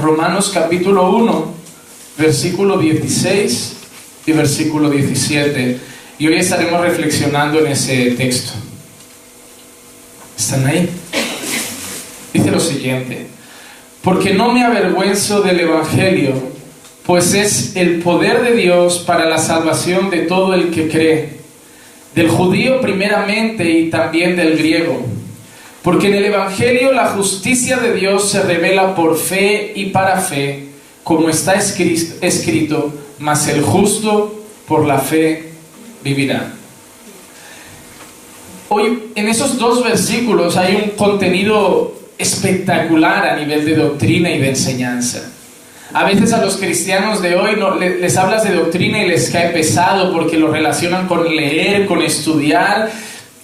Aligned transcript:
Romanos 0.00 0.50
capítulo 0.54 1.10
1, 1.10 1.54
versículo 2.16 2.78
16 2.78 3.76
y 4.24 4.32
versículo 4.32 4.88
17. 4.88 5.78
Y 6.18 6.26
hoy 6.26 6.36
estaremos 6.36 6.80
reflexionando 6.80 7.58
en 7.60 7.66
ese 7.66 8.12
texto. 8.12 8.52
¿Están 10.38 10.66
ahí? 10.66 10.88
Dice 12.32 12.50
lo 12.50 12.58
siguiente, 12.58 13.26
porque 14.02 14.32
no 14.32 14.50
me 14.52 14.64
avergüenzo 14.64 15.42
del 15.42 15.60
Evangelio, 15.60 16.32
pues 17.04 17.34
es 17.34 17.76
el 17.76 18.00
poder 18.00 18.42
de 18.42 18.56
Dios 18.56 19.00
para 19.00 19.26
la 19.26 19.36
salvación 19.36 20.08
de 20.08 20.20
todo 20.20 20.54
el 20.54 20.70
que 20.70 20.88
cree, 20.88 21.36
del 22.14 22.30
judío 22.30 22.80
primeramente 22.80 23.70
y 23.70 23.90
también 23.90 24.36
del 24.36 24.56
griego. 24.56 25.04
Porque 25.82 26.06
en 26.08 26.14
el 26.14 26.24
Evangelio 26.26 26.92
la 26.92 27.08
justicia 27.08 27.78
de 27.78 27.94
Dios 27.94 28.30
se 28.30 28.42
revela 28.42 28.94
por 28.94 29.16
fe 29.16 29.72
y 29.74 29.86
para 29.86 30.20
fe, 30.20 30.68
como 31.02 31.28
está 31.28 31.54
escrito, 31.54 32.94
mas 33.18 33.48
el 33.48 33.62
justo 33.62 34.44
por 34.68 34.86
la 34.86 34.98
fe 34.98 35.50
vivirá. 36.04 36.52
Hoy 38.68 39.10
en 39.16 39.28
esos 39.28 39.58
dos 39.58 39.82
versículos 39.82 40.56
hay 40.56 40.76
un 40.76 40.90
contenido 40.96 41.94
espectacular 42.16 43.26
a 43.26 43.36
nivel 43.36 43.64
de 43.64 43.74
doctrina 43.74 44.30
y 44.30 44.38
de 44.38 44.50
enseñanza. 44.50 45.30
A 45.92 46.04
veces 46.04 46.32
a 46.32 46.42
los 46.42 46.56
cristianos 46.56 47.20
de 47.20 47.34
hoy 47.34 47.56
no, 47.58 47.74
les 47.74 48.16
hablas 48.16 48.44
de 48.44 48.54
doctrina 48.54 49.04
y 49.04 49.08
les 49.08 49.28
cae 49.30 49.50
pesado 49.50 50.12
porque 50.12 50.38
lo 50.38 50.50
relacionan 50.50 51.06
con 51.06 51.36
leer, 51.36 51.86
con 51.86 52.00
estudiar 52.00 52.90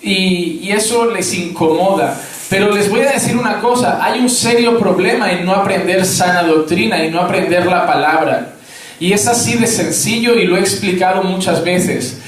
y, 0.01 0.61
y 0.62 0.70
eso 0.70 1.11
les 1.11 1.34
incomoda. 1.34 2.19
Pero 2.48 2.73
les 2.73 2.88
voy 2.88 3.01
a 3.01 3.12
decir 3.12 3.37
una 3.37 3.61
cosa, 3.61 4.02
hay 4.02 4.20
un 4.20 4.30
serio 4.30 4.79
problema 4.79 5.30
en 5.30 5.45
no 5.45 5.52
aprender 5.52 6.05
sana 6.06 6.43
doctrina 6.43 7.05
y 7.05 7.11
no 7.11 7.20
aprender 7.20 7.66
la 7.66 7.87
palabra. 7.87 8.55
Y 8.98 9.12
es 9.12 9.27
así 9.28 9.59
de 9.59 9.67
sencillo 9.67 10.34
y 10.34 10.47
lo 10.47 10.56
he 10.56 10.61
explicado 10.61 11.23
muchas 11.23 11.62
veces. 11.62 12.20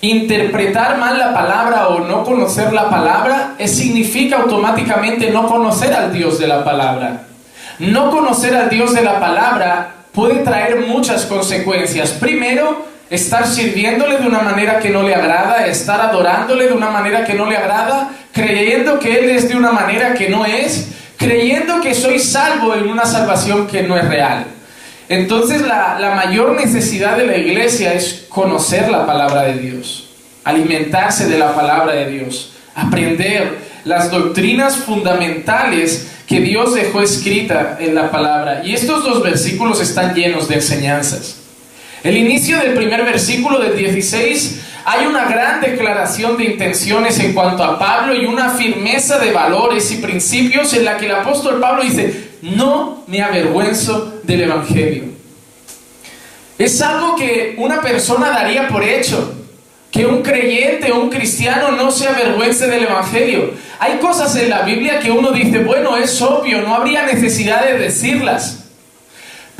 Interpretar 0.00 0.98
mal 0.98 1.16
la 1.16 1.32
palabra 1.32 1.88
o 1.88 2.00
no 2.00 2.24
conocer 2.24 2.72
la 2.72 2.90
palabra 2.90 3.54
significa 3.66 4.38
automáticamente 4.38 5.30
no 5.30 5.46
conocer 5.46 5.94
al 5.94 6.12
Dios 6.12 6.40
de 6.40 6.48
la 6.48 6.64
palabra. 6.64 7.22
No 7.78 8.10
conocer 8.10 8.56
al 8.56 8.68
Dios 8.68 8.92
de 8.94 9.02
la 9.02 9.20
palabra 9.20 9.94
puede 10.12 10.40
traer 10.40 10.86
muchas 10.88 11.24
consecuencias. 11.24 12.10
Primero, 12.10 12.84
estar 13.12 13.46
sirviéndole 13.46 14.16
de 14.16 14.26
una 14.26 14.40
manera 14.40 14.78
que 14.78 14.88
no 14.88 15.02
le 15.02 15.14
agrada, 15.14 15.66
estar 15.66 16.00
adorándole 16.00 16.68
de 16.68 16.72
una 16.72 16.88
manera 16.88 17.26
que 17.26 17.34
no 17.34 17.44
le 17.44 17.58
agrada, 17.58 18.10
creyendo 18.32 18.98
que 18.98 19.18
Él 19.18 19.28
es 19.28 19.50
de 19.50 19.54
una 19.54 19.70
manera 19.70 20.14
que 20.14 20.30
no 20.30 20.46
es, 20.46 20.88
creyendo 21.18 21.82
que 21.82 21.94
soy 21.94 22.18
salvo 22.18 22.74
en 22.74 22.88
una 22.88 23.04
salvación 23.04 23.66
que 23.66 23.82
no 23.82 23.98
es 23.98 24.08
real. 24.08 24.46
Entonces 25.10 25.60
la, 25.60 25.98
la 26.00 26.14
mayor 26.14 26.56
necesidad 26.56 27.18
de 27.18 27.26
la 27.26 27.36
iglesia 27.36 27.92
es 27.92 28.24
conocer 28.30 28.90
la 28.90 29.04
palabra 29.04 29.42
de 29.42 29.58
Dios, 29.58 30.08
alimentarse 30.42 31.28
de 31.28 31.38
la 31.38 31.54
palabra 31.54 31.92
de 31.92 32.06
Dios, 32.06 32.54
aprender 32.74 33.58
las 33.84 34.10
doctrinas 34.10 34.76
fundamentales 34.76 36.12
que 36.26 36.40
Dios 36.40 36.74
dejó 36.74 37.02
escrita 37.02 37.76
en 37.78 37.94
la 37.94 38.10
palabra. 38.10 38.62
Y 38.64 38.72
estos 38.72 39.04
dos 39.04 39.22
versículos 39.22 39.82
están 39.82 40.14
llenos 40.14 40.48
de 40.48 40.54
enseñanzas. 40.54 41.41
El 42.04 42.16
inicio 42.16 42.58
del 42.58 42.74
primer 42.74 43.04
versículo 43.04 43.60
del 43.60 43.76
16 43.76 44.60
hay 44.84 45.06
una 45.06 45.26
gran 45.26 45.60
declaración 45.60 46.36
de 46.36 46.44
intenciones 46.44 47.20
en 47.20 47.32
cuanto 47.32 47.62
a 47.62 47.78
Pablo 47.78 48.14
y 48.14 48.24
una 48.24 48.50
firmeza 48.50 49.18
de 49.20 49.30
valores 49.30 49.92
y 49.92 49.98
principios 49.98 50.74
en 50.74 50.84
la 50.84 50.96
que 50.96 51.06
el 51.06 51.14
apóstol 51.14 51.60
Pablo 51.60 51.84
dice, 51.84 52.30
no 52.42 53.04
me 53.06 53.22
avergüenzo 53.22 54.20
del 54.24 54.42
Evangelio. 54.42 55.04
Es 56.58 56.82
algo 56.82 57.14
que 57.14 57.54
una 57.58 57.80
persona 57.80 58.30
daría 58.30 58.66
por 58.66 58.82
hecho, 58.82 59.34
que 59.92 60.04
un 60.04 60.22
creyente 60.22 60.90
o 60.90 61.00
un 61.00 61.10
cristiano 61.10 61.70
no 61.70 61.92
se 61.92 62.08
avergüence 62.08 62.66
del 62.66 62.82
Evangelio. 62.82 63.52
Hay 63.78 63.98
cosas 63.98 64.34
en 64.34 64.50
la 64.50 64.62
Biblia 64.62 64.98
que 64.98 65.12
uno 65.12 65.30
dice, 65.30 65.60
bueno, 65.60 65.96
es 65.96 66.20
obvio, 66.20 66.62
no 66.62 66.74
habría 66.74 67.06
necesidad 67.06 67.64
de 67.64 67.78
decirlas. 67.78 68.61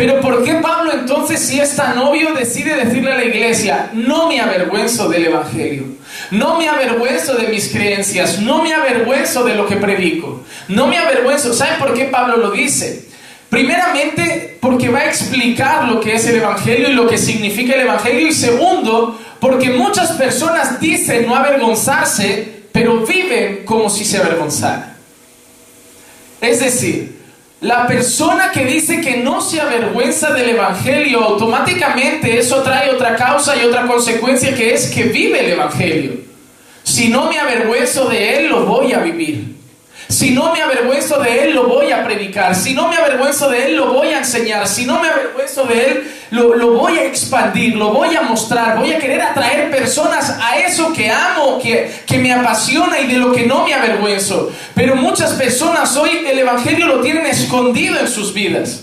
Pero 0.02 0.20
¿por 0.20 0.42
qué 0.42 0.54
Pablo 0.54 0.92
entonces, 0.92 1.38
si 1.38 1.60
es 1.60 1.76
tan 1.76 1.96
obvio, 1.96 2.34
decide 2.34 2.74
decirle 2.74 3.12
a 3.12 3.18
la 3.18 3.24
iglesia, 3.24 3.90
no 3.92 4.26
me 4.26 4.40
avergüenzo 4.40 5.08
del 5.08 5.26
Evangelio, 5.26 5.84
no 6.32 6.58
me 6.58 6.68
avergüenzo 6.68 7.34
de 7.34 7.46
mis 7.46 7.68
creencias, 7.68 8.40
no 8.40 8.64
me 8.64 8.74
avergüenzo 8.74 9.44
de 9.44 9.54
lo 9.54 9.64
que 9.64 9.76
predico, 9.76 10.42
no 10.66 10.88
me 10.88 10.98
avergüenzo? 10.98 11.54
¿Saben 11.54 11.78
por 11.78 11.94
qué 11.94 12.06
Pablo 12.06 12.38
lo 12.38 12.50
dice? 12.50 13.06
Primeramente, 13.48 14.58
porque 14.60 14.88
va 14.88 14.98
a 14.98 15.06
explicar 15.06 15.86
lo 15.86 16.00
que 16.00 16.16
es 16.16 16.26
el 16.26 16.34
Evangelio 16.34 16.88
y 16.88 16.94
lo 16.94 17.06
que 17.06 17.16
significa 17.16 17.74
el 17.74 17.82
Evangelio. 17.82 18.26
Y 18.26 18.32
segundo, 18.32 19.20
porque 19.38 19.70
muchas 19.70 20.10
personas 20.14 20.80
dicen 20.80 21.28
no 21.28 21.36
avergonzarse, 21.36 22.64
pero 22.72 23.06
viven 23.06 23.64
como 23.64 23.88
si 23.88 24.04
se 24.04 24.18
avergonzaran. 24.18 24.96
Es 26.40 26.58
decir, 26.58 27.21
la 27.62 27.86
persona 27.86 28.50
que 28.50 28.64
dice 28.64 29.00
que 29.00 29.18
no 29.18 29.40
se 29.40 29.60
avergüenza 29.60 30.32
del 30.32 30.50
Evangelio, 30.50 31.22
automáticamente 31.22 32.36
eso 32.36 32.60
trae 32.60 32.90
otra 32.90 33.14
causa 33.14 33.56
y 33.56 33.64
otra 33.64 33.86
consecuencia 33.86 34.52
que 34.52 34.74
es 34.74 34.88
que 34.88 35.04
vive 35.04 35.38
el 35.38 35.52
Evangelio. 35.52 36.12
Si 36.82 37.08
no 37.08 37.30
me 37.30 37.38
avergüenzo 37.38 38.08
de 38.08 38.38
él, 38.38 38.48
lo 38.48 38.66
voy 38.66 38.92
a 38.92 38.98
vivir. 38.98 39.61
Si 40.12 40.30
no 40.30 40.52
me 40.52 40.60
avergüenzo 40.60 41.18
de 41.20 41.44
Él, 41.44 41.54
lo 41.54 41.66
voy 41.66 41.90
a 41.90 42.04
predicar. 42.04 42.54
Si 42.54 42.74
no 42.74 42.88
me 42.88 42.96
avergüenzo 42.96 43.48
de 43.48 43.64
Él, 43.64 43.76
lo 43.76 43.94
voy 43.94 44.08
a 44.08 44.18
enseñar. 44.18 44.68
Si 44.68 44.84
no 44.84 45.00
me 45.00 45.08
avergüenzo 45.08 45.64
de 45.64 45.86
Él, 45.86 46.12
lo, 46.30 46.72
voy 46.72 46.98
a 46.98 47.04
expandir, 47.06 47.76
lo 47.76 47.92
voy 47.94 48.14
a 48.14 48.20
mostrar. 48.20 48.78
Voy 48.78 48.92
a 48.92 48.98
querer 48.98 49.22
atraer 49.22 49.70
personas 49.70 50.36
a 50.38 50.58
eso 50.58 50.92
que 50.92 51.10
amo, 51.10 51.58
que, 51.58 51.90
que 52.06 52.18
me 52.18 52.30
apasiona 52.30 53.00
y 53.00 53.06
de 53.06 53.14
lo 53.14 53.32
que 53.32 53.46
no 53.46 53.64
me 53.64 53.72
avergüenzo. 53.72 54.52
Pero 54.74 54.96
muchas 54.96 55.32
personas 55.32 55.96
hoy 55.96 56.10
el 56.30 56.38
Evangelio 56.38 56.86
lo 56.86 57.00
tienen 57.00 57.24
escondido 57.24 57.98
en 57.98 58.06
sus 58.06 58.34
vidas. 58.34 58.82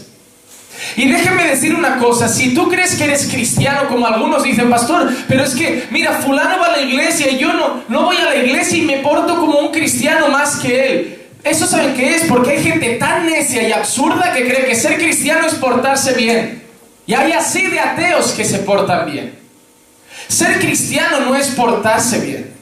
Y 0.96 1.08
déjenme 1.10 1.44
decir 1.44 1.76
una 1.76 2.00
cosa, 2.00 2.28
si 2.28 2.56
tú 2.56 2.70
crees 2.70 2.96
que 2.96 3.04
eres 3.04 3.28
cristiano, 3.28 3.88
como 3.88 4.08
algunos 4.08 4.42
dicen, 4.42 4.68
pastor, 4.68 5.12
pero 5.28 5.44
es 5.44 5.54
que, 5.54 5.86
mira, 5.92 6.14
fulano 6.24 6.58
va 6.58 6.74
a 6.74 6.78
la 6.78 6.82
iglesia 6.82 7.30
y 7.30 7.38
yo 7.38 7.54
no, 7.54 7.84
no 7.88 8.06
voy 8.06 8.18
a 8.18 8.26
la 8.26 8.36
iglesia 8.38 8.80
y 8.80 8.82
me 8.82 8.98
porto 8.98 9.38
como 9.38 9.60
un 9.60 9.72
cristiano 9.72 10.30
más 10.30 10.56
que 10.56 10.92
él. 10.92 11.19
Eso 11.44 11.66
saben 11.66 11.96
qué 11.96 12.16
es, 12.16 12.24
porque 12.24 12.52
hay 12.52 12.64
gente 12.64 12.96
tan 12.96 13.26
necia 13.26 13.68
y 13.68 13.72
absurda 13.72 14.34
que 14.34 14.48
cree 14.48 14.66
que 14.66 14.76
ser 14.76 14.98
cristiano 14.98 15.48
es 15.48 15.56
portarse 15.56 16.14
bien. 16.14 16.64
Y 17.06 17.14
hay 17.14 17.32
así 17.32 17.68
de 17.68 17.80
ateos 17.80 18.32
que 18.34 18.46
se 18.46 18.60
portan 18.60 19.10
bien. 19.10 19.40
Ser 20.28 20.60
cristiano 20.60 21.22
no 21.22 21.36
es 21.36 21.48
portarse 21.48 22.20
bien. 22.20 22.54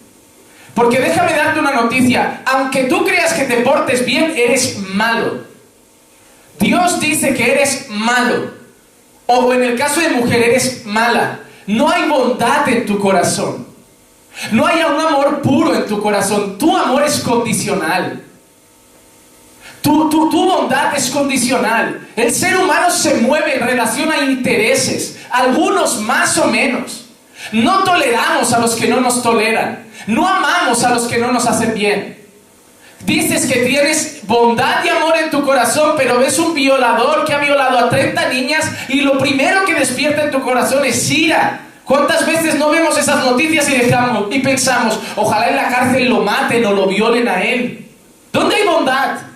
Porque 0.74 1.00
déjame 1.00 1.34
darte 1.34 1.60
una 1.60 1.74
noticia, 1.74 2.44
aunque 2.46 2.84
tú 2.84 3.04
creas 3.04 3.34
que 3.34 3.46
te 3.46 3.58
portes 3.58 4.06
bien, 4.06 4.34
eres 4.38 4.78
malo. 4.78 5.44
Dios 6.60 7.00
dice 7.00 7.34
que 7.34 7.52
eres 7.52 7.88
malo. 7.90 8.52
O 9.26 9.52
en 9.54 9.64
el 9.64 9.78
caso 9.78 10.00
de 10.00 10.10
mujer, 10.10 10.44
eres 10.44 10.86
mala. 10.86 11.40
No 11.66 11.90
hay 11.90 12.08
bondad 12.08 12.70
en 12.70 12.86
tu 12.86 13.00
corazón. 13.00 13.68
No 14.52 14.66
hay 14.66 14.84
un 14.84 15.02
amor 15.02 15.42
puro 15.42 15.76
en 15.76 15.88
tu 15.88 16.02
corazón. 16.02 16.58
Tu 16.58 16.78
amor 16.78 17.04
es 17.04 17.20
condicional. 17.20 18.24
Tu, 19.88 20.10
tu, 20.10 20.46
bondad 20.46 20.94
es 20.98 21.10
condicional. 21.10 22.10
El 22.18 22.34
ser 22.34 22.58
humano 22.58 22.92
se 22.92 23.22
mueve 23.22 23.56
en 23.56 23.66
relación 23.66 24.12
a 24.12 24.18
intereses, 24.18 25.18
algunos 25.30 26.02
más 26.02 26.38
o 26.38 26.48
menos. 26.50 27.06
No 27.54 27.86
toleramos 27.86 28.52
a 28.52 28.60
los 28.60 28.76
que 28.76 28.90
no 28.90 29.00
nos 29.00 29.24
toleran. 29.24 29.86
No 30.08 30.28
amamos 30.28 30.84
a 30.84 30.90
los 30.90 31.04
que 31.08 31.18
no 31.18 31.32
nos 31.32 31.46
hacen 31.46 31.74
bien. 31.74 32.18
Dices 33.06 33.46
que 33.46 33.62
tienes 33.62 34.20
bondad 34.24 34.84
y 34.84 34.90
amor 34.90 35.16
en 35.24 35.30
tu 35.30 35.46
corazón, 35.46 35.94
pero 35.96 36.20
ves 36.20 36.38
un 36.38 36.54
violador 36.54 37.24
que 37.24 37.34
ha 37.34 37.38
violado 37.38 37.78
a 37.78 37.90
30 37.90 38.28
niñas 38.28 38.70
y 38.90 39.00
lo 39.02 39.18
primero 39.18 39.64
que 39.64 39.74
despierta 39.74 40.24
en 40.24 40.32
tu 40.32 40.42
corazón 40.42 40.84
es 40.84 41.10
ira. 41.10 41.62
¿Cuántas 41.86 42.26
veces 42.26 42.56
no 42.56 42.72
vemos 42.72 42.98
esas 42.98 43.24
noticias 43.24 43.70
y, 43.70 43.78
dejamos, 43.78 44.36
y 44.36 44.40
pensamos, 44.40 45.00
ojalá 45.16 45.48
en 45.48 45.56
la 45.56 45.70
cárcel 45.70 46.10
lo 46.10 46.24
maten 46.24 46.66
o 46.66 46.74
lo 46.74 46.88
violen 46.88 47.30
a 47.30 47.42
él? 47.42 47.88
¿Dónde 48.34 48.56
hay 48.58 48.68
bondad? 48.68 49.27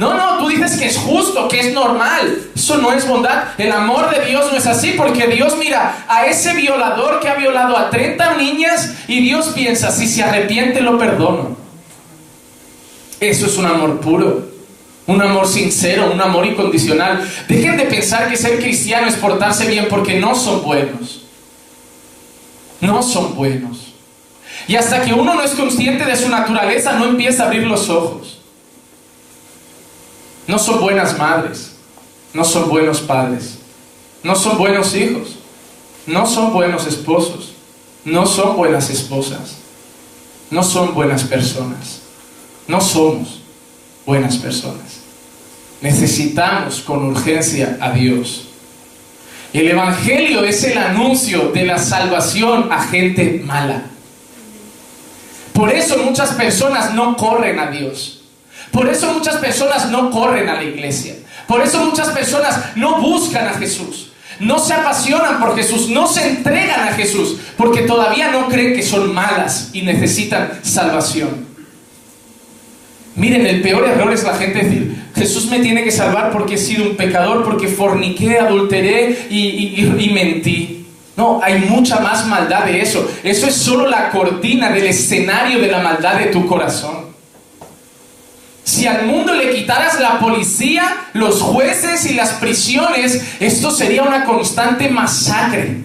No, 0.00 0.14
no, 0.14 0.38
tú 0.38 0.48
dices 0.48 0.78
que 0.78 0.86
es 0.86 0.96
justo, 0.96 1.46
que 1.46 1.60
es 1.60 1.74
normal. 1.74 2.48
Eso 2.56 2.78
no 2.78 2.90
es 2.90 3.06
bondad. 3.06 3.48
El 3.58 3.70
amor 3.70 4.08
de 4.08 4.24
Dios 4.24 4.50
no 4.50 4.56
es 4.56 4.66
así 4.66 4.94
porque 4.96 5.26
Dios 5.26 5.58
mira 5.58 6.06
a 6.08 6.24
ese 6.24 6.54
violador 6.54 7.20
que 7.20 7.28
ha 7.28 7.34
violado 7.34 7.76
a 7.76 7.90
30 7.90 8.36
niñas 8.36 8.94
y 9.08 9.20
Dios 9.20 9.48
piensa, 9.48 9.90
si 9.90 10.08
se 10.08 10.22
arrepiente 10.22 10.80
lo 10.80 10.98
perdono. 10.98 11.54
Eso 13.20 13.44
es 13.44 13.58
un 13.58 13.66
amor 13.66 14.00
puro. 14.00 14.48
Un 15.06 15.20
amor 15.20 15.46
sincero, 15.46 16.10
un 16.10 16.20
amor 16.22 16.46
incondicional. 16.46 17.22
Dejen 17.46 17.76
de 17.76 17.84
pensar 17.84 18.30
que 18.30 18.38
ser 18.38 18.58
cristiano 18.58 19.06
es 19.06 19.16
portarse 19.16 19.66
bien 19.66 19.86
porque 19.90 20.18
no 20.18 20.34
son 20.34 20.62
buenos. 20.62 21.26
No 22.80 23.02
son 23.02 23.34
buenos. 23.34 23.92
Y 24.66 24.76
hasta 24.76 25.02
que 25.02 25.12
uno 25.12 25.34
no 25.34 25.42
es 25.42 25.50
consciente 25.50 26.06
de 26.06 26.16
su 26.16 26.30
naturaleza, 26.30 26.94
no 26.94 27.04
empieza 27.04 27.42
a 27.42 27.46
abrir 27.48 27.66
los 27.66 27.90
ojos 27.90 28.39
no 30.50 30.58
son 30.58 30.80
buenas 30.80 31.16
madres, 31.16 31.76
no 32.34 32.44
son 32.44 32.68
buenos 32.68 33.00
padres, 33.00 33.58
no 34.24 34.34
son 34.34 34.58
buenos 34.58 34.96
hijos, 34.96 35.36
no 36.08 36.26
son 36.26 36.52
buenos 36.52 36.88
esposos, 36.88 37.52
no 38.04 38.26
son 38.26 38.56
buenas 38.56 38.90
esposas, 38.90 39.58
no 40.50 40.64
son 40.64 40.92
buenas 40.92 41.22
personas, 41.22 42.00
no 42.66 42.80
somos 42.80 43.42
buenas 44.04 44.38
personas. 44.38 44.98
Necesitamos 45.82 46.80
con 46.80 47.04
urgencia 47.04 47.78
a 47.80 47.92
Dios. 47.92 48.48
El 49.52 49.68
Evangelio 49.68 50.42
es 50.44 50.64
el 50.64 50.78
anuncio 50.78 51.52
de 51.52 51.64
la 51.64 51.78
salvación 51.78 52.72
a 52.72 52.82
gente 52.88 53.40
mala. 53.44 53.84
Por 55.52 55.70
eso 55.70 55.98
muchas 55.98 56.32
personas 56.32 56.92
no 56.92 57.16
corren 57.16 57.60
a 57.60 57.70
Dios. 57.70 58.19
Por 58.70 58.88
eso 58.88 59.12
muchas 59.12 59.36
personas 59.36 59.90
no 59.90 60.10
corren 60.10 60.48
a 60.48 60.54
la 60.54 60.64
iglesia. 60.64 61.14
Por 61.46 61.62
eso 61.62 61.84
muchas 61.84 62.08
personas 62.10 62.76
no 62.76 63.00
buscan 63.00 63.48
a 63.48 63.54
Jesús. 63.54 64.12
No 64.38 64.58
se 64.58 64.72
apasionan 64.72 65.38
por 65.38 65.54
Jesús, 65.54 65.88
no 65.90 66.06
se 66.06 66.26
entregan 66.26 66.88
a 66.88 66.92
Jesús, 66.92 67.36
porque 67.58 67.82
todavía 67.82 68.30
no 68.30 68.48
creen 68.48 68.74
que 68.74 68.82
son 68.82 69.12
malas 69.12 69.68
y 69.74 69.82
necesitan 69.82 70.60
salvación. 70.62 71.50
Miren, 73.16 73.46
el 73.46 73.60
peor 73.60 73.86
error 73.86 74.12
es 74.12 74.24
la 74.24 74.34
gente 74.34 74.64
decir, 74.64 74.96
Jesús 75.14 75.46
me 75.50 75.60
tiene 75.60 75.84
que 75.84 75.90
salvar 75.90 76.30
porque 76.30 76.54
he 76.54 76.58
sido 76.58 76.84
un 76.84 76.96
pecador, 76.96 77.44
porque 77.44 77.68
forniqué, 77.68 78.38
adulteré 78.38 79.26
y, 79.28 80.10
mentí. 80.12 80.86
No, 81.16 81.40
hay 81.42 81.58
mucha 81.58 82.00
más 82.00 82.26
maldad 82.26 82.64
de 82.64 82.80
eso. 82.80 83.10
Eso 83.22 83.46
es 83.46 83.54
solo 83.54 83.88
la 83.88 84.08
cortina 84.10 84.70
del 84.70 84.86
escenario 84.86 85.58
de 85.58 85.66
la 85.66 85.80
maldad 85.80 86.18
de 86.18 86.26
tu 86.26 86.46
corazón. 86.46 86.99
Si 88.70 88.86
al 88.86 89.06
mundo 89.06 89.34
le 89.34 89.50
quitaras 89.50 89.98
la 89.98 90.20
policía, 90.20 90.96
los 91.12 91.42
jueces 91.42 92.04
y 92.06 92.14
las 92.14 92.34
prisiones, 92.34 93.22
esto 93.40 93.70
sería 93.70 94.02
una 94.02 94.24
constante 94.24 94.88
masacre. 94.88 95.78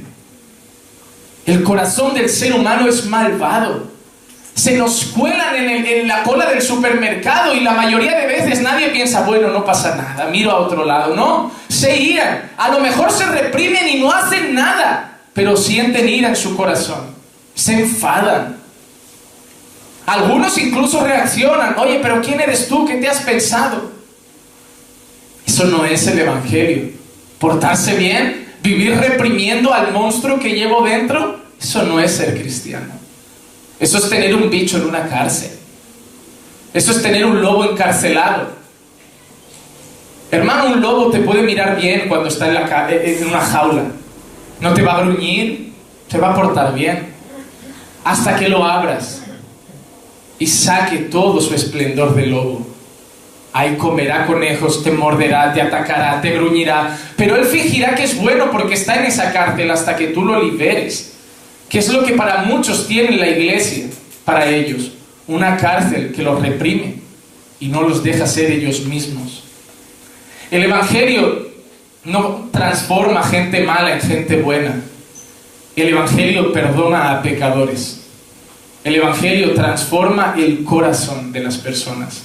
El 1.46 1.64
corazón 1.64 2.14
del 2.14 2.30
ser 2.30 2.54
humano 2.54 2.88
es 2.88 3.06
malvado 3.06 3.96
se 4.56 4.78
nos 4.78 5.06
cuelan 5.08 5.56
en, 5.56 6.08
la 6.08 6.24
cola 6.24 6.50
del 6.50 6.62
supermercado 6.62 7.54
y 7.54 7.60
la 7.60 7.74
mayoría 7.74 8.18
de 8.18 8.26
veces 8.26 8.62
nadie 8.62 8.88
piensa, 8.88 9.22
bueno, 9.24 9.50
no 9.50 9.66
pasa 9.66 9.96
nada, 9.96 10.30
miro 10.30 10.50
a 10.50 10.62
otro 10.62 10.86
lado. 10.86 11.14
No, 11.14 11.52
se 11.68 11.98
iran. 11.98 12.52
A 12.58 12.70
lo 12.70 12.80
mejor 12.80 13.12
se 13.12 13.26
reprimen 13.26 13.90
y 13.90 14.00
no 14.00 14.12
hacen 14.12 14.56
nada, 14.56 15.20
pero 15.34 15.58
sienten 15.58 16.08
ira 16.08 16.30
en 16.30 16.38
su 16.38 16.56
corazón. 16.56 17.14
Se 17.54 17.74
enfadan. 17.74 18.58
Algunos 20.06 20.58
incluso 20.60 21.04
reaccionan, 21.04 21.76
oye, 21.80 22.00
pero 22.02 22.22
¿quién 22.22 22.40
eres 22.40 22.68
tú? 22.68 22.86
¿Qué 22.86 22.96
te 22.96 23.08
has 23.08 23.22
pensado? 23.22 23.92
Eso 25.46 25.66
no 25.66 25.84
es 25.86 26.06
el 26.08 26.20
Evangelio. 26.20 26.90
Portarse 27.40 27.96
bien, 27.96 28.54
vivir 28.62 28.96
reprimiendo 28.98 29.74
al 29.74 29.92
monstruo 29.92 30.40
que 30.40 30.54
llevo 30.54 30.84
dentro, 30.84 31.40
eso 31.60 31.84
no 31.84 32.00
es 32.00 32.12
ser 32.12 32.40
cristiano. 32.40 32.94
Eso 33.80 33.98
es 33.98 34.10
tener 34.10 34.36
un 34.36 34.50
bicho 34.50 34.78
en 34.78 34.86
una 34.86 35.08
cárcel. 35.08 35.52
Eso 36.74 36.92
es 36.92 37.02
tener 37.02 37.26
un 37.26 37.42
lobo 37.42 37.66
encarcelado. 37.66 38.50
Hermano, 40.30 40.74
un 40.74 40.82
lobo 40.82 41.10
te 41.10 41.20
puede 41.20 41.42
mirar 41.42 41.78
bien 41.78 42.08
cuando 42.08 42.28
está 42.28 42.48
en, 42.48 42.54
la, 42.54 42.88
en 42.92 43.28
una 43.28 43.42
jaula. 43.42 43.84
No 44.60 44.74
te 44.74 44.82
va 44.82 44.98
a 44.98 45.02
gruñir, 45.02 45.74
te 46.10 46.18
va 46.18 46.32
a 46.32 46.36
portar 46.36 46.74
bien. 46.76 47.14
Hasta 48.04 48.36
que 48.36 48.50
lo 48.50 48.64
abras 48.64 49.25
y 50.40 50.48
saque 50.48 50.98
todo 50.98 51.42
su 51.42 51.54
esplendor 51.54 52.16
de 52.16 52.28
lobo. 52.28 52.68
Ahí 53.54 53.76
comerá 53.78 54.26
conejos, 54.26 54.84
te 54.84 54.92
morderá, 54.92 55.54
te 55.54 55.62
atacará, 55.62 56.20
te 56.22 56.32
gruñirá. 56.32 56.98
Pero 57.16 57.38
él 57.38 57.46
fingirá 57.46 57.96
que 57.96 58.04
es 58.04 58.20
bueno 58.20 58.52
porque 58.52 58.74
está 58.74 58.96
en 58.96 59.06
esa 59.06 59.32
cárcel 59.32 59.72
hasta 59.72 59.96
que 59.96 60.08
tú 60.08 60.24
lo 60.24 60.44
liberes 60.44 61.16
que 61.70 61.80
es 61.80 61.90
lo 61.90 62.04
que 62.04 62.14
para 62.14 62.44
muchos 62.44 62.88
tiene 62.88 63.18
la 63.18 63.28
iglesia, 63.28 63.88
para 64.24 64.50
ellos, 64.50 64.92
una 65.28 65.58
cárcel 65.58 66.14
que 66.16 66.22
los 66.22 66.42
reprime 66.42 66.96
y 67.60 67.68
no 67.68 67.82
los 67.82 68.04
deja 68.04 68.28
ser 68.28 68.52
ellos 68.52 68.86
mismos. 68.86 69.44
El 70.52 70.64
Evangelio 70.64 71.50
no 72.04 72.50
transforma 72.52 73.24
gente 73.24 73.64
mala 73.64 73.94
en 73.94 74.02
gente 74.02 74.38
buena. 74.38 74.82
El 75.76 75.90
Evangelio 75.90 76.54
perdona 76.54 77.12
a 77.12 77.22
pecadores. 77.22 78.05
El 78.86 78.98
Evangelio 78.98 79.56
transforma 79.56 80.36
el 80.38 80.64
corazón 80.64 81.32
de 81.32 81.40
las 81.40 81.58
personas. 81.58 82.22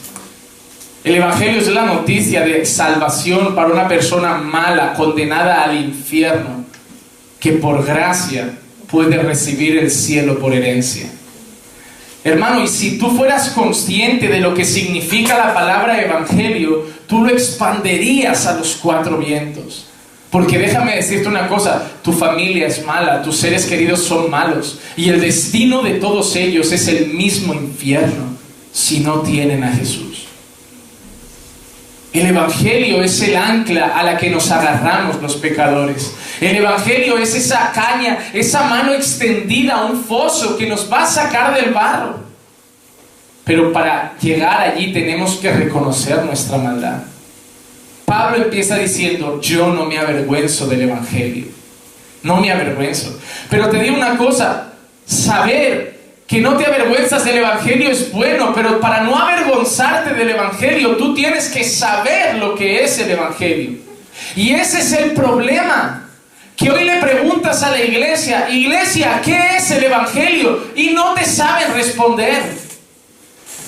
El 1.03 1.15
Evangelio 1.15 1.59
es 1.59 1.69
la 1.69 1.87
noticia 1.87 2.43
de 2.43 2.67
salvación 2.67 3.55
para 3.55 3.73
una 3.73 3.89
persona 3.89 4.35
mala, 4.35 4.93
condenada 4.93 5.65
al 5.65 5.83
infierno, 5.83 6.67
que 7.41 7.53
por 7.53 7.83
gracia 7.83 8.59
puede 8.91 9.17
recibir 9.17 9.79
el 9.79 9.91
cielo 9.91 10.39
por 10.39 10.53
herencia. 10.53 11.11
Hermano, 12.25 12.63
y 12.63 12.69
si 12.69 12.99
tú 12.99 13.11
fueras 13.17 13.49
consciente 13.49 14.29
de 14.29 14.41
lo 14.41 14.53
que 14.53 14.67
significa 14.67 15.39
la 15.39 15.55
palabra 15.55 16.03
evangelio, 16.03 16.85
tú 17.07 17.25
lo 17.25 17.31
expanderías 17.31 18.47
a 18.47 18.59
los 18.59 18.77
cuatro 18.77 19.17
vientos. 19.17 19.87
Porque 20.31 20.59
déjame 20.59 20.95
decirte 20.95 21.29
una 21.29 21.49
cosa, 21.49 21.91
tu 22.03 22.13
familia 22.13 22.67
es 22.69 22.85
mala, 22.85 23.23
tus 23.23 23.37
seres 23.37 23.67
queridos 23.67 24.05
son 24.05 24.31
malos, 24.31 24.79
y 24.97 25.09
el 25.09 25.21
destino 25.21 25.83
de 25.83 25.95
todos 25.95 26.37
ellos 26.37 26.71
es 26.71 26.87
el 26.87 27.09
mismo 27.09 27.53
infierno 27.53 28.37
si 28.73 29.01
no 29.01 29.21
tienen 29.21 29.65
a 29.65 29.73
Jesús. 29.73 30.27
El 32.13 32.27
Evangelio 32.27 33.03
es 33.03 33.21
el 33.23 33.37
ancla 33.37 33.97
a 33.97 34.03
la 34.03 34.17
que 34.17 34.31
nos 34.31 34.51
agarramos 34.51 35.21
los 35.23 35.37
pecadores. 35.37 36.13
El 36.41 36.57
Evangelio 36.57 37.19
es 37.19 37.35
esa 37.35 37.71
caña, 37.73 38.19
esa 38.33 38.65
mano 38.65 38.93
extendida 38.93 39.77
a 39.77 39.85
un 39.87 40.03
foso 40.03 40.57
que 40.57 40.67
nos 40.67 40.91
va 40.93 41.05
a 41.05 41.07
sacar 41.07 41.55
del 41.55 41.73
barro. 41.73 42.19
Pero 43.45 43.73
para 43.73 44.17
llegar 44.21 44.61
allí 44.61 44.93
tenemos 44.93 45.37
que 45.37 45.53
reconocer 45.53 46.25
nuestra 46.25 46.59
maldad. 46.59 47.03
Pablo 48.11 48.43
empieza 48.43 48.77
diciendo, 48.77 49.41
yo 49.41 49.69
no 49.69 49.85
me 49.85 49.97
avergüenzo 49.97 50.67
del 50.67 50.83
Evangelio. 50.83 51.45
No 52.25 52.41
me 52.41 52.51
avergüenzo. 52.51 53.17
Pero 53.49 53.69
te 53.69 53.79
digo 53.79 53.95
una 53.95 54.17
cosa, 54.17 54.73
saber 55.07 56.01
que 56.27 56.41
no 56.41 56.57
te 56.57 56.67
avergüenzas 56.67 57.25
del 57.25 57.39
Evangelio 57.39 57.89
es 57.89 58.11
bueno, 58.11 58.53
pero 58.53 58.81
para 58.81 59.03
no 59.03 59.17
avergonzarte 59.17 60.15
del 60.15 60.31
Evangelio, 60.31 60.97
tú 60.97 61.15
tienes 61.15 61.51
que 61.51 61.63
saber 61.63 62.35
lo 62.35 62.57
que 62.57 62.83
es 62.83 62.99
el 62.99 63.13
Evangelio. 63.13 63.79
Y 64.35 64.55
ese 64.55 64.81
es 64.81 64.93
el 64.93 65.13
problema. 65.13 66.09
Que 66.57 66.69
hoy 66.69 66.83
le 66.83 66.97
preguntas 66.97 67.63
a 67.63 67.71
la 67.71 67.81
iglesia, 67.81 68.51
iglesia, 68.51 69.23
¿qué 69.25 69.57
es 69.57 69.71
el 69.71 69.85
Evangelio? 69.85 70.67
Y 70.75 70.91
no 70.91 71.15
te 71.15 71.25
saben 71.25 71.75
responder. 71.75 72.43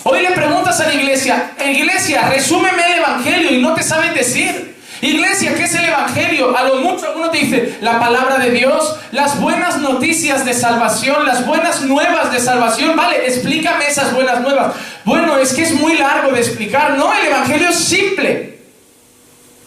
Hoy 0.05 0.21
le 0.21 0.33
preguntas 0.33 0.81
a 0.81 0.87
la 0.87 0.95
iglesia, 0.95 1.53
iglesia, 1.65 2.29
resúmeme 2.29 2.83
el 2.93 2.99
Evangelio 2.99 3.53
y 3.53 3.63
no 3.63 3.75
te 3.75 3.83
saben 3.83 4.15
decir. 4.15 4.73
Iglesia, 5.01 5.55
¿qué 5.55 5.65
es 5.65 5.75
el 5.75 5.85
Evangelio? 5.85 6.57
A 6.57 6.63
lo 6.65 6.77
mucho 6.77 7.13
uno 7.17 7.31
te 7.31 7.39
dice 7.39 7.79
la 7.81 7.99
palabra 7.99 8.39
de 8.39 8.51
Dios, 8.51 8.97
las 9.11 9.41
buenas 9.41 9.79
noticias 9.79 10.45
de 10.45 10.55
salvación, 10.55 11.27
las 11.27 11.45
buenas 11.45 11.83
nuevas 11.83 12.33
de 12.33 12.39
salvación. 12.39 12.97
Vale, 12.97 13.27
explícame 13.27 13.87
esas 13.87 14.13
buenas 14.15 14.41
nuevas. 14.41 14.75
Bueno, 15.05 15.39
es 15.39 15.55
que 15.55 15.63
es 15.63 15.75
muy 15.75 15.97
largo 15.97 16.31
de 16.31 16.41
explicar. 16.41 16.97
No, 16.97 17.13
el 17.13 17.27
Evangelio 17.27 17.69
es 17.69 17.77
simple. 17.77 18.59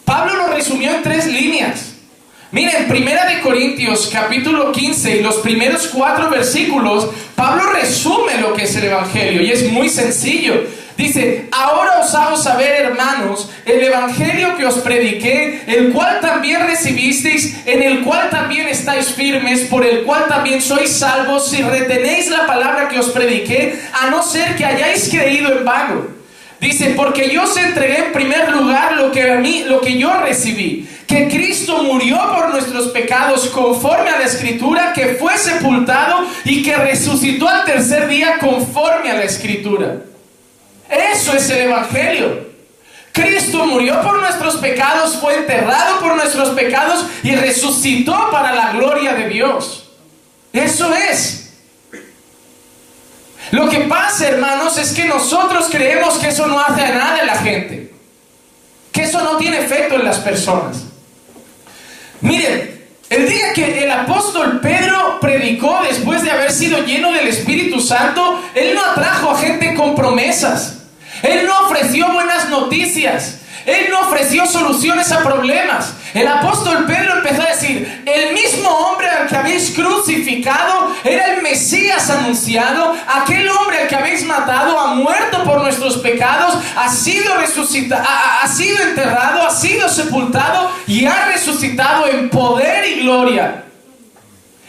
Pablo 0.06 0.36
lo 0.36 0.48
resumió 0.48 0.94
en 0.94 1.02
tres 1.02 1.26
líneas. 1.26 1.95
Miren, 2.56 2.88
Primera 2.88 3.26
de 3.26 3.42
Corintios 3.42 4.08
capítulo 4.10 4.72
15 4.72 5.18
y 5.18 5.22
los 5.22 5.34
primeros 5.40 5.88
cuatro 5.88 6.30
versículos, 6.30 7.06
Pablo 7.34 7.64
resume 7.70 8.40
lo 8.40 8.54
que 8.54 8.64
es 8.64 8.74
el 8.76 8.84
Evangelio 8.84 9.42
y 9.42 9.50
es 9.50 9.70
muy 9.70 9.90
sencillo. 9.90 10.64
Dice, 10.96 11.48
ahora 11.52 11.98
os 12.00 12.14
hago 12.14 12.34
saber, 12.38 12.86
hermanos, 12.86 13.50
el 13.66 13.82
Evangelio 13.82 14.56
que 14.56 14.64
os 14.64 14.76
prediqué, 14.76 15.64
el 15.66 15.92
cual 15.92 16.20
también 16.22 16.66
recibisteis, 16.66 17.58
en 17.66 17.82
el 17.82 18.00
cual 18.00 18.30
también 18.30 18.66
estáis 18.68 19.08
firmes, 19.08 19.60
por 19.68 19.84
el 19.84 20.04
cual 20.04 20.24
también 20.26 20.62
sois 20.62 20.90
salvos, 20.90 21.50
si 21.50 21.60
retenéis 21.60 22.30
la 22.30 22.46
palabra 22.46 22.88
que 22.88 22.98
os 22.98 23.10
prediqué, 23.10 23.78
a 23.92 24.08
no 24.08 24.22
ser 24.22 24.56
que 24.56 24.64
hayáis 24.64 25.10
creído 25.10 25.52
en 25.52 25.62
vago. 25.62 26.16
Dice, 26.58 26.94
porque 26.96 27.28
yo 27.28 27.42
os 27.42 27.54
entregué 27.58 27.98
en 27.98 28.12
primer 28.12 28.50
lugar 28.50 28.96
lo 28.96 29.12
que 29.12 29.30
a 29.30 29.36
mí, 29.36 29.64
lo 29.66 29.82
que 29.82 29.98
yo 29.98 30.18
recibí, 30.22 30.88
que 31.06 31.28
Cristo 31.28 31.82
murió 31.82 32.18
por 32.34 32.50
nuestros 32.50 32.88
pecados 32.88 33.46
conforme 33.48 34.10
a 34.10 34.18
la 34.18 34.24
escritura, 34.24 34.92
que 34.92 35.14
fue 35.14 35.38
sepultado 35.38 36.26
y 36.44 36.62
que 36.62 36.74
resucitó 36.76 37.48
al 37.48 37.64
tercer 37.64 38.08
día 38.08 38.38
conforme 38.38 39.10
a 39.10 39.14
la 39.14 39.24
escritura. 39.24 39.98
Eso 40.88 41.32
es 41.32 41.48
el 41.50 41.58
Evangelio. 41.68 42.46
Cristo 43.12 43.64
murió 43.66 44.02
por 44.02 44.20
nuestros 44.20 44.56
pecados, 44.56 45.16
fue 45.16 45.36
enterrado 45.36 46.00
por 46.00 46.16
nuestros 46.16 46.50
pecados 46.50 47.06
y 47.22 47.34
resucitó 47.34 48.28
para 48.30 48.54
la 48.54 48.72
gloria 48.72 49.14
de 49.14 49.28
Dios. 49.28 49.88
Eso 50.52 50.92
es. 50.94 51.54
Lo 53.52 53.68
que 53.68 53.80
pasa, 53.80 54.28
hermanos, 54.28 54.76
es 54.76 54.92
que 54.92 55.04
nosotros 55.04 55.68
creemos 55.70 56.18
que 56.18 56.28
eso 56.28 56.46
no 56.46 56.60
hace 56.60 56.84
a 56.84 56.94
nada 56.94 57.20
a 57.20 57.24
la 57.24 57.36
gente. 57.36 57.92
que 58.92 59.02
eso 59.02 59.22
no 59.22 59.36
tiene 59.36 59.58
efecto 59.58 59.96
en 59.96 60.04
las 60.04 60.18
personas. 60.20 60.84
Miren, 62.20 62.84
el 63.08 63.28
día 63.28 63.52
que 63.52 63.84
el 63.84 63.90
apóstol 63.90 64.60
Pedro 64.60 65.18
predicó 65.20 65.80
después 65.88 66.22
de 66.22 66.30
haber 66.30 66.50
sido 66.50 66.84
lleno 66.84 67.12
del 67.12 67.28
Espíritu 67.28 67.80
Santo, 67.80 68.42
él 68.54 68.74
no 68.74 68.84
atrajo 68.84 69.30
a 69.30 69.38
gente 69.38 69.74
con 69.74 69.94
promesas. 69.94 70.78
Él 71.22 71.46
no 71.46 71.66
ofreció 71.66 72.12
buenas 72.12 72.48
noticias. 72.48 73.40
Él 73.64 73.86
no 73.90 74.08
ofreció 74.08 74.46
soluciones 74.46 75.10
a 75.12 75.22
problemas. 75.22 75.92
El 76.16 76.26
apóstol 76.28 76.86
Pedro 76.86 77.18
empezó 77.18 77.42
a 77.42 77.50
decir, 77.50 78.02
el 78.06 78.32
mismo 78.32 78.70
hombre 78.70 79.06
al 79.06 79.26
que 79.26 79.36
habéis 79.36 79.72
crucificado 79.72 80.96
era 81.04 81.34
el 81.34 81.42
Mesías 81.42 82.08
anunciado, 82.08 82.96
aquel 83.06 83.46
hombre 83.50 83.82
al 83.82 83.86
que 83.86 83.96
habéis 83.96 84.24
matado 84.24 84.80
ha 84.80 84.94
muerto 84.94 85.44
por 85.44 85.60
nuestros 85.60 85.98
pecados, 85.98 86.56
ha 86.74 86.88
sido 86.88 87.34
ha, 87.34 88.48
sido 88.48 88.82
enterrado, 88.82 89.46
ha 89.46 89.50
sido 89.50 89.90
sepultado 89.90 90.70
y 90.86 91.04
ha 91.04 91.26
resucitado 91.26 92.08
en 92.08 92.30
poder 92.30 92.88
y 92.88 93.00
gloria. 93.02 93.64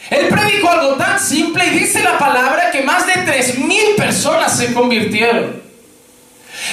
Él 0.10 0.28
predicó 0.28 0.70
algo 0.70 0.96
tan 0.96 1.18
simple 1.18 1.66
y 1.66 1.80
dice 1.80 2.04
la 2.04 2.18
palabra 2.18 2.72
que 2.72 2.82
más 2.82 3.08
de 3.08 3.22
tres 3.24 3.58
mil 3.58 3.96
personas 3.96 4.58
se 4.58 4.74
convirtieron. 4.74 5.67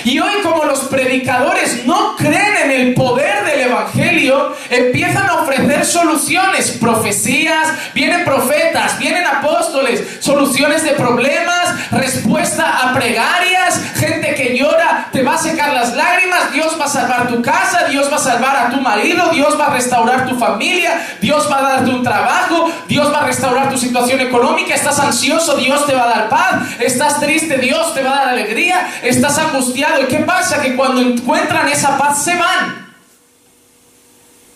Y 0.02 0.18
hoy 0.18 0.42
como 0.42 0.64
los 0.64 0.80
predicadores 0.80 1.84
no 1.86 2.16
creen 2.16 2.56
en 2.64 2.70
el 2.70 2.94
poder 2.94 3.44
del 3.44 3.60
Evangelio, 3.60 4.56
empiezan 4.70 5.28
a 5.28 5.42
ofrecer 5.42 5.84
soluciones, 5.84 6.72
profecías, 6.72 7.68
vienen 7.94 8.24
profetas, 8.24 8.98
vienen 8.98 9.26
apóstoles, 9.26 10.18
soluciones 10.20 10.82
de 10.82 10.92
problemas, 10.92 11.90
respuesta 11.90 12.88
a 12.88 12.94
plegarias, 12.94 13.80
gente 13.94 14.34
que 14.34 14.56
llora, 14.56 15.08
te 15.12 15.22
va 15.22 15.34
a 15.34 15.38
secar 15.38 15.72
las 15.72 15.94
lágrimas, 15.94 16.52
Dios 16.52 16.76
va 16.80 16.86
a 16.86 16.88
salvar 16.88 17.28
tu 17.28 17.40
casa, 17.42 17.86
Dios 17.88 18.10
va 18.10 18.16
a 18.16 18.20
salvar 18.20 18.56
a 18.56 18.70
tu 18.70 18.80
marido, 18.80 19.30
Dios 19.30 19.58
va 19.58 19.66
a 19.66 19.74
restaurar 19.74 20.26
tu 20.26 20.38
familia, 20.38 21.16
Dios 21.20 21.48
va 21.50 21.58
a 21.58 21.62
darte 21.62 21.90
un 21.90 22.02
trabajo, 22.02 22.70
Dios 22.88 23.12
va 23.12 23.20
a 23.20 23.26
restaurar 23.26 23.70
tu 23.70 23.78
situación 23.78 24.20
económica, 24.20 24.74
estás 24.74 24.98
ansioso, 24.98 25.56
Dios 25.56 25.86
te 25.86 25.94
va 25.94 26.04
a 26.04 26.08
dar 26.08 26.28
paz, 26.28 26.62
estás 26.80 27.20
triste, 27.20 27.58
Dios 27.58 27.94
te 27.94 28.02
va 28.02 28.12
a 28.12 28.16
dar 28.16 28.28
alegría, 28.30 28.88
estás 29.02 29.38
angustiado, 29.38 29.83
¿Y 30.02 30.06
qué 30.06 30.18
pasa? 30.18 30.60
Que 30.60 30.74
cuando 30.74 31.00
encuentran 31.00 31.68
esa 31.68 31.96
paz 31.98 32.24
se 32.24 32.36
van. 32.36 32.84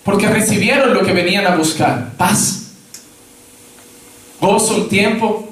Porque 0.04 0.28
recibieron 0.28 0.94
lo 0.94 1.02
que 1.02 1.12
venían 1.12 1.46
a 1.46 1.56
buscar. 1.56 2.12
Paz. 2.16 2.72
Gozo 4.40 4.76
un 4.76 4.88
tiempo. 4.88 5.48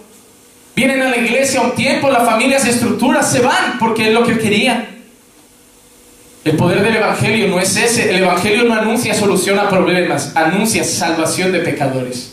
Vienen 0.75 1.03
a 1.03 1.09
la 1.09 1.17
iglesia 1.17 1.63
un 1.63 1.73
tiempo, 1.73 2.11
la 2.11 2.21
familia 2.21 2.61
se 2.61 2.71
estructura, 2.71 3.23
se 3.23 3.41
van 3.41 3.79
porque 3.79 4.09
es 4.09 4.15
lo 4.15 4.27
que 4.27 4.39
querían. 4.39 4.87
El 6.45 6.57
poder 6.57 6.83
del 6.83 6.97
Evangelio 6.97 7.49
no 7.49 7.59
es 7.59 7.77
ese. 7.77 8.11
El 8.11 8.23
Evangelio 8.23 8.65
no 8.65 8.75
anuncia 8.75 9.15
solución 9.15 9.59
a 9.59 9.69
problemas, 9.69 10.33
anuncia 10.37 10.85
salvación 10.85 11.51
de 11.51 11.61
pecadores. 11.61 12.33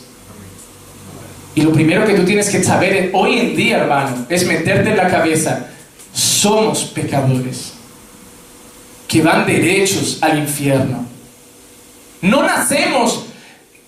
Y 1.54 1.62
lo 1.62 1.72
primero 1.72 2.06
que 2.06 2.14
tú 2.14 2.24
tienes 2.24 2.50
que 2.50 2.62
saber 2.62 3.10
hoy 3.12 3.38
en 3.38 3.56
día, 3.56 3.78
hermano, 3.78 4.26
es 4.28 4.46
meterte 4.46 4.90
en 4.90 4.96
la 4.96 5.08
cabeza 5.08 5.73
somos 6.44 6.84
pecadores 6.84 7.72
que 9.08 9.22
van 9.22 9.46
derechos 9.46 10.18
al 10.20 10.38
infierno. 10.38 11.06
No 12.20 12.42
nacemos, 12.42 13.24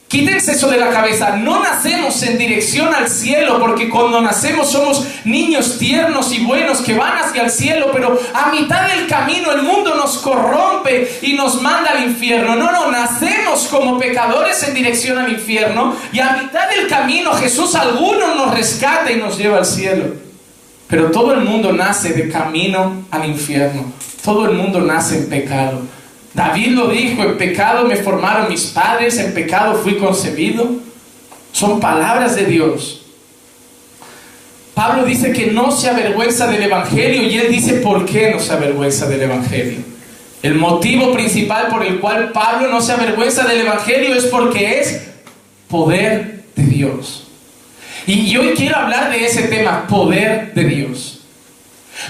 quítense 0.09 0.53
eso 0.53 0.71
de 0.71 0.79
la 0.79 0.89
cabeza, 0.89 1.37
no 1.37 1.63
nacemos 1.63 2.23
en 2.23 2.39
dirección 2.39 2.95
al 2.95 3.11
cielo 3.11 3.61
porque 3.61 3.91
cuando 3.91 4.23
nacemos 4.23 4.71
somos 4.71 5.05
niños 5.27 5.77
tiernos 5.77 6.33
y 6.33 6.47
buenos 6.47 6.79
que 6.79 6.95
van 6.95 7.19
hacia 7.19 7.43
el 7.43 7.51
cielo, 7.51 7.91
pero 7.93 8.19
a 8.33 8.51
mitad 8.51 8.89
del 8.89 9.07
camino 9.07 9.53
el 9.53 9.61
mundo 9.61 9.95
nos 9.95 10.17
corrompe 10.17 11.19
y 11.21 11.35
nos 11.35 11.61
manda 11.61 11.91
al 11.91 12.05
infierno. 12.05 12.57
No, 12.57 12.73
no, 12.73 12.91
nacemos 12.91 13.67
como 13.67 13.99
pecadores 13.99 14.67
en 14.67 14.73
dirección 14.73 15.19
al 15.19 15.31
infierno 15.31 15.95
y 16.11 16.21
a 16.21 16.39
mitad 16.43 16.71
del 16.71 16.89
camino 16.89 17.35
Jesús 17.35 17.75
alguno 17.75 18.35
nos 18.35 18.55
rescata 18.55 19.13
y 19.13 19.17
nos 19.17 19.37
lleva 19.37 19.59
al 19.59 19.67
cielo. 19.67 20.26
Pero 20.89 21.11
todo 21.11 21.35
el 21.35 21.41
mundo 21.41 21.73
nace 21.73 22.13
de 22.13 22.29
camino 22.29 23.05
al 23.11 23.27
infierno. 23.27 23.93
Todo 24.25 24.49
el 24.49 24.57
mundo 24.57 24.81
nace 24.81 25.19
en 25.19 25.29
pecado. 25.29 25.83
David 26.35 26.69
lo 26.69 26.89
dijo, 26.89 27.23
en 27.23 27.39
pecado 27.39 27.87
me 27.87 27.97
formaron 27.97 28.49
mis 28.49 28.67
padres, 28.67 29.19
en 29.19 29.33
pecado 29.33 29.75
fui 29.77 29.97
concebido. 29.97 30.69
Son 31.53 31.81
palabras 31.81 32.37
de 32.37 32.45
Dios. 32.45 33.03
Pablo 34.75 35.07
dice 35.07 35.33
que 35.33 35.47
no 35.47 35.71
se 35.71 35.89
avergüenza 35.89 36.47
del 36.49 36.63
Evangelio 36.63 37.23
y 37.23 37.39
él 37.39 37.51
dice 37.51 37.75
por 37.75 38.05
qué 38.05 38.31
no 38.31 38.39
se 38.39 38.53
avergüenza 38.53 39.09
del 39.09 39.23
Evangelio. 39.23 39.79
El 40.43 40.57
motivo 40.57 41.13
principal 41.15 41.69
por 41.69 41.85
el 41.85 41.99
cual 41.99 42.31
Pablo 42.33 42.69
no 42.69 42.83
se 42.83 42.93
avergüenza 42.93 43.45
del 43.45 43.63
Evangelio 43.63 44.15
es 44.15 44.27
porque 44.27 44.79
es 44.81 45.01
poder 45.69 46.45
de 46.55 46.63
Dios. 46.65 47.26
Y 48.07 48.37
hoy 48.37 48.55
quiero 48.55 48.77
hablar 48.77 49.11
de 49.11 49.27
ese 49.27 49.43
tema, 49.45 49.87
poder 49.89 50.55
de 50.55 50.65
Dios. 50.65 51.19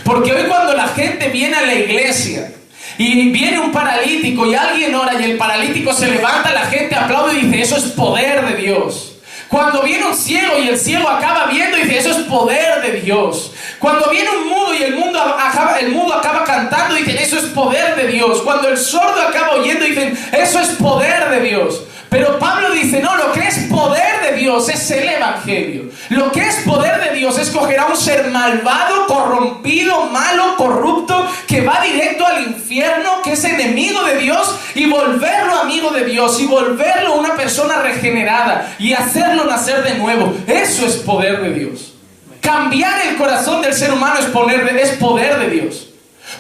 Porque 0.05 0.33
hoy 0.33 0.45
cuando 0.47 0.75
la 0.75 0.89
gente 0.89 1.29
viene 1.29 1.57
a 1.57 1.63
la 1.63 1.75
iglesia 1.75 2.53
y 2.99 3.31
viene 3.31 3.61
un 3.61 3.73
paralítico 3.73 4.47
y 4.47 4.55
alguien 4.55 4.95
ora 4.95 5.19
y 5.19 5.25
el 5.25 5.39
paralítico 5.39 5.93
se 5.95 6.11
levanta, 6.11 6.53
la 6.53 6.67
gente 6.67 6.95
aplaude 6.95 7.39
y 7.39 7.47
dice, 7.47 7.63
eso 7.63 7.77
es 7.77 7.85
poder 7.93 8.45
de 8.47 8.63
Dios. 8.63 9.17
Cuando 9.49 9.83
viene 9.83 10.05
un 10.05 10.17
ciego 10.17 10.59
y 10.59 10.69
el 10.69 10.79
ciego 10.79 11.09
acaba 11.09 11.47
viendo 11.47 11.79
y 11.79 11.83
dice, 11.83 11.99
eso 11.99 12.11
es 12.11 12.27
poder 12.27 12.83
de 12.83 13.01
Dios. 13.01 13.53
Cuando 13.79 14.11
viene 14.11 14.29
un 14.31 14.49
mudo 14.49 14.75
y 14.75 14.83
el, 14.83 14.97
mundo 14.97 15.21
acaba, 15.21 15.79
el 15.79 15.93
mudo 15.93 16.15
acaba 16.15 16.45
cantando, 16.45 16.95
dicen, 16.95 17.17
eso 17.17 17.39
es 17.39 17.45
poder 17.47 17.95
de 17.95 18.09
Dios. 18.09 18.43
Cuando 18.43 18.69
el 18.69 18.77
sordo 18.77 19.23
acaba 19.23 19.53
oyendo, 19.53 19.85
dicen, 19.85 20.19
eso 20.33 20.61
es 20.61 20.71
poder 20.71 21.31
de 21.31 21.41
Dios. 21.49 21.83
Pero 22.17 22.39
Pablo 22.39 22.71
dice, 22.71 23.03
no, 23.03 23.15
lo 23.15 23.31
que 23.35 23.47
es 23.47 23.59
poder 23.69 24.23
de 24.23 24.39
Dios 24.39 24.71
es 24.71 24.91
el 24.91 25.07
Evangelio. 25.07 25.91
Lo 26.09 26.33
que 26.33 26.49
es 26.49 26.57
poder 26.65 26.99
de 26.99 27.15
Dios 27.15 27.39
es 27.39 27.51
coger 27.51 27.79
a 27.79 27.89
un 27.89 27.97
ser 27.97 28.31
malvado, 28.31 29.07
corrompido, 29.07 30.07
malo, 30.07 30.57
corrupto, 30.57 31.29
que 31.47 31.61
va 31.61 31.83
directo 31.83 32.27
al 32.27 32.43
infierno, 32.43 33.21
que 33.23 33.33
es 33.33 33.45
enemigo 33.45 34.03
de 34.05 34.17
Dios, 34.17 34.59
y 34.75 34.87
volverlo 34.87 35.57
amigo 35.57 35.91
de 35.91 36.07
Dios, 36.07 36.41
y 36.41 36.47
volverlo 36.47 37.17
una 37.17 37.37
persona 37.37 37.83
regenerada, 37.83 38.75
y 38.79 38.95
hacerlo 38.95 39.45
nacer 39.45 39.85
de 39.85 39.99
nuevo. 39.99 40.33
Eso 40.47 40.87
es 40.87 40.97
poder 40.97 41.43
de 41.43 41.53
Dios. 41.53 41.93
Cambiar 42.41 43.09
el 43.09 43.17
corazón 43.17 43.61
del 43.61 43.75
ser 43.75 43.93
humano 43.93 44.21
es, 44.21 44.25
poner, 44.27 44.67
es 44.79 44.93
poder 44.93 45.39
de 45.39 45.51
Dios. 45.51 45.91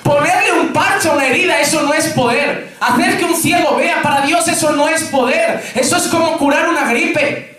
Ponerle 0.02 0.52
un 0.52 0.72
parche 0.72 1.08
a 1.08 1.12
una 1.12 1.26
herida, 1.26 1.60
eso 1.60 1.82
no 1.82 1.94
es 1.94 2.06
poder. 2.08 2.74
Hacer 2.80 3.18
que 3.18 3.24
un 3.24 3.36
ciego 3.36 3.76
vea, 3.76 4.02
para 4.02 4.22
Dios 4.26 4.46
eso 4.48 4.72
no 4.72 4.88
es 4.88 5.04
poder. 5.04 5.62
Eso 5.74 5.96
es 5.96 6.04
como 6.08 6.36
curar 6.38 6.68
una 6.68 6.88
gripe. 6.90 7.56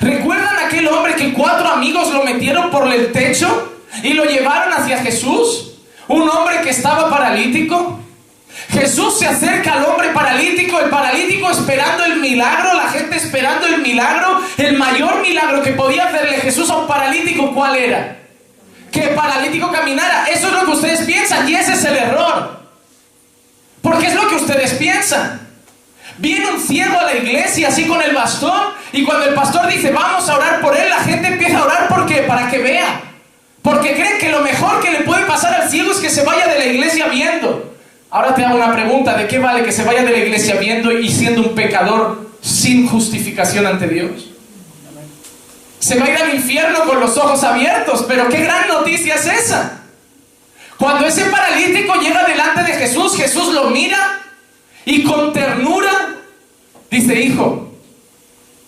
¿Recuerdan 0.00 0.56
aquel 0.66 0.88
hombre 0.88 1.14
que 1.14 1.32
cuatro 1.32 1.68
amigos 1.68 2.12
lo 2.12 2.24
metieron 2.24 2.70
por 2.70 2.92
el 2.92 3.12
techo 3.12 3.78
y 4.02 4.14
lo 4.14 4.24
llevaron 4.24 4.72
hacia 4.72 4.98
Jesús? 4.98 5.74
Un 6.08 6.28
hombre 6.28 6.60
que 6.62 6.70
estaba 6.70 7.10
paralítico. 7.10 8.00
Jesús 8.70 9.18
se 9.18 9.26
acerca 9.26 9.74
al 9.74 9.84
hombre 9.84 10.08
paralítico, 10.10 10.80
el 10.80 10.90
paralítico 10.90 11.50
esperando 11.50 12.04
el 12.04 12.16
milagro, 12.16 12.74
la 12.74 12.88
gente 12.88 13.16
esperando 13.16 13.66
el 13.66 13.82
milagro. 13.82 14.40
El 14.56 14.78
mayor 14.78 15.20
milagro 15.20 15.62
que 15.62 15.72
podía 15.72 16.06
hacerle 16.06 16.38
Jesús 16.38 16.70
a 16.70 16.78
un 16.78 16.86
paralítico, 16.86 17.54
¿cuál 17.54 17.76
era? 17.76 18.25
Que 19.00 19.08
paralítico 19.08 19.70
caminara. 19.70 20.26
Eso 20.26 20.48
es 20.48 20.52
lo 20.52 20.64
que 20.64 20.70
ustedes 20.72 21.00
piensan 21.02 21.48
y 21.48 21.54
ese 21.54 21.74
es 21.74 21.84
el 21.84 21.96
error. 21.96 22.60
Porque 23.82 24.06
es 24.06 24.14
lo 24.14 24.28
que 24.28 24.36
ustedes 24.36 24.74
piensan. 24.74 25.40
Viene 26.18 26.50
un 26.50 26.60
ciego 26.60 26.98
a 26.98 27.04
la 27.04 27.14
iglesia 27.14 27.68
así 27.68 27.86
con 27.86 28.00
el 28.00 28.14
bastón 28.14 28.72
y 28.92 29.04
cuando 29.04 29.26
el 29.26 29.34
pastor 29.34 29.68
dice 29.68 29.90
vamos 29.90 30.28
a 30.28 30.36
orar 30.36 30.60
por 30.60 30.74
él, 30.74 30.88
la 30.88 31.00
gente 31.00 31.28
empieza 31.28 31.58
a 31.58 31.64
orar 31.64 31.88
porque 31.88 32.22
para 32.22 32.50
que 32.50 32.58
vea. 32.58 33.02
Porque 33.60 33.94
creen 33.94 34.18
que 34.18 34.30
lo 34.30 34.40
mejor 34.40 34.80
que 34.80 34.90
le 34.90 35.00
puede 35.00 35.26
pasar 35.26 35.60
al 35.60 35.68
ciego 35.68 35.90
es 35.90 35.98
que 35.98 36.08
se 36.08 36.24
vaya 36.24 36.46
de 36.46 36.58
la 36.58 36.66
iglesia 36.66 37.08
viendo. 37.08 37.74
Ahora 38.10 38.34
te 38.34 38.44
hago 38.44 38.56
una 38.56 38.72
pregunta, 38.72 39.16
¿de 39.16 39.26
qué 39.26 39.38
vale 39.38 39.64
que 39.64 39.72
se 39.72 39.84
vaya 39.84 40.04
de 40.04 40.12
la 40.12 40.18
iglesia 40.18 40.54
viendo 40.56 40.92
y 40.92 41.08
siendo 41.08 41.42
un 41.42 41.54
pecador 41.54 42.30
sin 42.40 42.86
justificación 42.86 43.66
ante 43.66 43.88
Dios? 43.88 44.35
Se 45.86 45.96
va 46.00 46.06
a 46.06 46.10
ir 46.10 46.16
al 46.16 46.34
infierno 46.34 46.84
con 46.84 46.98
los 46.98 47.16
ojos 47.16 47.44
abiertos. 47.44 48.04
Pero 48.08 48.28
qué 48.28 48.40
gran 48.42 48.66
noticia 48.66 49.14
es 49.14 49.26
esa. 49.26 49.82
Cuando 50.76 51.06
ese 51.06 51.26
paralítico 51.26 51.94
llega 51.94 52.24
delante 52.24 52.64
de 52.64 52.72
Jesús, 52.72 53.16
Jesús 53.16 53.54
lo 53.54 53.70
mira 53.70 54.20
y 54.84 55.04
con 55.04 55.32
ternura 55.32 56.16
dice, 56.90 57.20
hijo, 57.20 57.72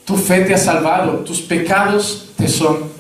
tu 0.04 0.16
fe 0.16 0.42
te 0.42 0.54
ha 0.54 0.58
salvado, 0.58 1.18
tus 1.25 1.40
pecados 1.40 2.28
te 2.37 2.46
son 2.46 2.90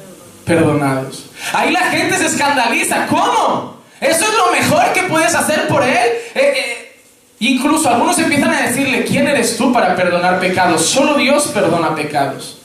perdonados. 0.44 1.26
Ahí 1.52 1.70
la 1.70 1.84
gente 1.84 2.16
se 2.16 2.26
escandaliza, 2.26 3.06
¿cómo? 3.06 3.78
Eso 4.00 4.24
es 4.24 4.34
lo 4.34 4.52
mejor 4.52 4.92
que 4.92 5.04
puedes 5.04 5.34
hacer 5.34 5.68
por 5.68 5.84
él. 5.84 6.08
Eh, 6.34 6.52
eh, 6.56 7.00
incluso 7.38 7.88
algunos 7.88 8.18
empiezan 8.18 8.52
a 8.52 8.62
decirle, 8.62 9.04
¿quién 9.04 9.28
eres 9.28 9.56
tú 9.56 9.72
para 9.72 9.94
perdonar 9.94 10.40
pecados? 10.40 10.84
Solo 10.84 11.14
Dios 11.14 11.48
perdona 11.54 11.94
pecados. 11.94 12.57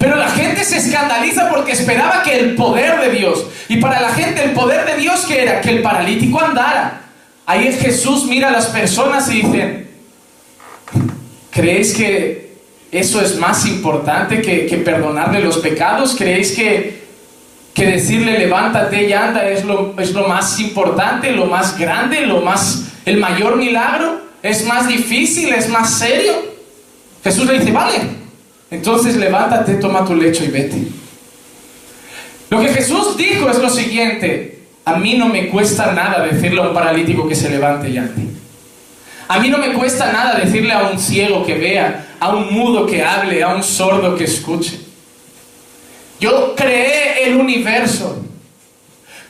Pero 0.00 0.16
la 0.16 0.30
gente 0.30 0.64
se 0.64 0.78
escandaliza 0.78 1.50
porque 1.50 1.72
esperaba 1.72 2.22
que 2.22 2.40
el 2.40 2.54
poder 2.54 3.00
de 3.00 3.10
Dios, 3.18 3.44
y 3.68 3.76
para 3.76 4.00
la 4.00 4.08
gente 4.08 4.42
el 4.42 4.52
poder 4.52 4.86
de 4.86 4.96
Dios 4.96 5.26
que 5.26 5.42
era 5.42 5.60
que 5.60 5.68
el 5.68 5.82
paralítico 5.82 6.40
andara. 6.40 7.02
Ahí 7.44 7.70
Jesús 7.70 8.24
mira 8.24 8.48
a 8.48 8.50
las 8.50 8.68
personas 8.68 9.30
y 9.30 9.42
dice, 9.42 9.88
¿creéis 11.50 11.92
que 11.92 12.54
eso 12.90 13.20
es 13.20 13.36
más 13.36 13.66
importante 13.66 14.40
que, 14.40 14.64
que 14.64 14.78
perdonarle 14.78 15.40
los 15.40 15.58
pecados? 15.58 16.14
¿Creéis 16.16 16.52
que, 16.52 17.02
que 17.74 17.84
decirle 17.84 18.38
levántate 18.38 19.06
y 19.06 19.12
anda 19.12 19.50
es 19.50 19.66
lo, 19.66 19.94
es 19.98 20.12
lo 20.12 20.26
más 20.26 20.58
importante, 20.60 21.30
lo 21.32 21.44
más 21.44 21.78
grande, 21.78 22.22
lo 22.22 22.40
más, 22.40 22.86
el 23.04 23.18
mayor 23.18 23.56
milagro? 23.56 24.18
¿Es 24.42 24.64
más 24.64 24.88
difícil? 24.88 25.52
¿Es 25.52 25.68
más 25.68 25.98
serio? 25.98 26.32
Jesús 27.22 27.44
le 27.44 27.58
dice, 27.58 27.70
vale, 27.70 28.19
entonces 28.70 29.16
levántate, 29.16 29.74
toma 29.74 30.04
tu 30.04 30.14
lecho 30.14 30.44
y 30.44 30.48
vete. 30.48 30.82
Lo 32.50 32.60
que 32.60 32.68
Jesús 32.68 33.16
dijo 33.16 33.48
es 33.48 33.58
lo 33.58 33.70
siguiente, 33.70 34.60
a 34.84 34.96
mí 34.96 35.16
no 35.16 35.26
me 35.26 35.48
cuesta 35.48 35.92
nada 35.92 36.26
decirle 36.26 36.60
a 36.60 36.68
un 36.68 36.74
paralítico 36.74 37.28
que 37.28 37.34
se 37.34 37.50
levante 37.50 37.88
y 37.88 37.98
ande. 37.98 38.22
A 39.28 39.38
mí 39.38 39.48
no 39.48 39.58
me 39.58 39.72
cuesta 39.72 40.10
nada 40.10 40.40
decirle 40.40 40.72
a 40.72 40.88
un 40.88 40.98
ciego 40.98 41.46
que 41.46 41.54
vea, 41.54 42.08
a 42.18 42.34
un 42.34 42.52
mudo 42.52 42.86
que 42.86 43.04
hable, 43.04 43.42
a 43.42 43.54
un 43.54 43.62
sordo 43.62 44.16
que 44.16 44.24
escuche. 44.24 44.80
Yo 46.18 46.54
creé 46.56 47.28
el 47.28 47.36
universo. 47.36 48.24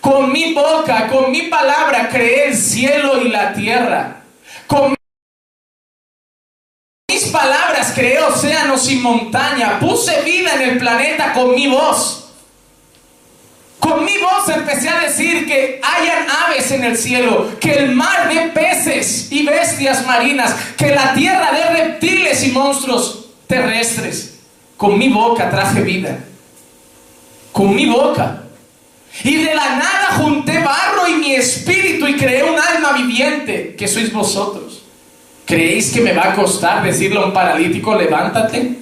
Con 0.00 0.32
mi 0.32 0.54
boca, 0.54 1.06
con 1.08 1.30
mi 1.30 1.42
palabra, 1.42 2.08
creé 2.08 2.48
el 2.48 2.56
cielo 2.56 3.20
y 3.22 3.28
la 3.28 3.52
tierra. 3.52 4.19
Palabras 7.30 7.92
creé 7.94 8.20
océanos 8.20 8.90
y 8.90 8.96
montaña. 8.96 9.78
Puse 9.80 10.22
vida 10.22 10.54
en 10.54 10.62
el 10.70 10.78
planeta 10.78 11.32
con 11.32 11.54
mi 11.54 11.68
voz. 11.68 12.20
Con 13.78 14.04
mi 14.04 14.18
voz 14.18 14.48
empecé 14.54 14.90
a 14.90 15.00
decir 15.00 15.46
que 15.46 15.80
hayan 15.82 16.26
aves 16.28 16.70
en 16.70 16.84
el 16.84 16.98
cielo, 16.98 17.48
que 17.58 17.72
el 17.72 17.94
mar 17.94 18.28
de 18.32 18.48
peces 18.48 19.32
y 19.32 19.44
bestias 19.44 20.06
marinas, 20.06 20.54
que 20.76 20.94
la 20.94 21.14
tierra 21.14 21.50
de 21.52 21.62
reptiles 21.82 22.46
y 22.46 22.52
monstruos 22.52 23.30
terrestres. 23.46 24.38
Con 24.76 24.98
mi 24.98 25.08
boca 25.08 25.50
traje 25.50 25.80
vida. 25.80 26.18
Con 27.52 27.74
mi 27.74 27.86
boca. 27.86 28.44
Y 29.24 29.36
de 29.36 29.54
la 29.54 29.76
nada 29.76 30.18
junté 30.18 30.58
barro 30.60 31.08
y 31.08 31.14
mi 31.14 31.34
espíritu 31.34 32.06
y 32.06 32.16
creé 32.16 32.44
un 32.44 32.58
alma 32.58 32.92
viviente, 32.92 33.74
que 33.76 33.88
sois 33.88 34.12
vosotros. 34.12 34.79
¿Creéis 35.50 35.90
que 35.90 36.00
me 36.00 36.12
va 36.12 36.28
a 36.28 36.34
costar 36.36 36.80
decirle 36.84 37.18
a 37.18 37.24
un 37.24 37.32
paralítico, 37.32 37.96
levántate? 37.96 38.78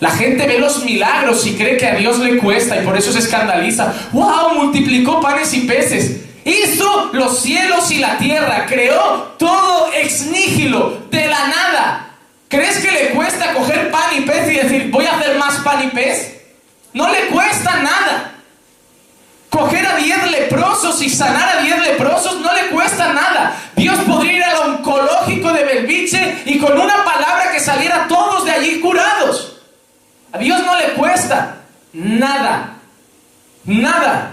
La 0.00 0.10
gente 0.10 0.46
ve 0.46 0.58
los 0.58 0.82
milagros 0.82 1.46
y 1.46 1.56
cree 1.56 1.76
que 1.76 1.86
a 1.86 1.94
Dios 1.96 2.18
le 2.20 2.38
cuesta 2.38 2.80
y 2.80 2.84
por 2.86 2.96
eso 2.96 3.12
se 3.12 3.18
escandaliza. 3.18 3.92
¡Wow! 4.12 4.54
Multiplicó 4.54 5.20
panes 5.20 5.52
y 5.52 5.60
peces. 5.60 6.22
Hizo 6.42 7.10
los 7.12 7.38
cielos 7.38 7.90
y 7.90 7.98
la 7.98 8.16
tierra. 8.16 8.64
Creó 8.66 9.34
todo 9.38 9.92
ex 9.92 10.22
nihilo, 10.28 11.02
de 11.10 11.26
la 11.26 11.48
nada. 11.48 12.16
¿Crees 12.48 12.78
que 12.78 12.90
le 12.90 13.10
cuesta 13.10 13.52
coger 13.52 13.90
pan 13.90 14.16
y 14.16 14.22
pez 14.22 14.50
y 14.50 14.54
decir, 14.54 14.90
voy 14.90 15.04
a 15.04 15.18
hacer 15.18 15.36
más 15.36 15.56
pan 15.56 15.84
y 15.84 15.88
pez? 15.88 16.34
No 16.94 17.12
le 17.12 17.26
cuesta 17.26 17.76
nada. 17.82 18.33
Coger 19.54 19.86
a 19.86 19.94
10 19.94 20.32
leprosos 20.32 21.00
y 21.00 21.08
sanar 21.08 21.58
a 21.58 21.62
10 21.62 21.78
leprosos 21.86 22.40
no 22.40 22.52
le 22.52 22.70
cuesta 22.70 23.12
nada. 23.12 23.56
Dios 23.76 23.96
podría 24.00 24.32
ir 24.32 24.42
al 24.42 24.70
oncológico 24.70 25.52
de 25.52 25.62
Belviche 25.62 26.42
y 26.44 26.58
con 26.58 26.72
una 26.72 27.04
palabra 27.04 27.52
que 27.52 27.60
saliera 27.60 28.08
todos 28.08 28.44
de 28.44 28.50
allí 28.50 28.80
curados. 28.80 29.60
A 30.32 30.38
Dios 30.38 30.60
no 30.64 30.76
le 30.76 30.94
cuesta 30.94 31.58
nada, 31.92 32.78
nada. 33.64 34.32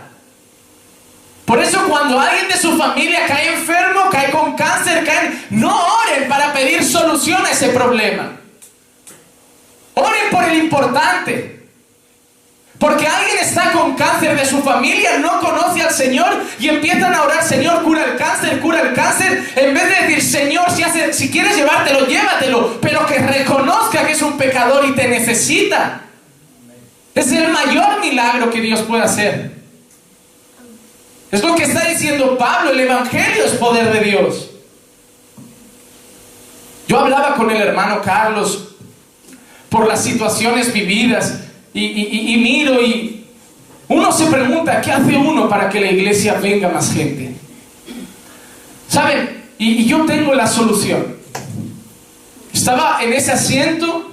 Por 1.46 1.60
eso 1.60 1.86
cuando 1.88 2.20
alguien 2.20 2.48
de 2.48 2.58
su 2.58 2.76
familia 2.76 3.20
cae 3.28 3.54
enfermo, 3.54 4.10
cae 4.12 4.32
con 4.32 4.56
cáncer, 4.56 5.06
cae, 5.06 5.46
no 5.52 5.86
oren 6.04 6.28
para 6.30 6.52
pedir 6.52 6.84
solución 6.84 7.46
a 7.46 7.52
ese 7.52 7.70
problema. 7.70 8.32
Oren 9.94 10.32
por 10.32 10.44
el 10.46 10.64
importante. 10.64 11.61
Porque 12.82 13.06
alguien 13.06 13.38
está 13.38 13.74
con 13.74 13.94
cáncer 13.94 14.36
de 14.36 14.44
su 14.44 14.64
familia, 14.64 15.20
no 15.20 15.40
conoce 15.40 15.84
al 15.84 15.94
Señor 15.94 16.44
y 16.60 16.68
empiezan 16.68 17.14
a 17.14 17.22
orar, 17.22 17.44
Señor, 17.44 17.84
cura 17.84 18.04
el 18.06 18.18
cáncer, 18.18 18.60
cura 18.60 18.82
el 18.82 18.96
cáncer, 18.96 19.54
en 19.56 19.76
vez 19.76 19.84
de 19.84 20.08
decir, 20.08 20.24
Señor, 20.24 20.66
si, 20.72 20.82
hace, 20.82 21.14
si 21.14 21.30
quieres 21.30 21.56
llevártelo, 21.56 22.08
llévatelo, 22.08 22.82
pero 22.82 23.06
que 23.06 23.20
reconozca 23.20 24.04
que 24.04 24.14
es 24.14 24.22
un 24.24 24.36
pecador 24.36 24.84
y 24.90 24.96
te 24.96 25.08
necesita. 25.08 26.02
Es 27.14 27.32
el 27.32 27.50
mayor 27.50 28.00
milagro 28.00 28.50
que 28.50 28.62
Dios 28.62 28.82
puede 28.82 29.04
hacer. 29.04 29.52
Es 31.30 31.44
lo 31.44 31.54
que 31.54 31.66
está 31.66 31.82
diciendo 31.88 32.36
Pablo, 32.36 32.72
el 32.72 32.80
Evangelio 32.80 33.46
es 33.46 33.52
poder 33.52 33.94
de 33.94 34.00
Dios. 34.00 34.50
Yo 36.88 36.98
hablaba 36.98 37.36
con 37.36 37.52
el 37.52 37.62
hermano 37.62 38.02
Carlos 38.02 38.70
por 39.70 39.88
las 39.88 40.04
situaciones 40.04 40.74
vividas 40.74 41.42
y, 41.74 42.38
miro 42.38 42.82
y 42.82 43.26
uno 43.88 44.12
se 44.12 44.26
pregunta, 44.26 44.82
¿qué 44.82 44.92
hace 44.92 45.18
uno 45.18 45.48
para 45.50 45.70
que 45.70 45.80
la 45.80 45.92
iglesia 45.92 46.36
venga 46.36 46.70
más 46.70 46.94
gente? 46.94 47.32
¿Saben? 48.88 49.44
Y, 49.58 49.82
y 49.82 49.86
yo 49.86 50.06
tengo 50.06 50.34
la 50.34 50.48
solución. 50.48 51.16
Estaba 52.54 53.02
en 53.04 53.14
ese 53.14 53.32
asiento 53.32 54.12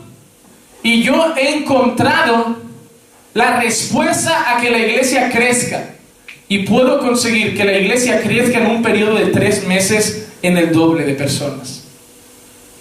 y 0.82 1.02
yo 1.02 1.34
he 1.36 1.56
encontrado 1.58 2.56
la 3.34 3.60
respuesta 3.60 4.56
a 4.56 4.60
que 4.60 4.70
la 4.70 4.78
iglesia 4.78 5.30
crezca. 5.30 5.94
Y 6.48 6.60
puedo 6.60 6.98
conseguir 7.00 7.56
que 7.56 7.64
la 7.64 7.76
iglesia 7.76 8.22
crezca 8.22 8.58
en 8.58 8.66
un 8.66 8.82
periodo 8.82 9.16
de 9.16 9.26
tres 9.26 9.66
meses 9.66 10.28
en 10.42 10.56
el 10.56 10.72
doble 10.72 11.04
de 11.04 11.14
personas. 11.14 11.84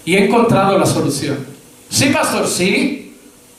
Y 0.06 0.16
he 0.16 0.26
encontrado 0.26 0.78
la 0.78 0.86
solución. 0.86 1.46
Sí, 1.90 2.06
pastor, 2.06 2.48
sí. 2.48 3.07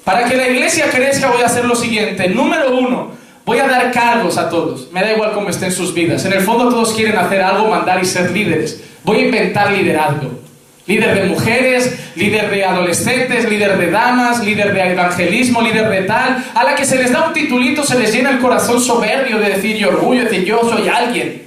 Para 0.09 0.25
que 0.25 0.39
la 0.39 0.49
iglesia 0.49 0.87
crezca 0.91 1.29
voy 1.29 1.43
a 1.43 1.47
hacer 1.49 1.67
lo 1.67 1.77
siguiente. 1.77 2.31
Número 2.31 2.75
uno, 2.75 3.11
voy 3.45 3.59
a 3.59 3.67
dar 3.67 3.93
cargos 3.93 4.39
a 4.39 4.49
todos. 4.49 4.91
Me 4.91 5.03
da 5.03 5.13
igual 5.13 5.33
cómo 5.33 5.51
estén 5.51 5.71
sus 5.71 5.93
vidas. 5.93 6.25
En 6.25 6.33
el 6.33 6.41
fondo 6.41 6.71
todos 6.71 6.95
quieren 6.95 7.19
hacer 7.19 7.43
algo, 7.43 7.69
mandar 7.69 8.03
y 8.03 8.07
ser 8.07 8.31
líderes. 8.31 8.83
Voy 9.05 9.19
a 9.19 9.25
inventar 9.27 9.71
liderazgo. 9.71 10.31
Líder 10.87 11.15
de 11.15 11.29
mujeres, 11.29 11.95
líder 12.17 12.49
de 12.49 12.65
adolescentes, 12.65 13.51
líder 13.51 13.77
de 13.77 13.91
damas, 13.91 14.43
líder 14.43 14.73
de 14.73 14.93
evangelismo, 14.93 15.61
líder 15.61 15.91
de 15.91 16.01
tal. 16.05 16.43
A 16.55 16.65
la 16.65 16.75
que 16.75 16.87
se 16.87 16.97
les 16.97 17.13
da 17.13 17.27
un 17.27 17.35
titulito 17.35 17.85
se 17.85 17.99
les 17.99 18.11
llena 18.11 18.31
el 18.31 18.39
corazón 18.39 18.81
soberbio 18.81 19.39
de 19.39 19.51
decir 19.51 19.77
y 19.77 19.85
orgullo, 19.85 20.21
de 20.21 20.31
decir 20.31 20.47
yo 20.47 20.63
soy 20.63 20.89
alguien. 20.89 21.43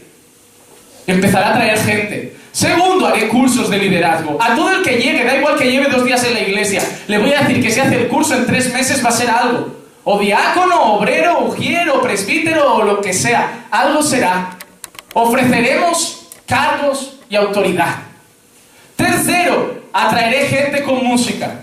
Empezará 1.07 1.49
a 1.49 1.53
traer 1.55 1.79
gente. 1.79 2.30
Segundo, 2.51 3.07
haré 3.07 3.29
cursos 3.29 3.69
de 3.69 3.77
liderazgo. 3.77 4.37
A 4.41 4.55
todo 4.55 4.71
el 4.71 4.83
que 4.83 4.97
llegue, 4.97 5.23
da 5.23 5.37
igual 5.37 5.57
que 5.57 5.71
lleve 5.71 5.89
dos 5.89 6.03
días 6.03 6.23
en 6.25 6.33
la 6.33 6.41
iglesia, 6.41 6.81
le 7.07 7.17
voy 7.17 7.33
a 7.33 7.41
decir 7.41 7.61
que 7.63 7.71
si 7.71 7.79
hace 7.79 7.95
el 7.95 8.07
curso 8.07 8.35
en 8.35 8.45
tres 8.45 8.73
meses 8.73 9.03
va 9.03 9.09
a 9.09 9.13
ser 9.13 9.29
algo. 9.29 9.81
O 10.03 10.19
diácono, 10.19 10.95
obrero, 10.95 11.45
ujiero, 11.45 12.01
presbítero 12.01 12.75
o 12.75 12.83
lo 12.83 13.01
que 13.01 13.13
sea. 13.13 13.67
Algo 13.69 14.01
será. 14.01 14.57
Ofreceremos 15.13 16.27
cargos 16.45 17.19
y 17.29 17.35
autoridad. 17.35 17.95
Tercero, 18.95 19.83
atraeré 19.93 20.47
gente 20.47 20.83
con 20.83 21.05
música. 21.05 21.61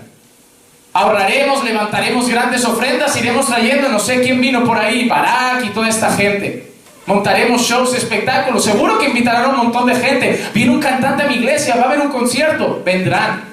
Ahorraremos, 0.93 1.63
levantaremos 1.63 2.27
grandes 2.27 2.65
ofrendas, 2.65 3.15
iremos 3.15 3.45
trayendo, 3.45 3.89
no 3.89 3.99
sé 3.99 4.21
quién 4.21 4.41
vino 4.41 4.63
por 4.63 4.77
ahí, 4.77 5.07
Barak 5.07 5.65
y 5.65 5.69
toda 5.69 5.87
esta 5.87 6.11
gente. 6.13 6.68
Montaremos 7.09 7.63
shows, 7.63 7.95
espectáculos. 7.95 8.63
Seguro 8.63 8.99
que 8.99 9.07
invitarán 9.07 9.45
a 9.45 9.47
un 9.47 9.57
montón 9.57 9.87
de 9.87 9.95
gente. 9.95 10.45
Viene 10.53 10.69
un 10.69 10.79
cantante 10.79 11.23
a 11.23 11.27
mi 11.27 11.37
iglesia, 11.37 11.75
va 11.75 11.81
a 11.81 11.85
haber 11.85 12.01
un 12.01 12.09
concierto. 12.09 12.83
Vendrán. 12.85 13.45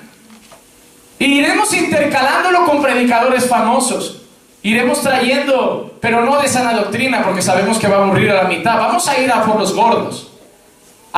iremos 1.18 1.72
intercalándolo 1.72 2.66
con 2.66 2.82
predicadores 2.82 3.48
famosos. 3.48 4.20
Iremos 4.62 5.00
trayendo, 5.00 5.96
pero 6.02 6.22
no 6.22 6.38
de 6.42 6.48
sana 6.48 6.74
doctrina, 6.74 7.22
porque 7.24 7.40
sabemos 7.40 7.78
que 7.78 7.88
va 7.88 7.96
a 7.96 8.02
aburrir 8.04 8.30
a 8.30 8.42
la 8.42 8.44
mitad. 8.44 8.76
Vamos 8.76 9.08
a 9.08 9.18
ir 9.18 9.32
a 9.32 9.42
por 9.42 9.58
los 9.58 9.74
gordos. 9.74 10.35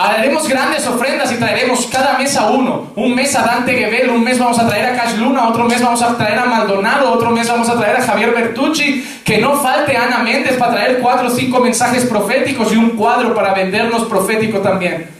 Haremos 0.00 0.46
grandes 0.46 0.86
ofrendas 0.86 1.32
y 1.32 1.38
traeremos 1.38 1.86
cada 1.86 2.16
mes 2.16 2.36
a 2.36 2.52
uno. 2.52 2.92
Un 2.94 3.16
mes 3.16 3.34
a 3.34 3.42
Dante 3.42 3.72
Gebel, 3.72 4.10
un 4.10 4.22
mes 4.22 4.38
vamos 4.38 4.56
a 4.56 4.68
traer 4.68 4.86
a 4.86 4.96
Cash 4.96 5.16
Luna, 5.16 5.48
otro 5.48 5.64
mes 5.64 5.82
vamos 5.82 6.00
a 6.02 6.16
traer 6.16 6.38
a 6.38 6.44
Maldonado, 6.44 7.10
otro 7.10 7.32
mes 7.32 7.48
vamos 7.48 7.68
a 7.68 7.76
traer 7.76 7.96
a 7.96 8.02
Javier 8.02 8.30
Bertucci. 8.30 9.04
Que 9.24 9.38
no 9.38 9.60
falte 9.60 9.96
Ana 9.96 10.18
Méndez 10.18 10.56
para 10.56 10.74
traer 10.74 11.00
cuatro 11.00 11.26
o 11.26 11.30
cinco 11.30 11.58
mensajes 11.58 12.04
proféticos 12.04 12.72
y 12.72 12.76
un 12.76 12.90
cuadro 12.90 13.34
para 13.34 13.52
vendernos 13.54 14.04
profético 14.04 14.58
también. 14.58 15.10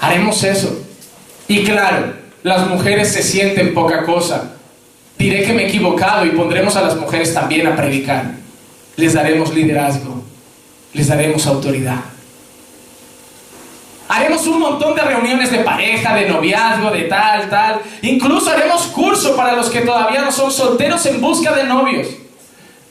Haremos 0.00 0.40
eso. 0.44 0.86
Y 1.48 1.64
claro, 1.64 2.12
las 2.44 2.68
mujeres 2.68 3.12
se 3.12 3.24
sienten 3.24 3.74
poca 3.74 4.04
cosa. 4.04 4.52
Diré 5.18 5.42
que 5.42 5.52
me 5.52 5.64
he 5.64 5.66
equivocado 5.66 6.24
y 6.24 6.30
pondremos 6.30 6.76
a 6.76 6.82
las 6.82 6.94
mujeres 6.94 7.34
también 7.34 7.66
a 7.66 7.74
predicar. 7.74 8.24
Les 8.94 9.14
daremos 9.14 9.52
liderazgo, 9.52 10.22
les 10.92 11.08
daremos 11.08 11.44
autoridad. 11.48 12.15
Haremos 14.08 14.46
un 14.46 14.60
montón 14.60 14.94
de 14.94 15.02
reuniones 15.02 15.50
de 15.50 15.58
pareja, 15.58 16.14
de 16.14 16.28
noviazgo, 16.28 16.90
de 16.90 17.02
tal, 17.02 17.50
tal. 17.50 17.80
Incluso 18.02 18.50
haremos 18.50 18.82
curso 18.86 19.36
para 19.36 19.54
los 19.54 19.68
que 19.68 19.80
todavía 19.80 20.20
no 20.20 20.30
son 20.30 20.52
solteros 20.52 21.04
en 21.06 21.20
busca 21.20 21.52
de 21.52 21.64
novios. 21.64 22.08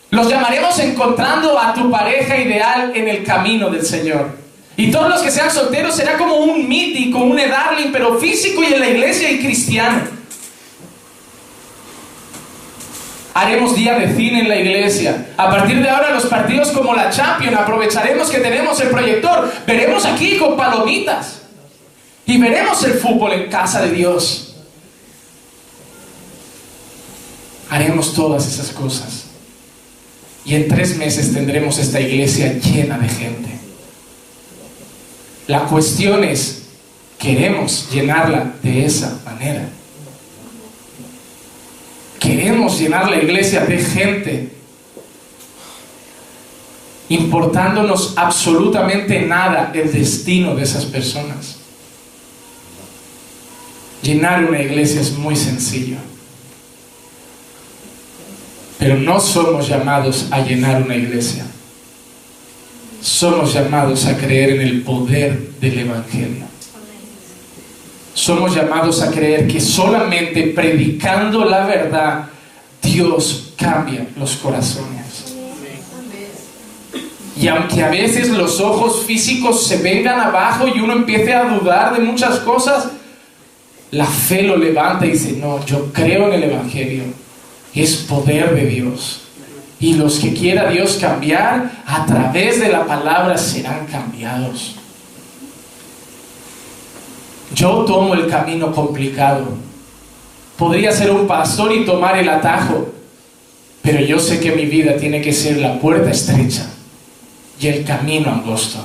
Los 0.09 0.29
llamaremos 0.29 0.77
encontrando 0.79 1.57
a 1.57 1.73
tu 1.73 1.89
pareja 1.89 2.37
ideal 2.37 2.91
en 2.95 3.07
el 3.07 3.23
camino 3.23 3.69
del 3.69 3.85
Señor. 3.85 4.45
Y 4.77 4.91
todos 4.91 5.09
los 5.09 5.21
que 5.21 5.31
sean 5.31 5.49
solteros 5.49 5.95
será 5.95 6.17
como 6.17 6.35
un 6.35 6.67
mítico, 6.67 7.19
un 7.19 7.39
edarling, 7.39 7.91
pero 7.93 8.19
físico 8.19 8.61
y 8.61 8.73
en 8.73 8.79
la 8.79 8.89
iglesia 8.89 9.31
y 9.31 9.39
cristiano. 9.39 10.01
Haremos 13.35 13.75
día 13.75 13.99
de 13.99 14.15
cine 14.15 14.39
en 14.39 14.47
la 14.47 14.55
iglesia. 14.55 15.33
A 15.35 15.49
partir 15.49 15.83
de 15.83 15.89
ahora 15.89 16.11
los 16.11 16.25
partidos 16.27 16.71
como 16.71 16.95
la 16.95 17.09
Champions 17.09 17.57
aprovecharemos 17.57 18.29
que 18.29 18.37
tenemos 18.37 18.79
el 18.79 18.87
proyector. 18.87 19.51
Veremos 19.67 20.05
aquí 20.05 20.37
con 20.37 20.55
palomitas. 20.55 21.41
Y 22.25 22.37
veremos 22.37 22.81
el 22.85 22.93
fútbol 22.93 23.33
en 23.33 23.49
casa 23.49 23.81
de 23.81 23.91
Dios. 23.91 24.55
Haremos 27.69 28.13
todas 28.13 28.47
esas 28.47 28.69
cosas. 28.69 29.25
Y 30.45 30.55
en 30.55 30.69
tres 30.69 30.95
meses 30.95 31.33
tendremos 31.33 31.77
esta 31.77 31.99
iglesia 31.99 32.53
llena 32.53 32.97
de 32.97 33.09
gente. 33.09 33.49
La 35.47 35.65
cuestión 35.65 36.23
es, 36.23 36.67
¿queremos 37.19 37.89
llenarla 37.91 38.53
de 38.63 38.85
esa 38.85 39.19
manera? 39.25 39.67
¿Queremos 42.25 42.79
llenar 42.79 43.09
la 43.09 43.17
iglesia 43.17 43.65
de 43.65 43.77
gente 43.77 44.49
importándonos 47.09 48.13
absolutamente 48.17 49.21
nada 49.21 49.71
el 49.73 49.91
destino 49.91 50.55
de 50.55 50.63
esas 50.63 50.85
personas? 50.85 51.57
Llenar 54.01 54.43
una 54.45 54.61
iglesia 54.61 55.01
es 55.01 55.11
muy 55.13 55.35
sencillo. 55.35 55.97
Pero 58.79 58.97
no 58.97 59.19
somos 59.19 59.67
llamados 59.67 60.27
a 60.31 60.39
llenar 60.39 60.81
una 60.81 60.95
iglesia 60.95 61.45
somos 63.05 63.53
llamados 63.53 64.07
a 64.07 64.17
creer 64.17 64.51
en 64.51 64.61
el 64.61 64.81
poder 64.81 65.51
del 65.61 65.79
Evangelio. 65.79 66.45
Somos 68.15 68.55
llamados 68.55 69.01
a 69.01 69.11
creer 69.11 69.45
que 69.45 69.59
solamente 69.59 70.53
predicando 70.55 71.43
la 71.43 71.65
verdad 71.65 72.25
Dios 72.81 73.53
cambia 73.57 74.07
los 74.17 74.37
corazones. 74.37 75.35
Y 77.37 77.49
aunque 77.49 77.83
a 77.83 77.89
veces 77.89 78.29
los 78.29 78.61
ojos 78.61 79.03
físicos 79.05 79.67
se 79.67 79.77
vengan 79.77 80.17
abajo 80.17 80.65
y 80.73 80.79
uno 80.79 80.93
empiece 80.93 81.33
a 81.33 81.43
dudar 81.43 81.93
de 81.93 81.99
muchas 81.99 82.39
cosas, 82.39 82.87
la 83.91 84.05
fe 84.05 84.43
lo 84.43 84.55
levanta 84.55 85.05
y 85.05 85.11
dice, 85.11 85.33
no, 85.33 85.63
yo 85.65 85.91
creo 85.91 86.27
en 86.29 86.33
el 86.35 86.43
Evangelio. 86.51 87.03
Es 87.73 87.97
poder 87.97 88.55
de 88.55 88.65
Dios. 88.65 89.23
Y 89.81 89.95
los 89.95 90.19
que 90.19 90.33
quiera 90.33 90.69
Dios 90.69 90.97
cambiar, 91.01 91.83
a 91.85 92.05
través 92.05 92.61
de 92.61 92.69
la 92.69 92.85
palabra 92.85 93.37
serán 93.37 93.85
cambiados. 93.87 94.77
Yo 97.55 97.85
tomo 97.85 98.13
el 98.13 98.27
camino 98.27 98.73
complicado. 98.73 99.45
Podría 100.57 100.91
ser 100.91 101.09
un 101.09 101.25
pastor 101.25 101.71
y 101.73 101.85
tomar 101.85 102.17
el 102.17 102.27
atajo, 102.27 102.89
pero 103.81 104.01
yo 104.01 104.19
sé 104.19 104.41
que 104.41 104.51
mi 104.51 104.65
vida 104.65 104.97
tiene 104.97 105.21
que 105.21 105.31
ser 105.31 105.57
la 105.57 105.79
puerta 105.79 106.11
estrecha 106.11 106.69
y 107.59 107.67
el 107.67 107.85
camino 107.85 108.29
angosto. 108.29 108.79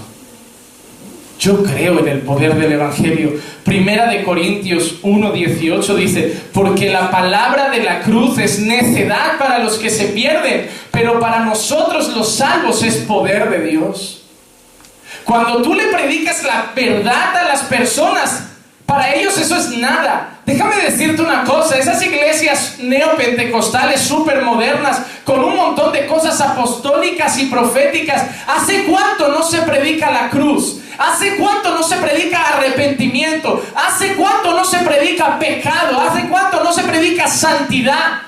Yo 1.40 1.64
creo 1.64 1.98
en 1.98 2.08
el 2.08 2.20
poder 2.20 2.54
del 2.54 2.72
Evangelio. 2.72 3.32
Primera 3.64 4.08
de 4.08 4.22
Corintios 4.22 5.02
1.18 5.02 5.94
dice, 5.96 6.40
porque 6.52 6.90
la 6.90 7.10
palabra 7.10 7.70
de 7.70 7.82
la 7.82 8.02
cruz 8.02 8.38
es 8.38 8.60
necedad 8.60 9.36
para 9.38 9.58
los 9.58 9.78
que 9.78 9.90
se 9.90 10.06
pierden, 10.06 10.68
pero 10.92 11.18
para 11.18 11.40
nosotros 11.44 12.14
los 12.14 12.36
salvos 12.36 12.84
es 12.84 12.96
poder 12.98 13.50
de 13.50 13.66
Dios. 13.68 14.22
Cuando 15.24 15.62
tú 15.62 15.74
le 15.74 15.86
predicas 15.86 16.44
la 16.44 16.72
verdad 16.74 17.36
a 17.36 17.44
las 17.44 17.62
personas, 17.62 18.49
para 18.90 19.14
ellos 19.14 19.38
eso 19.38 19.54
es 19.54 19.68
nada. 19.78 20.40
Déjame 20.44 20.74
decirte 20.82 21.22
una 21.22 21.44
cosa, 21.44 21.78
esas 21.78 22.02
iglesias 22.02 22.74
neopentecostales 22.80 24.00
súper 24.00 24.42
modernas, 24.42 25.02
con 25.22 25.44
un 25.44 25.54
montón 25.54 25.92
de 25.92 26.06
cosas 26.06 26.40
apostólicas 26.40 27.38
y 27.38 27.46
proféticas, 27.46 28.24
¿hace 28.48 28.86
cuánto 28.86 29.28
no 29.28 29.44
se 29.44 29.58
predica 29.58 30.10
la 30.10 30.28
cruz? 30.28 30.80
¿Hace 30.98 31.36
cuánto 31.36 31.72
no 31.72 31.84
se 31.84 31.98
predica 31.98 32.56
arrepentimiento? 32.56 33.62
¿Hace 33.76 34.16
cuánto 34.16 34.54
no 34.54 34.64
se 34.64 34.78
predica 34.78 35.38
pecado? 35.38 36.00
¿Hace 36.00 36.26
cuánto 36.28 36.64
no 36.64 36.72
se 36.72 36.82
predica 36.82 37.28
santidad? 37.28 38.22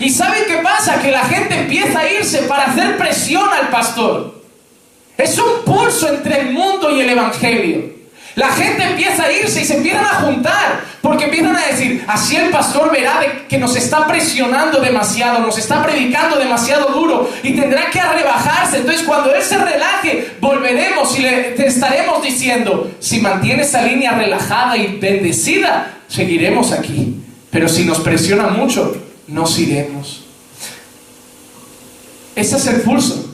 ¿Y 0.00 0.08
saben 0.08 0.44
qué 0.46 0.56
pasa? 0.62 1.02
Que 1.02 1.10
la 1.10 1.24
gente 1.26 1.54
empieza 1.54 2.00
a 2.00 2.10
irse 2.10 2.38
para 2.44 2.64
hacer 2.64 2.96
presión 2.96 3.46
al 3.52 3.68
pastor. 3.68 4.42
Es 5.18 5.38
un 5.38 5.64
pulso 5.66 6.08
entre 6.08 6.40
el 6.40 6.52
mundo 6.52 6.90
y 6.90 7.00
el 7.02 7.10
Evangelio. 7.10 7.97
La 8.38 8.50
gente 8.50 8.84
empieza 8.84 9.24
a 9.24 9.32
irse 9.32 9.62
y 9.62 9.64
se 9.64 9.78
empiezan 9.78 10.04
a 10.04 10.20
juntar 10.20 10.80
porque 11.02 11.24
empiezan 11.24 11.56
a 11.56 11.66
decir, 11.66 12.04
así 12.06 12.36
el 12.36 12.50
pastor 12.50 12.92
verá 12.92 13.20
que 13.48 13.58
nos 13.58 13.74
está 13.74 14.06
presionando 14.06 14.80
demasiado, 14.80 15.40
nos 15.40 15.58
está 15.58 15.82
predicando 15.82 16.38
demasiado 16.38 16.92
duro 16.92 17.28
y 17.42 17.54
tendrá 17.54 17.90
que 17.90 18.00
rebajarse. 18.00 18.76
Entonces 18.76 19.02
cuando 19.02 19.34
él 19.34 19.42
se 19.42 19.58
relaje, 19.58 20.36
volveremos 20.40 21.18
y 21.18 21.22
le 21.22 21.66
estaremos 21.66 22.22
diciendo, 22.22 22.88
si 23.00 23.20
mantiene 23.20 23.62
esa 23.62 23.82
línea 23.82 24.12
relajada 24.12 24.76
y 24.76 24.98
bendecida, 24.98 25.96
seguiremos 26.06 26.70
aquí. 26.70 27.16
Pero 27.50 27.68
si 27.68 27.84
nos 27.84 27.98
presiona 27.98 28.46
mucho, 28.46 28.96
nos 29.26 29.58
iremos. 29.58 30.22
Ese 32.36 32.56
es 32.56 32.66
el 32.68 32.82
pulso. 32.82 33.27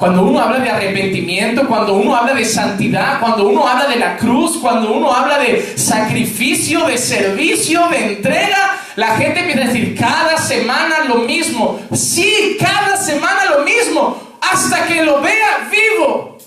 Cuando 0.00 0.22
uno 0.22 0.40
habla 0.40 0.60
de 0.60 0.70
arrepentimiento, 0.70 1.68
cuando 1.68 1.92
uno 1.92 2.16
habla 2.16 2.32
de 2.32 2.46
santidad, 2.46 3.20
cuando 3.20 3.46
uno 3.46 3.68
habla 3.68 3.86
de 3.86 3.96
la 3.96 4.16
cruz, 4.16 4.56
cuando 4.56 4.92
uno 4.92 5.12
habla 5.12 5.38
de 5.38 5.76
sacrificio, 5.76 6.86
de 6.86 6.96
servicio, 6.96 7.86
de 7.88 8.14
entrega, 8.14 8.78
la 8.96 9.08
gente 9.18 9.40
empieza 9.40 9.60
a 9.60 9.66
decir 9.66 9.94
cada 10.00 10.38
semana 10.38 11.04
lo 11.06 11.16
mismo. 11.16 11.78
Sí, 11.92 12.56
cada 12.58 12.96
semana 12.96 13.44
lo 13.44 13.62
mismo. 13.62 14.38
Hasta 14.40 14.86
que 14.86 15.02
lo 15.02 15.20
vea 15.20 15.68
vivo. 15.70 16.38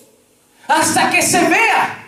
Hasta 0.67 1.11
que 1.11 1.21
se 1.21 1.47
vea. 1.47 2.07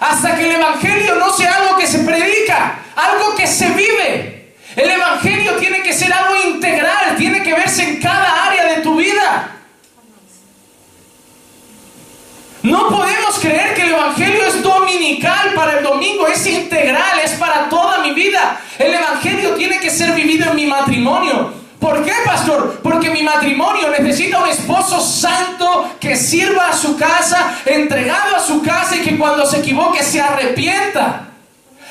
Hasta 0.00 0.36
que 0.36 0.46
el 0.46 0.52
Evangelio 0.52 1.16
no 1.16 1.30
sea 1.34 1.54
algo 1.56 1.76
que 1.76 1.86
se 1.86 1.98
predica, 1.98 2.78
algo 2.96 3.34
que 3.36 3.46
se 3.46 3.68
vive. 3.72 4.54
El 4.74 4.88
Evangelio 4.88 5.52
tiene 5.56 5.82
que 5.82 5.92
ser 5.92 6.10
algo 6.14 6.34
integral, 6.46 7.14
tiene 7.18 7.42
que 7.42 7.52
verse 7.52 7.82
en 7.82 8.00
cada 8.00 8.46
área 8.46 8.74
de 8.74 8.80
tu 8.80 8.96
vida. 8.96 9.57
No 12.62 12.88
podemos 12.88 13.38
creer 13.40 13.74
que 13.74 13.82
el 13.82 13.90
Evangelio 13.90 14.44
es 14.46 14.62
dominical 14.62 15.52
para 15.54 15.78
el 15.78 15.84
domingo, 15.84 16.26
es 16.26 16.44
integral, 16.46 17.20
es 17.22 17.32
para 17.32 17.68
toda 17.68 17.98
mi 17.98 18.12
vida. 18.12 18.60
El 18.78 18.94
Evangelio 18.94 19.54
tiene 19.54 19.78
que 19.78 19.90
ser 19.90 20.12
vivido 20.12 20.50
en 20.50 20.56
mi 20.56 20.66
matrimonio. 20.66 21.52
¿Por 21.78 22.04
qué, 22.04 22.12
pastor? 22.24 22.80
Porque 22.82 23.10
mi 23.10 23.22
matrimonio 23.22 23.88
necesita 23.90 24.40
un 24.40 24.48
esposo 24.48 25.00
santo 25.00 25.94
que 26.00 26.16
sirva 26.16 26.70
a 26.70 26.76
su 26.76 26.96
casa, 26.96 27.54
entregado 27.64 28.34
a 28.34 28.40
su 28.40 28.60
casa 28.62 28.96
y 28.96 29.00
que 29.00 29.16
cuando 29.16 29.46
se 29.46 29.58
equivoque 29.58 30.02
se 30.02 30.20
arrepienta. 30.20 31.27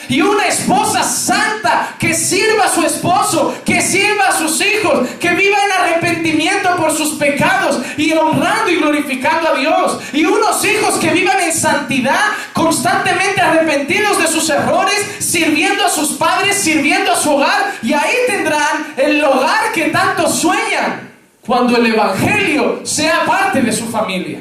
Y 0.10 0.22
una 0.22 0.48
esposa 0.48 1.04
santa 1.04 1.96
que 2.00 2.13
sirva 2.13 2.65
a 2.65 2.74
su 2.74 2.82
esposo, 2.82 3.54
que 3.65 3.82
sirva 3.82 4.30
a 4.30 4.38
sus 4.38 4.62
hijos, 4.62 5.08
que 5.20 5.32
viva 5.32 5.58
en 5.65 5.72
arrepentimiento 5.72 6.76
por 6.78 6.96
sus 6.96 7.15
pecados 7.15 7.82
y 7.98 8.13
honrando 8.13 8.72
y 8.72 8.78
glorificando 8.78 9.50
a 9.50 9.56
Dios. 9.56 10.00
Y 10.13 10.24
unos 10.26 10.63
hijos 10.63 10.96
que 10.96 11.12
vivan 11.12 11.41
en 11.41 11.54
santidad, 11.54 12.22
constantemente 12.54 13.41
arrepentidos 13.41 14.20
de 14.20 14.28
sus 14.28 14.50
errores, 14.50 14.96
sirviendo 15.20 15.86
a 15.86 15.89
sus 15.89 16.13
padres, 16.13 16.58
sirviendo 16.58 17.12
a 17.12 17.17
su 17.17 17.32
hogar. 17.32 17.74
Y 17.84 17.93
ahí 17.93 18.15
tendrán 18.28 18.93
el 18.96 19.24
hogar 19.24 19.72
que 19.74 19.89
tanto 19.89 20.30
sueñan 20.30 21.12
cuando 21.46 21.78
el 21.78 21.86
Evangelio 21.86 22.82
sea 22.84 23.26
parte 23.26 23.62
de 23.62 23.74
su 23.74 23.88
familia. 23.88 24.39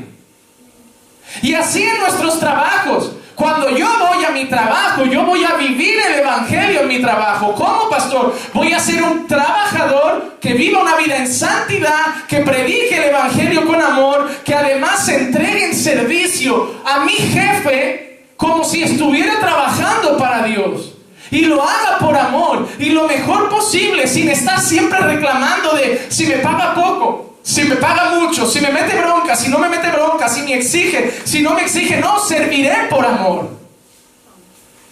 Y 1.42 1.55
así 1.55 1.83
en 1.83 1.98
nuestros 1.98 2.38
trabajos. 2.38 3.12
Cuando 3.37 3.68
yo 3.68 3.87
voy 3.99 4.25
a 4.25 4.31
mi 4.31 4.46
trabajo, 4.46 5.05
yo 5.05 5.22
voy 5.27 5.44
a 5.44 5.57
vivir 5.57 5.94
el 6.09 6.20
Evangelio 6.20 6.81
en 6.81 6.88
mi 6.88 7.03
trabajo. 7.03 7.55
¿Cómo, 7.55 7.90
pastor? 7.90 8.35
Voy 8.55 8.72
a 8.72 8.81
ser 8.81 9.03
un 9.03 9.27
trabajador 9.27 10.38
que 10.40 10.55
viva 10.55 10.81
una 10.81 10.96
vida 10.96 11.18
en 11.18 11.31
santidad, 11.31 12.25
que 12.27 12.38
predique 12.38 12.96
el 12.96 13.11
Evangelio 13.11 13.66
con 13.66 13.81
amor, 13.81 14.31
que 14.42 14.55
además 14.55 15.07
entregue 15.11 15.66
en 15.66 15.75
servicio 15.75 16.77
a 16.87 17.01
mi 17.01 17.12
jefe 17.12 18.25
como 18.38 18.64
si 18.64 18.83
estuviera 18.83 19.38
trabajando 19.38 20.16
para 20.16 20.44
Dios. 20.44 20.94
Y 21.31 21.42
lo 21.42 21.62
haga 21.62 21.99
por 21.99 22.16
amor 22.16 22.66
y 22.79 22.87
lo 22.87 23.07
mejor 23.07 23.51
posible, 23.51 24.07
sin 24.07 24.31
estar 24.31 24.59
siempre 24.61 24.99
reclamando 25.01 25.75
de 25.75 26.07
si 26.09 26.27
me 26.27 26.37
paga 26.37 26.75
poco, 26.75 27.25
si 27.46 27.62
me 27.62 27.76
paga 27.76 28.11
mucho, 28.11 28.44
si 28.44 28.61
me 28.61 28.70
mete 28.70 28.96
bronca, 28.96 29.37
si 29.37 29.48
no 29.48 29.61
me 29.61 29.68
mete 29.68 29.88
bronca, 29.92 30.28
si 30.28 30.42
me 30.42 30.54
exige, 30.54 31.12
si 31.22 31.42
no 31.42 31.54
me 31.54 31.62
exige, 31.62 31.96
no, 31.98 32.18
serviré 32.18 32.88
por 32.90 33.06
amor. 33.06 33.48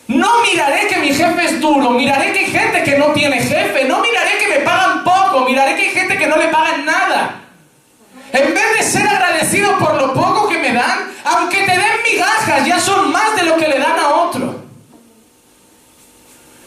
No 0.07 0.29
miraré 0.43 0.87
que 0.87 0.99
mi 0.99 1.09
jefe 1.09 1.47
es 1.47 1.61
duro, 1.61 1.91
miraré 1.91 2.33
que 2.33 2.39
hay 2.39 2.47
gente 2.47 2.85
que 2.85 2.97
no 2.97 3.07
tiene 3.07 3.41
jefe, 3.41 3.87
no 3.87 4.01
miraré 4.01 4.39
que 4.39 4.47
me 4.47 4.65
pagan 4.65 5.03
poco, 5.03 5.45
miraré 5.45 5.75
que 5.75 5.83
hay 5.83 5.95
gente 5.95 6.17
que 6.17 6.29
no 6.29 6.37
le 6.37 6.47
pagan 6.47 6.85
nada. 6.85 7.41
En 8.33 8.55
vez 8.55 8.79
de 8.79 8.85
ser 8.85 9.09
agradecido 9.09 9.77
por 9.77 9.97
lo 10.01 10.15
poco 10.15 10.49
que 10.49 10.59
me 10.59 10.73
dan, 10.73 11.11
aunque 11.25 11.57
te 11.57 11.73
den 11.73 12.03
migajas 12.09 12.65
ya 12.65 12.79
son 12.79 13.11
más 13.11 13.35
de 13.35 13.43
lo 13.43 13.57
que 13.57 13.67
le 13.67 13.81
dan 13.81 13.99
a 13.99 14.09
otro. 14.11 14.63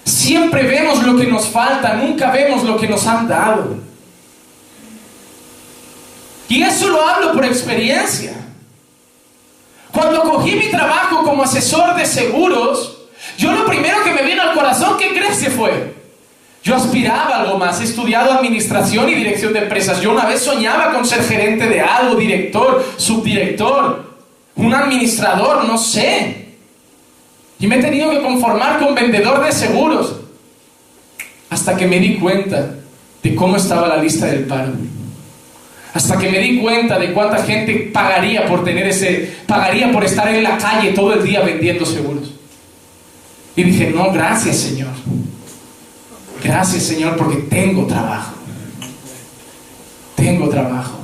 Siempre 0.03 0.63
vemos 0.63 1.01
lo 1.03 1.15
que 1.15 1.27
nos 1.27 1.47
falta, 1.47 1.93
nunca 1.93 2.29
vemos 2.29 2.65
lo 2.65 2.77
que 2.77 2.89
nos 2.89 3.07
han 3.07 3.25
dado. 3.29 3.86
Y 6.49 6.63
eso 6.63 6.89
lo 6.89 7.01
hablo 7.07 7.33
por 7.33 7.45
experiencia. 7.45 8.33
Cuando 9.91 10.21
cogí 10.21 10.51
mi 10.51 10.69
trabajo 10.69 11.23
como 11.23 11.43
asesor 11.43 11.95
de 11.95 12.05
seguros, 12.05 12.97
yo 13.37 13.51
lo 13.51 13.65
primero 13.65 14.03
que 14.03 14.13
me 14.13 14.23
vino 14.23 14.41
al 14.41 14.53
corazón, 14.53 14.97
¿qué 14.97 15.09
crees 15.09 15.39
que 15.39 15.49
fue? 15.49 15.95
Yo 16.63 16.75
aspiraba 16.75 17.35
a 17.35 17.41
algo 17.41 17.57
más, 17.57 17.79
he 17.79 17.85
estudiado 17.85 18.31
administración 18.31 19.09
y 19.09 19.15
dirección 19.15 19.53
de 19.53 19.59
empresas. 19.59 20.01
Yo 20.01 20.11
una 20.11 20.25
vez 20.25 20.41
soñaba 20.41 20.91
con 20.93 21.05
ser 21.05 21.23
gerente 21.23 21.67
de 21.67 21.81
algo, 21.81 22.15
director, 22.15 22.85
subdirector, 22.97 24.17
un 24.55 24.73
administrador, 24.73 25.65
no 25.65 25.77
sé. 25.77 26.47
Y 27.59 27.67
me 27.67 27.77
he 27.77 27.81
tenido 27.81 28.09
que 28.09 28.21
conformar 28.21 28.79
con 28.79 28.93
vendedor 28.95 29.43
de 29.45 29.51
seguros. 29.51 30.17
Hasta 31.49 31.77
que 31.77 31.87
me 31.87 31.99
di 31.99 32.17
cuenta 32.17 32.75
de 33.23 33.35
cómo 33.35 33.55
estaba 33.55 33.87
la 33.87 33.97
lista 33.97 34.25
del 34.25 34.45
paro. 34.45 34.73
Hasta 35.97 36.15
que 36.15 36.29
me 36.29 36.37
di 36.37 36.59
cuenta 36.59 36.99
de 36.99 37.11
cuánta 37.11 37.43
gente 37.43 37.89
pagaría 37.91 38.45
por 38.45 38.63
tener 38.63 38.85
ese, 38.87 39.33
pagaría 39.47 39.91
por 39.91 40.05
estar 40.05 40.27
en 40.29 40.43
la 40.43 40.55
calle 40.55 40.91
todo 40.91 41.15
el 41.15 41.23
día 41.23 41.41
vendiendo 41.41 41.87
seguros. 41.87 42.35
Y 43.55 43.63
dije, 43.63 43.89
no, 43.89 44.11
gracias 44.11 44.57
Señor. 44.57 44.91
Gracias 46.43 46.83
Señor 46.83 47.17
porque 47.17 47.37
tengo 47.37 47.87
trabajo. 47.87 48.35
Tengo 50.15 50.47
trabajo. 50.49 50.99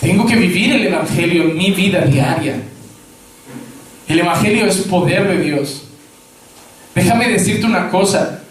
Tengo 0.00 0.24
que 0.24 0.36
vivir 0.36 0.74
el 0.74 0.86
Evangelio 0.86 1.42
en 1.42 1.58
mi 1.58 1.72
vida 1.72 2.02
diaria. 2.02 2.62
El 4.06 4.20
Evangelio 4.20 4.64
es 4.64 4.76
poder 4.82 5.26
de 5.26 5.40
Dios. 5.42 5.88
Déjame 6.94 7.30
decirte 7.30 7.66
una 7.66 7.90
cosa. 7.90 8.44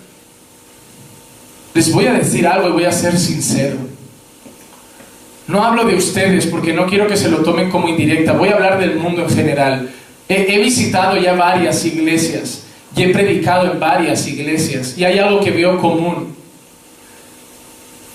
Les 1.73 1.89
voy 1.93 2.07
a 2.07 2.13
decir 2.15 2.45
algo 2.45 2.67
y 2.67 2.71
voy 2.73 2.83
a 2.83 2.91
ser 2.91 3.17
sincero. 3.17 3.84
No 5.47 5.63
hablo 5.63 5.85
de 5.85 5.95
ustedes 5.95 6.47
porque 6.47 6.73
no 6.73 6.87
quiero 6.87 7.07
que 7.07 7.17
se 7.17 7.29
lo 7.29 7.37
tomen 7.39 7.69
como 7.69 7.87
indirecta. 7.87 8.33
Voy 8.33 8.49
a 8.49 8.55
hablar 8.55 8.79
del 8.79 8.95
mundo 8.95 9.21
en 9.23 9.29
general. 9.29 9.89
He, 10.27 10.57
visitado 10.57 11.17
ya 11.17 11.33
varias 11.33 11.85
iglesias 11.85 12.63
y 12.95 13.03
he 13.03 13.09
predicado 13.09 13.71
en 13.71 13.79
varias 13.79 14.27
iglesias 14.27 14.97
y 14.97 15.05
hay 15.05 15.19
algo 15.19 15.39
que 15.39 15.51
veo 15.51 15.79
común. 15.79 16.35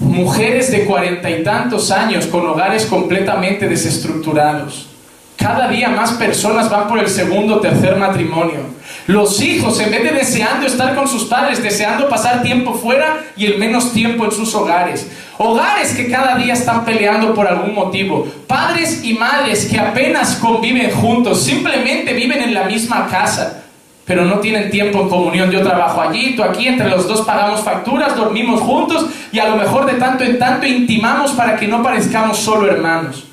Mujeres 0.01 0.73
de 0.73 0.85
cuarenta 0.87 1.31
y 1.31 1.45
tantos 1.45 1.93
años 1.93 2.27
con 2.27 2.45
hogares 2.47 2.87
completamente 2.87 3.69
desestructurados. 3.69 4.89
Cada 5.37 5.69
día 5.69 5.89
más 5.89 6.13
personas 6.13 6.69
van 6.69 6.89
por 6.89 6.99
el 6.99 7.09
segundo 7.09 7.57
o 7.57 7.61
tercer 7.61 7.97
matrimonio. 7.97 8.61
Los 9.07 9.41
hijos, 9.41 9.79
en 9.81 9.91
vez 9.91 10.03
de 10.03 10.11
deseando 10.11 10.67
estar 10.67 10.95
con 10.95 11.09
sus 11.09 11.25
padres, 11.25 11.63
deseando 11.63 12.09
pasar 12.09 12.43
tiempo 12.43 12.75
fuera 12.75 13.25
y 13.37 13.47
el 13.47 13.59
menos 13.59 13.93
tiempo 13.93 14.25
en 14.25 14.33
sus 14.33 14.55
hogares. 14.55 15.07
Hogares 15.43 15.95
que 15.95 16.11
cada 16.11 16.37
día 16.37 16.53
están 16.53 16.85
peleando 16.85 17.33
por 17.33 17.49
algún 17.49 17.75
motivo. 17.75 18.29
Padres 18.47 19.03
y 19.03 19.15
madres 19.15 19.65
que 19.65 19.81
apenas 19.81 20.37
conviven 20.37 20.91
juntos, 20.91 21.43
simplemente 21.43 22.13
viven 22.13 22.43
en 22.43 22.53
la 22.53 22.65
misma 22.65 23.07
casa, 23.07 23.63
pero 24.05 24.27
no 24.27 24.41
tienen 24.41 24.71
tiempo 24.71 25.01
en 25.01 25.09
comunión. 25.09 25.51
Yo 25.51 25.63
trabajo 25.63 26.03
allí, 26.03 26.37
tú 26.37 26.43
aquí, 26.43 26.69
entre 26.69 26.91
los 26.91 27.09
dos 27.09 27.23
pagamos 27.23 27.63
facturas, 27.63 28.15
dormimos 28.15 28.61
juntos 28.61 29.07
y 29.33 29.39
a 29.39 29.49
lo 29.49 29.57
mejor 29.57 29.87
de 29.87 29.95
tanto 29.95 30.25
en 30.25 30.39
tanto 30.39 30.67
intimamos 30.67 31.31
para 31.31 31.57
que 31.57 31.67
no 31.67 31.83
parezcamos 31.83 32.37
solo 32.37 32.71
hermanos. 32.71 33.30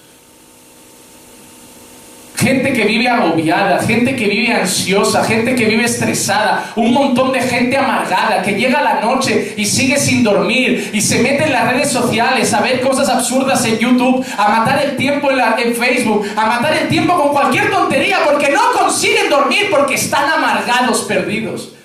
Gente 2.38 2.72
que 2.72 2.84
vive 2.84 3.08
agobiada, 3.08 3.80
gente 3.80 4.16
que 4.16 4.28
vive 4.28 4.54
ansiosa, 4.54 5.24
gente 5.24 5.56
que 5.56 5.66
vive 5.66 5.86
estresada, 5.86 6.72
un 6.76 6.94
montón 6.94 7.32
de 7.32 7.42
gente 7.42 7.76
amargada 7.76 8.44
que 8.44 8.52
llega 8.52 8.78
a 8.78 8.84
la 8.84 9.02
noche 9.02 9.56
y 9.58 9.66
sigue 9.66 9.98
sin 9.98 10.24
dormir 10.24 10.92
y 10.94 11.02
se 11.02 11.20
mete 11.24 11.46
en 11.46 11.54
las 11.54 11.72
redes 11.72 11.92
sociales 11.92 12.54
a 12.54 12.62
ver 12.62 12.80
cosas 12.82 13.10
absurdas 13.10 13.66
en 13.66 13.80
YouTube, 13.80 14.24
a 14.38 14.50
matar 14.50 14.86
el 14.86 14.96
tiempo 14.96 15.32
en, 15.32 15.40
en 15.40 15.76
Facebook, 15.76 16.28
a 16.36 16.46
matar 16.46 16.78
el 16.78 16.88
tiempo 16.88 17.16
con 17.16 17.30
cualquier 17.30 17.72
tontería 17.72 18.20
porque 18.30 18.52
no 18.52 18.62
consiguen 18.80 19.32
dormir 19.32 19.70
porque 19.72 19.96
están 19.96 20.30
amargados, 20.30 21.06
perdidos. 21.06 21.77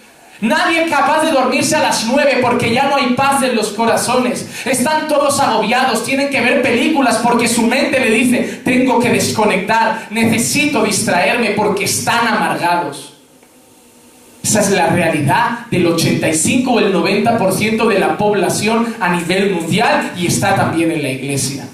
Nadie 0.42 0.82
es 0.82 0.90
capaz 0.90 1.22
de 1.22 1.30
dormirse 1.30 1.76
a 1.76 1.82
las 1.82 2.04
nueve 2.06 2.38
porque 2.42 2.74
ya 2.74 2.88
no 2.88 2.96
hay 2.96 3.14
paz 3.14 3.44
en 3.44 3.54
los 3.54 3.68
corazones. 3.68 4.44
Están 4.64 5.06
todos 5.06 5.38
agobiados, 5.38 6.04
tienen 6.04 6.30
que 6.30 6.40
ver 6.40 6.62
películas 6.62 7.20
porque 7.22 7.46
su 7.46 7.62
mente 7.62 8.00
le 8.00 8.10
dice, 8.10 8.60
tengo 8.64 8.98
que 8.98 9.10
desconectar, 9.10 10.08
necesito 10.10 10.82
distraerme 10.82 11.50
porque 11.50 11.84
están 11.84 12.26
amargados. 12.26 13.12
Esa 14.42 14.62
es 14.62 14.70
la 14.70 14.88
realidad 14.88 15.66
del 15.70 15.86
85 15.86 16.72
o 16.72 16.80
el 16.80 16.92
90% 16.92 17.86
de 17.86 17.98
la 18.00 18.18
población 18.18 18.96
a 18.98 19.14
nivel 19.14 19.52
mundial 19.52 20.10
y 20.16 20.26
está 20.26 20.56
también 20.56 20.90
en 20.90 21.04
la 21.04 21.10
iglesia. 21.10 21.68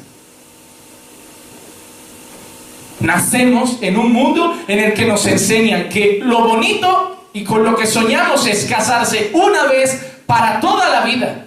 Nacemos 3.01 3.79
en 3.81 3.97
un 3.97 4.13
mundo 4.13 4.59
en 4.69 4.79
el 4.79 4.93
que 4.93 5.07
nos 5.07 5.27
enseñan 5.27 5.89
que 5.89 6.21
lo 6.23 6.41
bonito 6.47 7.18
y 7.33 7.45
con 7.45 7.63
lo 7.65 7.77
que 7.77 7.87
soñamos 7.87 8.47
es 8.47 8.65
casarse 8.65 9.31
una 9.33 9.65
vez 9.65 10.19
para 10.27 10.61
toda 10.61 10.89
la 10.89 11.03
vida. 11.03 11.45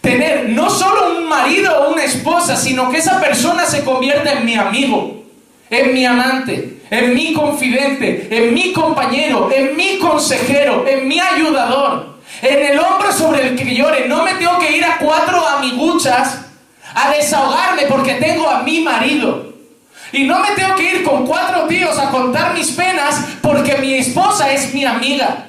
Tener 0.00 0.48
no 0.50 0.70
solo 0.70 1.18
un 1.18 1.28
marido 1.28 1.72
o 1.80 1.92
una 1.92 2.04
esposa, 2.04 2.56
sino 2.56 2.90
que 2.90 2.98
esa 2.98 3.20
persona 3.20 3.66
se 3.66 3.84
convierta 3.84 4.32
en 4.32 4.44
mi 4.44 4.54
amigo, 4.54 5.24
en 5.70 5.92
mi 5.92 6.04
amante, 6.06 6.80
en 6.90 7.14
mi 7.14 7.34
confidente, 7.34 8.28
en 8.30 8.54
mi 8.54 8.72
compañero, 8.72 9.50
en 9.52 9.76
mi 9.76 9.98
consejero, 9.98 10.86
en 10.86 11.06
mi 11.08 11.20
ayudador, 11.20 12.18
en 12.42 12.66
el 12.66 12.78
hombro 12.78 13.12
sobre 13.12 13.48
el 13.48 13.56
que 13.56 13.74
llore. 13.74 14.06
No 14.08 14.22
me 14.22 14.34
tengo 14.34 14.58
que 14.58 14.76
ir 14.76 14.84
a 14.84 14.98
cuatro 14.98 15.46
amiguchas 15.46 16.46
a 16.94 17.10
desahogarme 17.10 17.82
porque 17.86 18.14
tengo 18.14 18.48
a 18.48 18.62
mi 18.62 18.80
marido. 18.80 19.47
Y 20.12 20.24
no 20.24 20.38
me 20.40 20.52
tengo 20.52 20.74
que 20.74 20.96
ir 20.96 21.04
con 21.04 21.26
cuatro 21.26 21.66
tíos 21.66 21.98
a 21.98 22.10
contar 22.10 22.54
mis 22.54 22.70
penas 22.70 23.24
porque 23.42 23.76
mi 23.78 23.94
esposa 23.94 24.52
es 24.52 24.72
mi 24.72 24.84
amiga. 24.84 25.46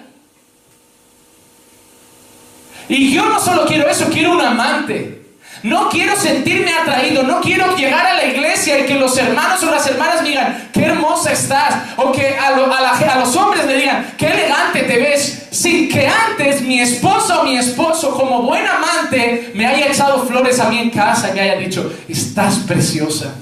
Y 2.89 3.13
yo 3.13 3.25
no 3.25 3.39
solo 3.39 3.65
quiero 3.65 3.87
eso, 3.87 4.09
quiero 4.11 4.31
un 4.31 4.41
amante. 4.41 5.19
No 5.61 5.89
quiero 5.89 6.15
sentirme 6.15 6.71
atraído, 6.73 7.23
no 7.23 7.41
quiero 7.41 7.75
llegar 7.75 8.05
a 8.05 8.13
la 8.13 8.25
iglesia 8.25 8.79
y 8.79 8.85
que 8.85 8.95
los 8.95 9.17
hermanos 9.17 9.61
o 9.61 9.69
las 9.69 9.85
hermanas 9.87 10.21
me 10.21 10.29
digan, 10.29 10.69
qué 10.71 10.85
hermosa 10.85 11.33
estás, 11.33 11.75
o 11.97 12.13
que 12.13 12.37
a, 12.37 12.51
los 12.51 13.35
hombres 13.35 13.65
me 13.65 13.75
digan, 13.75 14.13
qué 14.17 14.27
elegante 14.27 14.83
te 14.83 14.97
ves, 14.97 15.47
sin 15.51 15.89
que 15.89 16.07
antes 16.07 16.61
mi 16.61 16.79
esposa 16.79 17.41
o 17.41 17.43
mi 17.43 17.57
esposo, 17.57 18.15
como 18.15 18.43
buen 18.43 18.65
amante, 18.65 19.51
me 19.53 19.67
haya 19.67 19.87
echado 19.87 20.25
flores 20.25 20.59
a 20.61 20.69
mí 20.69 20.79
en 20.79 20.91
casa 20.91 21.29
y 21.29 21.33
me 21.33 21.41
haya 21.41 21.57
dicho, 21.57 21.93
estás 22.07 22.59
preciosa. 22.59 23.35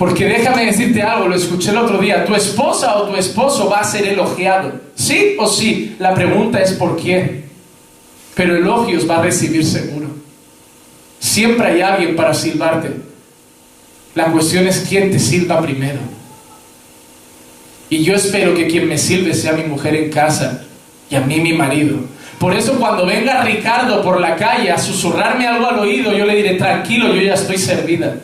Porque 0.00 0.24
déjame 0.24 0.64
decirte 0.64 1.02
algo, 1.02 1.28
lo 1.28 1.36
escuché 1.36 1.72
el 1.72 1.76
otro 1.76 1.98
día, 1.98 2.24
tu 2.24 2.34
esposa 2.34 2.96
o 2.96 3.10
tu 3.10 3.16
esposo 3.16 3.68
va 3.68 3.80
a 3.80 3.84
ser 3.84 4.06
elogiado. 4.06 4.72
¿Sí 4.94 5.36
o 5.38 5.46
sí? 5.46 5.94
La 5.98 6.14
pregunta 6.14 6.58
es 6.58 6.72
por 6.72 6.98
quién. 6.98 7.44
Pero 8.34 8.56
elogios 8.56 9.06
va 9.06 9.18
a 9.18 9.22
recibir 9.24 9.62
seguro. 9.62 10.06
Siempre 11.18 11.66
hay 11.66 11.82
alguien 11.82 12.16
para 12.16 12.32
silbarte. 12.32 12.92
La 14.14 14.32
cuestión 14.32 14.66
es 14.66 14.86
quién 14.88 15.10
te 15.10 15.18
silba 15.18 15.60
primero. 15.60 15.98
Y 17.90 18.02
yo 18.02 18.14
espero 18.14 18.54
que 18.54 18.68
quien 18.68 18.88
me 18.88 18.96
silbe 18.96 19.34
sea 19.34 19.52
mi 19.52 19.64
mujer 19.64 19.94
en 19.96 20.10
casa 20.10 20.64
y 21.10 21.14
a 21.14 21.20
mí 21.20 21.42
mi 21.42 21.52
marido. 21.52 21.98
Por 22.38 22.54
eso 22.54 22.78
cuando 22.78 23.04
venga 23.04 23.44
Ricardo 23.44 24.02
por 24.02 24.18
la 24.18 24.34
calle 24.36 24.72
a 24.72 24.78
susurrarme 24.78 25.46
algo 25.46 25.68
al 25.68 25.78
oído, 25.80 26.16
yo 26.16 26.24
le 26.24 26.36
diré, 26.36 26.54
tranquilo, 26.54 27.14
yo 27.14 27.20
ya 27.20 27.34
estoy 27.34 27.58
servida. 27.58 28.16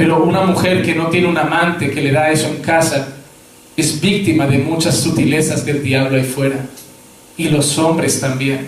Pero 0.00 0.22
una 0.22 0.40
mujer 0.40 0.82
que 0.82 0.94
no 0.94 1.08
tiene 1.08 1.28
un 1.28 1.36
amante 1.36 1.90
que 1.90 2.00
le 2.00 2.10
da 2.10 2.30
eso 2.30 2.48
en 2.48 2.62
casa 2.62 3.06
es 3.76 4.00
víctima 4.00 4.46
de 4.46 4.56
muchas 4.56 4.98
sutilezas 4.98 5.66
del 5.66 5.82
diablo 5.82 6.16
ahí 6.16 6.24
fuera. 6.24 6.56
Y 7.36 7.50
los 7.50 7.76
hombres 7.76 8.18
también. 8.18 8.66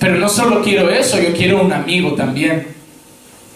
Pero 0.00 0.16
no 0.16 0.28
solo 0.28 0.64
quiero 0.64 0.90
eso, 0.90 1.22
yo 1.22 1.32
quiero 1.32 1.62
un 1.62 1.72
amigo 1.72 2.14
también. 2.14 2.66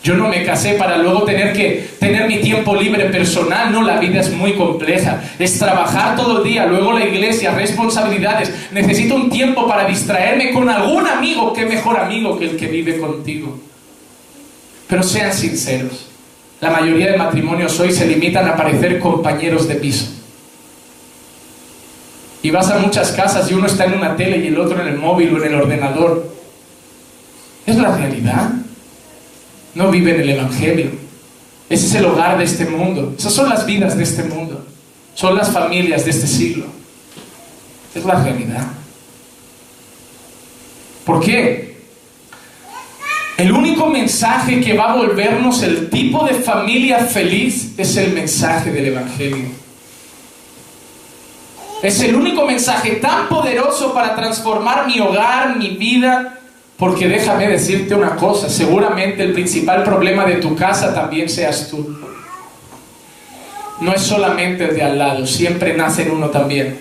Yo 0.04 0.14
no 0.14 0.28
me 0.28 0.44
casé 0.44 0.74
para 0.74 0.96
luego 0.96 1.24
tener 1.24 1.52
que 1.52 1.88
tener 1.98 2.28
mi 2.28 2.36
tiempo 2.36 2.76
libre 2.76 3.06
personal. 3.06 3.72
No, 3.72 3.82
la 3.82 3.98
vida 3.98 4.20
es 4.20 4.30
muy 4.30 4.52
compleja. 4.52 5.24
Es 5.40 5.58
trabajar 5.58 6.14
todo 6.14 6.38
el 6.38 6.44
día, 6.48 6.66
luego 6.66 6.92
la 6.92 7.04
iglesia, 7.04 7.52
responsabilidades. 7.52 8.68
Necesito 8.70 9.16
un 9.16 9.28
tiempo 9.28 9.66
para 9.66 9.88
distraerme 9.88 10.52
con 10.52 10.68
algún 10.68 11.04
amigo. 11.04 11.52
¿Qué 11.52 11.66
mejor 11.66 11.98
amigo 11.98 12.38
que 12.38 12.44
el 12.44 12.56
que 12.56 12.68
vive 12.68 13.00
contigo? 13.00 13.58
Pero 14.86 15.02
sean 15.02 15.32
sinceros. 15.32 16.11
La 16.62 16.70
mayoría 16.70 17.10
de 17.10 17.18
matrimonios 17.18 17.78
hoy 17.80 17.92
se 17.92 18.06
limitan 18.06 18.46
a 18.46 18.56
parecer 18.56 19.00
compañeros 19.00 19.66
de 19.66 19.74
piso. 19.74 20.06
Y 22.40 22.50
vas 22.52 22.70
a 22.70 22.78
muchas 22.78 23.10
casas 23.10 23.50
y 23.50 23.54
uno 23.54 23.66
está 23.66 23.86
en 23.86 23.94
una 23.94 24.14
tele 24.14 24.36
y 24.36 24.46
el 24.46 24.60
otro 24.60 24.80
en 24.80 24.86
el 24.86 24.96
móvil 24.96 25.34
o 25.34 25.38
en 25.38 25.52
el 25.52 25.60
ordenador. 25.60 26.32
Es 27.66 27.76
la 27.76 27.96
realidad. 27.96 28.52
No 29.74 29.90
viven 29.90 30.20
el 30.20 30.30
Evangelio. 30.30 30.92
Ese 31.68 31.86
es 31.86 31.94
el 31.96 32.04
hogar 32.04 32.38
de 32.38 32.44
este 32.44 32.66
mundo. 32.66 33.12
Esas 33.18 33.32
son 33.32 33.48
las 33.48 33.66
vidas 33.66 33.96
de 33.96 34.04
este 34.04 34.22
mundo. 34.22 34.64
Son 35.16 35.34
las 35.34 35.50
familias 35.50 36.04
de 36.04 36.12
este 36.12 36.28
siglo. 36.28 36.66
Es 37.92 38.04
la 38.04 38.22
realidad. 38.22 38.68
¿Por 41.04 41.18
qué? 41.18 41.71
El 43.42 43.50
único 43.50 43.88
mensaje 43.88 44.60
que 44.60 44.74
va 44.74 44.92
a 44.92 44.94
volvernos 44.94 45.64
el 45.64 45.90
tipo 45.90 46.24
de 46.24 46.34
familia 46.34 46.98
feliz 46.98 47.72
es 47.76 47.96
el 47.96 48.12
mensaje 48.12 48.70
del 48.70 48.86
Evangelio. 48.86 49.46
Es 51.82 52.00
el 52.02 52.14
único 52.14 52.46
mensaje 52.46 53.00
tan 53.02 53.28
poderoso 53.28 53.92
para 53.92 54.14
transformar 54.14 54.86
mi 54.86 55.00
hogar, 55.00 55.56
mi 55.56 55.70
vida, 55.70 56.38
porque 56.76 57.08
déjame 57.08 57.48
decirte 57.48 57.96
una 57.96 58.14
cosa, 58.14 58.48
seguramente 58.48 59.24
el 59.24 59.32
principal 59.32 59.82
problema 59.82 60.24
de 60.24 60.36
tu 60.36 60.54
casa 60.54 60.94
también 60.94 61.28
seas 61.28 61.68
tú. 61.68 61.98
No 63.80 63.92
es 63.92 64.02
solamente 64.02 64.68
de 64.68 64.82
al 64.84 64.96
lado, 64.96 65.26
siempre 65.26 65.76
nace 65.76 66.08
uno 66.08 66.30
también. 66.30 66.78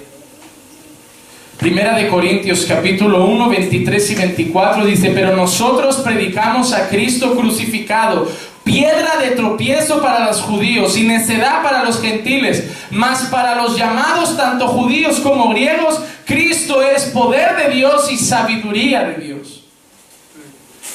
Primera 1.62 1.96
de 1.96 2.08
Corintios 2.08 2.66
capítulo 2.68 3.24
1, 3.26 3.48
23 3.50 4.10
y 4.10 4.16
24 4.16 4.84
dice, 4.84 5.12
pero 5.14 5.36
nosotros 5.36 5.98
predicamos 5.98 6.74
a 6.74 6.90
Cristo 6.90 7.36
crucificado, 7.36 8.28
piedra 8.64 9.18
de 9.22 9.36
tropiezo 9.36 10.02
para 10.02 10.26
los 10.26 10.42
judíos 10.42 10.98
y 10.98 11.04
necedad 11.04 11.62
para 11.62 11.84
los 11.84 12.02
gentiles, 12.02 12.64
mas 12.90 13.26
para 13.26 13.54
los 13.54 13.78
llamados 13.78 14.36
tanto 14.36 14.70
judíos 14.70 15.20
como 15.20 15.50
griegos, 15.50 16.02
Cristo 16.26 16.82
es 16.82 17.04
poder 17.04 17.56
de 17.56 17.76
Dios 17.76 18.12
y 18.12 18.18
sabiduría 18.18 19.04
de 19.04 19.24
Dios. 19.24 19.64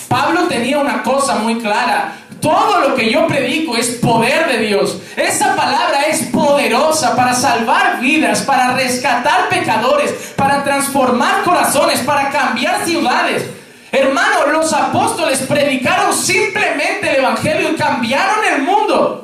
Pablo 0.08 0.48
tenía 0.48 0.80
una 0.80 1.04
cosa 1.04 1.36
muy 1.36 1.60
clara, 1.60 2.25
todo 2.40 2.80
lo 2.80 2.94
que 2.94 3.10
yo 3.10 3.26
predico 3.26 3.76
es 3.76 3.88
poder 3.96 4.46
de 4.46 4.58
Dios. 4.58 4.98
Esa 5.16 5.56
palabra 5.56 6.02
es 6.02 6.22
poderosa 6.26 7.16
para 7.16 7.34
salvar 7.34 8.00
vidas, 8.00 8.42
para 8.42 8.74
rescatar 8.74 9.48
pecadores, 9.48 10.12
para 10.36 10.62
transformar 10.62 11.42
corazones, 11.42 12.00
para 12.00 12.30
cambiar 12.30 12.84
ciudades. 12.84 13.44
Hermano, 13.92 14.46
los 14.52 14.72
apóstoles 14.72 15.40
predicaron 15.40 16.12
simplemente 16.12 17.10
el 17.10 17.16
Evangelio 17.16 17.70
y 17.70 17.76
cambiaron 17.76 18.44
el 18.52 18.62
mundo. 18.62 19.22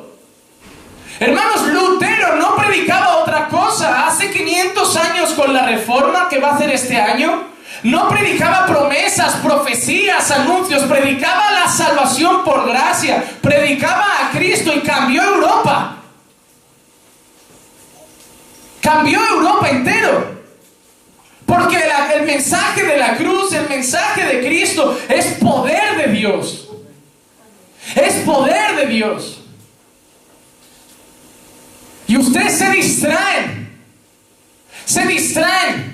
Hermanos, 1.19 1.67
Lutero 1.67 2.35
no 2.37 2.55
predicaba 2.55 3.17
otra 3.17 3.47
cosa. 3.47 4.07
Hace 4.07 4.31
500 4.31 4.97
años 4.97 5.33
con 5.33 5.53
la 5.53 5.65
reforma 5.65 6.27
que 6.27 6.39
va 6.39 6.49
a 6.49 6.55
hacer 6.55 6.71
este 6.71 6.99
año, 6.99 7.43
no 7.83 8.07
predicaba 8.07 8.65
promesas, 8.65 9.35
profecías, 9.35 10.31
anuncios, 10.31 10.83
predicaba 10.83 11.51
la 11.51 11.67
salvación 11.67 12.43
por 12.43 12.67
gracia, 12.67 13.23
predicaba 13.41 14.05
a 14.21 14.31
Cristo 14.31 14.73
y 14.73 14.79
cambió 14.79 15.21
Europa. 15.21 15.97
Cambió 18.81 19.19
Europa 19.25 19.69
entero. 19.69 20.33
Porque 21.45 21.77
el 22.15 22.25
mensaje 22.25 22.83
de 22.83 22.97
la 22.97 23.17
cruz, 23.17 23.53
el 23.53 23.67
mensaje 23.67 24.25
de 24.25 24.47
Cristo 24.47 24.97
es 25.09 25.25
poder 25.35 25.97
de 25.97 26.13
Dios. 26.13 26.69
Es 27.95 28.13
poder 28.25 28.77
de 28.77 28.85
Dios. 28.87 29.41
Y 32.07 32.17
ustedes 32.17 32.57
se 32.57 32.69
distraen. 32.71 33.77
Se 34.85 35.05
distraen 35.05 35.92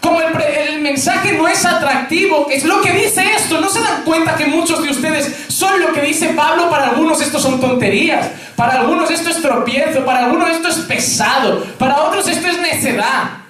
como 0.00 0.20
el, 0.20 0.80
mensaje 0.80 1.34
no 1.34 1.46
es 1.46 1.64
atractivo, 1.64 2.48
es 2.50 2.64
lo 2.64 2.80
que 2.80 2.92
dice 2.92 3.22
esto. 3.36 3.60
¿No 3.60 3.68
se 3.68 3.80
dan 3.80 4.02
cuenta 4.04 4.34
que 4.34 4.46
muchos 4.46 4.82
de 4.82 4.90
ustedes 4.90 5.46
son 5.48 5.80
lo 5.80 5.92
que 5.92 6.00
dice 6.00 6.30
Pablo? 6.30 6.70
Para 6.70 6.88
algunos 6.88 7.20
esto 7.20 7.38
son 7.38 7.60
tonterías, 7.60 8.28
para 8.56 8.80
algunos 8.80 9.10
esto 9.10 9.30
es 9.30 9.42
tropiezo, 9.42 10.04
para 10.04 10.24
algunos 10.24 10.50
esto 10.50 10.68
es 10.68 10.76
pesado, 10.78 11.62
para 11.78 12.02
otros 12.02 12.26
esto 12.28 12.48
es 12.48 12.58
necedad. 12.60 13.40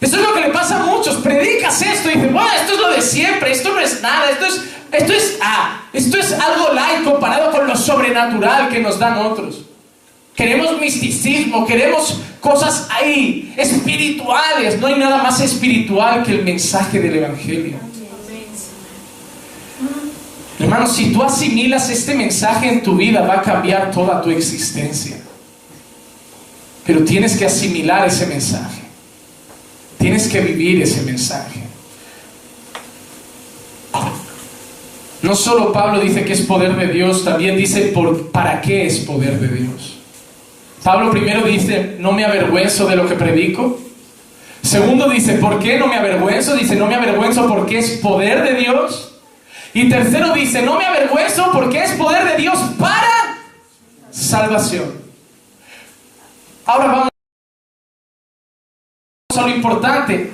Eso 0.00 0.16
es 0.16 0.22
lo 0.22 0.32
que 0.34 0.42
le 0.42 0.50
pasa 0.50 0.76
a 0.76 0.84
muchos. 0.84 1.16
Predicas 1.16 1.82
esto 1.82 2.10
y 2.10 2.14
dicen, 2.14 2.32
bueno, 2.32 2.50
esto 2.60 2.74
es 2.74 2.80
lo 2.80 2.90
de 2.90 3.02
siempre, 3.02 3.50
esto 3.50 3.72
no 3.72 3.80
es 3.80 4.00
nada, 4.00 4.30
esto 4.30 4.46
es, 4.46 4.62
esto 4.92 5.12
es, 5.12 5.38
ah, 5.42 5.80
esto 5.92 6.18
es 6.18 6.32
algo 6.32 6.72
light 6.72 7.02
comparado 7.04 7.50
con 7.50 7.66
lo 7.66 7.76
sobrenatural 7.76 8.68
que 8.68 8.80
nos 8.80 8.98
dan 8.98 9.18
otros. 9.18 9.62
Queremos 10.38 10.80
misticismo, 10.80 11.66
queremos 11.66 12.20
cosas 12.38 12.86
ahí, 12.90 13.52
espirituales. 13.56 14.78
No 14.78 14.86
hay 14.86 14.94
nada 14.94 15.20
más 15.20 15.40
espiritual 15.40 16.22
que 16.22 16.30
el 16.30 16.44
mensaje 16.44 17.00
del 17.00 17.16
Evangelio. 17.16 17.76
Hermanos, 20.60 20.94
si 20.94 21.12
tú 21.12 21.24
asimilas 21.24 21.90
este 21.90 22.14
mensaje 22.14 22.68
en 22.68 22.84
tu 22.84 22.94
vida, 22.94 23.22
va 23.22 23.40
a 23.40 23.42
cambiar 23.42 23.90
toda 23.90 24.22
tu 24.22 24.30
existencia. 24.30 25.16
Pero 26.86 27.02
tienes 27.02 27.36
que 27.36 27.44
asimilar 27.44 28.06
ese 28.06 28.28
mensaje. 28.28 28.82
Tienes 29.98 30.28
que 30.28 30.40
vivir 30.40 30.80
ese 30.80 31.02
mensaje. 31.02 31.62
No 35.20 35.34
solo 35.34 35.72
Pablo 35.72 35.98
dice 35.98 36.24
que 36.24 36.32
es 36.32 36.42
poder 36.42 36.76
de 36.76 36.92
Dios, 36.92 37.24
también 37.24 37.56
dice 37.56 37.86
por, 37.86 38.30
para 38.30 38.60
qué 38.60 38.86
es 38.86 38.98
poder 38.98 39.40
de 39.40 39.48
Dios. 39.48 39.97
Pablo 40.88 41.10
primero 41.10 41.42
dice, 41.42 41.96
no 41.98 42.12
me 42.12 42.24
avergüenzo 42.24 42.86
de 42.86 42.96
lo 42.96 43.06
que 43.06 43.14
predico. 43.14 43.78
Segundo 44.62 45.06
dice, 45.10 45.34
¿por 45.34 45.58
qué 45.58 45.78
no 45.78 45.86
me 45.86 45.96
avergüenzo? 45.96 46.56
Dice, 46.56 46.76
no 46.76 46.86
me 46.86 46.94
avergüenzo 46.94 47.46
porque 47.46 47.76
es 47.76 47.98
poder 47.98 48.42
de 48.42 48.54
Dios. 48.54 49.20
Y 49.74 49.90
tercero 49.90 50.32
dice, 50.32 50.62
no 50.62 50.78
me 50.78 50.86
avergüenzo 50.86 51.52
porque 51.52 51.82
es 51.82 51.90
poder 51.90 52.24
de 52.24 52.36
Dios 52.38 52.58
para 52.78 53.36
salvación. 54.10 54.94
Ahora 56.64 56.86
vamos 56.86 57.10
a 59.36 59.42
lo 59.42 59.48
importante. 59.50 60.32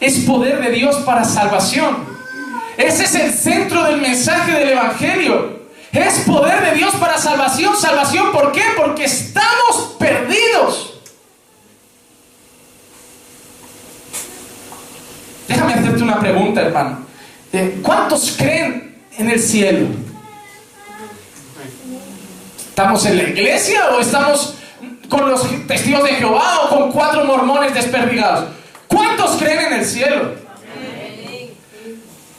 Es 0.00 0.18
poder 0.26 0.60
de 0.60 0.70
Dios 0.70 0.96
para 0.96 1.24
salvación. 1.24 1.96
Ese 2.76 3.04
es 3.04 3.14
el 3.14 3.32
centro 3.32 3.84
del 3.84 4.02
mensaje 4.02 4.52
del 4.52 4.68
Evangelio. 4.68 5.61
Es 5.92 6.20
poder 6.20 6.62
de 6.62 6.78
Dios 6.78 6.94
para 6.94 7.18
salvación. 7.18 7.76
Salvación, 7.76 8.32
¿por 8.32 8.50
qué? 8.52 8.62
Porque 8.76 9.04
estamos 9.04 9.96
perdidos. 9.98 10.94
Déjame 15.46 15.74
hacerte 15.74 16.02
una 16.02 16.18
pregunta, 16.18 16.62
hermano. 16.62 17.06
Eh, 17.52 17.80
¿Cuántos 17.82 18.34
creen 18.38 19.02
en 19.18 19.30
el 19.30 19.38
cielo? 19.38 19.86
¿Estamos 22.70 23.04
en 23.04 23.18
la 23.18 23.24
iglesia 23.24 23.90
o 23.90 24.00
estamos 24.00 24.54
con 25.10 25.28
los 25.28 25.46
testigos 25.66 26.04
de 26.04 26.14
Jehová 26.14 26.62
o 26.62 26.68
con 26.70 26.92
cuatro 26.92 27.26
mormones 27.26 27.74
desperdigados? 27.74 28.46
¿Cuántos 28.88 29.36
creen 29.36 29.66
en 29.66 29.72
el 29.74 29.84
cielo? 29.84 30.41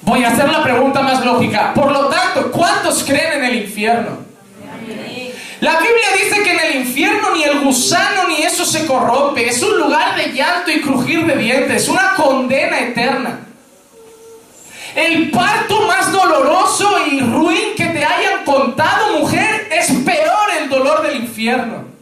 Voy 0.05 0.23
a 0.23 0.29
hacer 0.29 0.49
la 0.49 0.61
pregunta 0.61 1.01
más 1.01 1.23
lógica. 1.23 1.73
Por 1.73 1.91
lo 1.91 2.07
tanto, 2.07 2.51
¿cuántos 2.51 3.03
creen 3.03 3.33
en 3.33 3.45
el 3.45 3.55
infierno? 3.55 4.17
La 5.61 5.79
Biblia 5.79 6.07
dice 6.21 6.43
que 6.43 6.51
en 6.51 6.59
el 6.59 6.75
infierno 6.81 7.33
ni 7.33 7.43
el 7.43 7.59
gusano 7.61 8.27
ni 8.27 8.43
eso 8.43 8.65
se 8.65 8.85
corrompe. 8.85 9.47
Es 9.47 9.61
un 9.63 9.79
lugar 9.79 10.17
de 10.17 10.33
llanto 10.33 10.71
y 10.71 10.81
crujir 10.81 11.25
de 11.25 11.37
dientes, 11.37 11.87
una 11.87 12.15
condena 12.15 12.79
eterna. 12.81 13.39
El 14.93 15.31
parto 15.31 15.87
más 15.87 16.11
doloroso 16.11 17.07
y 17.09 17.21
ruin 17.21 17.75
que 17.77 17.85
te 17.85 18.03
hayan 18.03 18.43
contado, 18.43 19.19
mujer, 19.19 19.69
es 19.71 19.89
peor 20.05 20.49
el 20.61 20.69
dolor 20.69 21.01
del 21.01 21.21
infierno. 21.21 21.92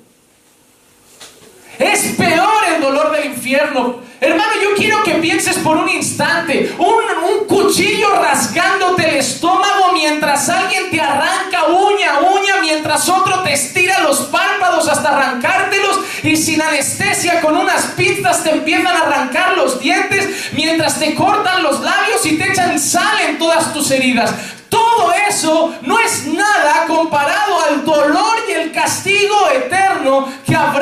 Es 1.82 2.15
peor 2.15 2.63
el 2.76 2.82
dolor 2.82 3.12
del 3.12 3.26
infierno. 3.26 4.02
Hermano, 4.20 4.52
yo 4.62 4.76
quiero 4.76 5.02
que 5.02 5.15
pienses 5.15 5.58
por 5.58 5.78
un 5.78 5.89
instante, 5.89 6.76
un, 6.78 7.02
cuchillo 7.48 8.15
rasgándote 8.22 9.10
el 9.10 9.16
estómago 9.16 9.93
mientras 9.93 10.47
alguien 10.47 10.91
te 10.91 11.01
arranca 11.01 11.66
uña 11.66 12.20
uña, 12.20 12.62
mientras 12.62 13.10
otro 13.10 13.41
te 13.41 13.53
estira 13.53 13.99
los 14.01 14.20
párpados 14.20 14.88
hasta 14.88 15.10
arrancártelos 15.10 15.99
y 16.24 16.38
sin 16.38 16.62
anestesia 16.62 17.41
con 17.41 17.58
unas 17.58 17.88
pinzas 17.97 18.43
te 18.43 18.51
empiezan 18.51 18.88
a 18.88 19.01
arrancar 19.01 19.58
los 19.58 19.80
dientes, 19.80 20.51
mientras 20.53 20.99
te 20.99 21.16
cortan 21.16 21.64
los 21.64 21.82
labios 21.82 22.26
y 22.26 22.38
te 22.38 22.49
echan 22.51 22.80
sal 22.80 23.20
en 23.28 23.38
todas 23.38 23.74
tus 23.74 23.89
heridas. 23.91 24.32
Todo 24.70 25.12
eso 25.28 25.76
no 25.82 25.99
es 25.99 26.26
nada 26.28 26.86
comparado 26.88 27.66
al 27.66 27.84
dolor 27.84 28.38
y 28.49 28.53
el 28.53 28.72
castigo 28.72 29.49
eterno 29.49 30.32
que 30.45 30.56
habrá 30.56 30.81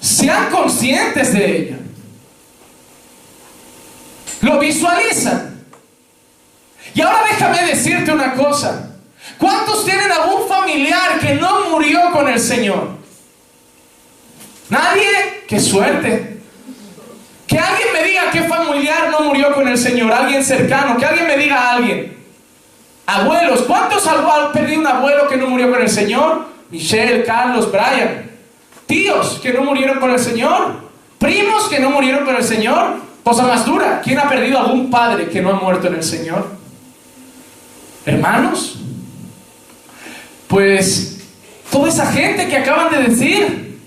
Sean 0.00 0.50
conscientes 0.50 1.32
de 1.32 1.56
ella. 1.56 1.78
Lo 4.42 4.58
visualizan. 4.58 5.64
Y 6.94 7.00
ahora 7.00 7.24
déjame 7.28 7.62
decirte 7.66 8.12
una 8.12 8.34
cosa. 8.34 8.90
¿Cuántos 9.38 9.84
tienen 9.84 10.10
algún 10.10 10.48
familiar 10.48 11.18
que 11.18 11.34
no 11.34 11.70
murió 11.70 12.12
con 12.12 12.28
el 12.28 12.38
Señor? 12.38 12.90
¿Nadie? 14.68 15.44
¡Qué 15.48 15.60
suerte! 15.60 16.40
Que 17.46 17.58
alguien 17.58 17.88
me 17.92 18.02
diga 18.04 18.30
qué 18.30 18.42
familiar 18.42 19.10
no 19.10 19.20
murió 19.20 19.54
con 19.54 19.68
el 19.68 19.78
Señor, 19.78 20.12
alguien 20.12 20.44
cercano, 20.44 20.96
que 20.96 21.06
alguien 21.06 21.26
me 21.26 21.36
diga 21.36 21.56
a 21.56 21.76
alguien. 21.76 22.16
Abuelos, 23.06 23.62
¿cuántos 23.62 24.06
han 24.06 24.52
perdido 24.52 24.80
un 24.80 24.86
abuelo 24.86 25.28
que 25.28 25.36
no 25.36 25.46
murió 25.48 25.70
con 25.70 25.80
el 25.80 25.88
Señor? 25.88 26.55
Michelle, 26.70 27.24
Carlos, 27.24 27.70
Brian. 27.70 28.30
Tíos 28.86 29.40
que 29.42 29.52
no 29.52 29.62
murieron 29.62 29.98
con 29.98 30.10
el 30.10 30.18
Señor. 30.18 30.86
Primos 31.18 31.68
que 31.68 31.80
no 31.80 31.90
murieron 31.90 32.24
con 32.24 32.36
el 32.36 32.44
Señor. 32.44 32.96
Cosa 33.24 33.46
más 33.46 33.66
dura, 33.66 34.00
¿quién 34.04 34.18
ha 34.18 34.28
perdido 34.28 34.58
algún 34.58 34.88
padre 34.88 35.28
que 35.28 35.42
no 35.42 35.50
ha 35.50 35.54
muerto 35.54 35.88
en 35.88 35.96
el 35.96 36.02
Señor? 36.04 36.46
Hermanos. 38.04 38.78
Pues 40.46 41.24
toda 41.70 41.88
esa 41.88 42.06
gente 42.12 42.46
que 42.46 42.56
acaban 42.56 42.92
de 42.92 43.08
decir, 43.08 43.80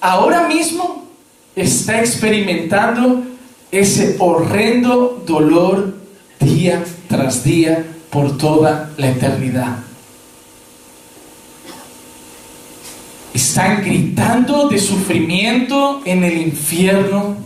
ahora 0.00 0.48
mismo 0.48 1.06
está 1.54 2.00
experimentando 2.00 3.24
ese 3.70 4.16
horrendo 4.18 5.22
dolor 5.26 5.94
día 6.40 6.82
tras 7.08 7.44
día 7.44 7.84
por 8.10 8.38
toda 8.38 8.90
la 8.96 9.08
eternidad. 9.08 9.76
Están 13.34 13.82
gritando 13.82 14.68
de 14.68 14.78
sufrimiento 14.78 16.02
en 16.04 16.22
el 16.24 16.36
infierno 16.38 17.36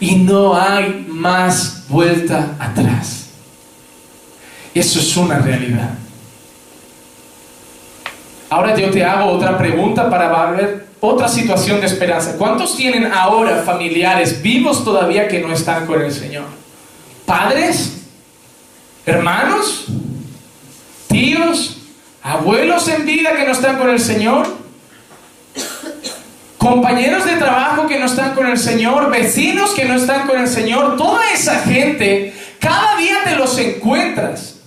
y 0.00 0.16
no 0.16 0.56
hay 0.56 1.06
más 1.08 1.84
vuelta 1.88 2.56
atrás. 2.58 3.26
Eso 4.74 4.98
es 4.98 5.16
una 5.16 5.38
realidad. 5.38 5.90
Ahora 8.50 8.76
yo 8.76 8.90
te 8.90 9.04
hago 9.04 9.30
otra 9.30 9.56
pregunta 9.56 10.10
para 10.10 10.50
ver 10.50 10.86
otra 11.00 11.28
situación 11.28 11.80
de 11.80 11.86
esperanza. 11.86 12.36
¿Cuántos 12.36 12.76
tienen 12.76 13.12
ahora 13.12 13.62
familiares 13.62 14.42
vivos 14.42 14.84
todavía 14.84 15.28
que 15.28 15.40
no 15.40 15.52
están 15.52 15.86
con 15.86 16.00
el 16.00 16.12
Señor? 16.12 16.44
¿Padres? 17.26 18.04
¿Hermanos? 19.06 19.86
¿Tíos? 21.08 21.78
¿Abuelos 22.22 22.88
en 22.88 23.04
vida 23.04 23.36
que 23.36 23.44
no 23.44 23.52
están 23.52 23.78
con 23.78 23.90
el 23.90 24.00
Señor? 24.00 24.63
¿Compañeros 26.64 27.26
de 27.26 27.36
trabajo 27.36 27.86
que 27.86 27.98
no 27.98 28.06
están 28.06 28.34
con 28.34 28.46
el 28.46 28.56
Señor? 28.56 29.10
¿Vecinos 29.10 29.72
que 29.72 29.84
no 29.84 29.96
están 29.96 30.26
con 30.26 30.40
el 30.40 30.48
Señor? 30.48 30.96
Toda 30.96 31.30
esa 31.30 31.58
gente, 31.58 32.32
cada 32.58 32.96
día 32.96 33.16
te 33.22 33.36
los 33.36 33.58
encuentras. 33.58 34.60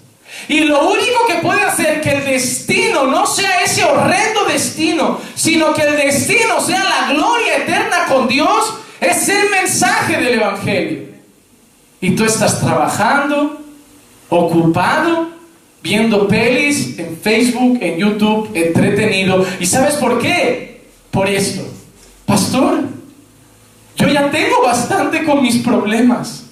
Y 0.47 0.59
lo 0.59 0.91
único 0.91 1.25
que 1.27 1.41
puede 1.41 1.63
hacer 1.63 1.99
que 2.01 2.11
el 2.11 2.23
destino 2.23 3.07
no 3.07 3.25
sea 3.25 3.63
ese 3.63 3.83
horrendo 3.83 4.45
destino, 4.45 5.19
sino 5.33 5.73
que 5.73 5.81
el 5.81 5.95
destino 5.95 6.61
sea 6.61 6.83
la 6.83 7.13
gloria 7.13 7.57
eterna 7.57 8.05
con 8.07 8.27
Dios, 8.27 8.75
es 9.01 9.27
el 9.29 9.49
mensaje 9.49 10.17
del 10.17 10.35
Evangelio. 10.35 10.99
Y 11.99 12.11
tú 12.11 12.25
estás 12.25 12.61
trabajando, 12.61 13.59
ocupado, 14.29 15.29
viendo 15.81 16.27
pelis 16.27 16.99
en 16.99 17.17
Facebook, 17.17 17.79
en 17.81 17.97
YouTube, 17.97 18.51
entretenido. 18.53 19.43
¿Y 19.59 19.65
sabes 19.65 19.95
por 19.95 20.19
qué? 20.19 20.83
Por 21.09 21.27
esto. 21.27 21.76
Pastor, 22.27 22.81
yo 23.95 24.07
ya 24.07 24.29
tengo 24.29 24.61
bastante 24.63 25.25
con 25.25 25.41
mis 25.41 25.57
problemas. 25.63 26.43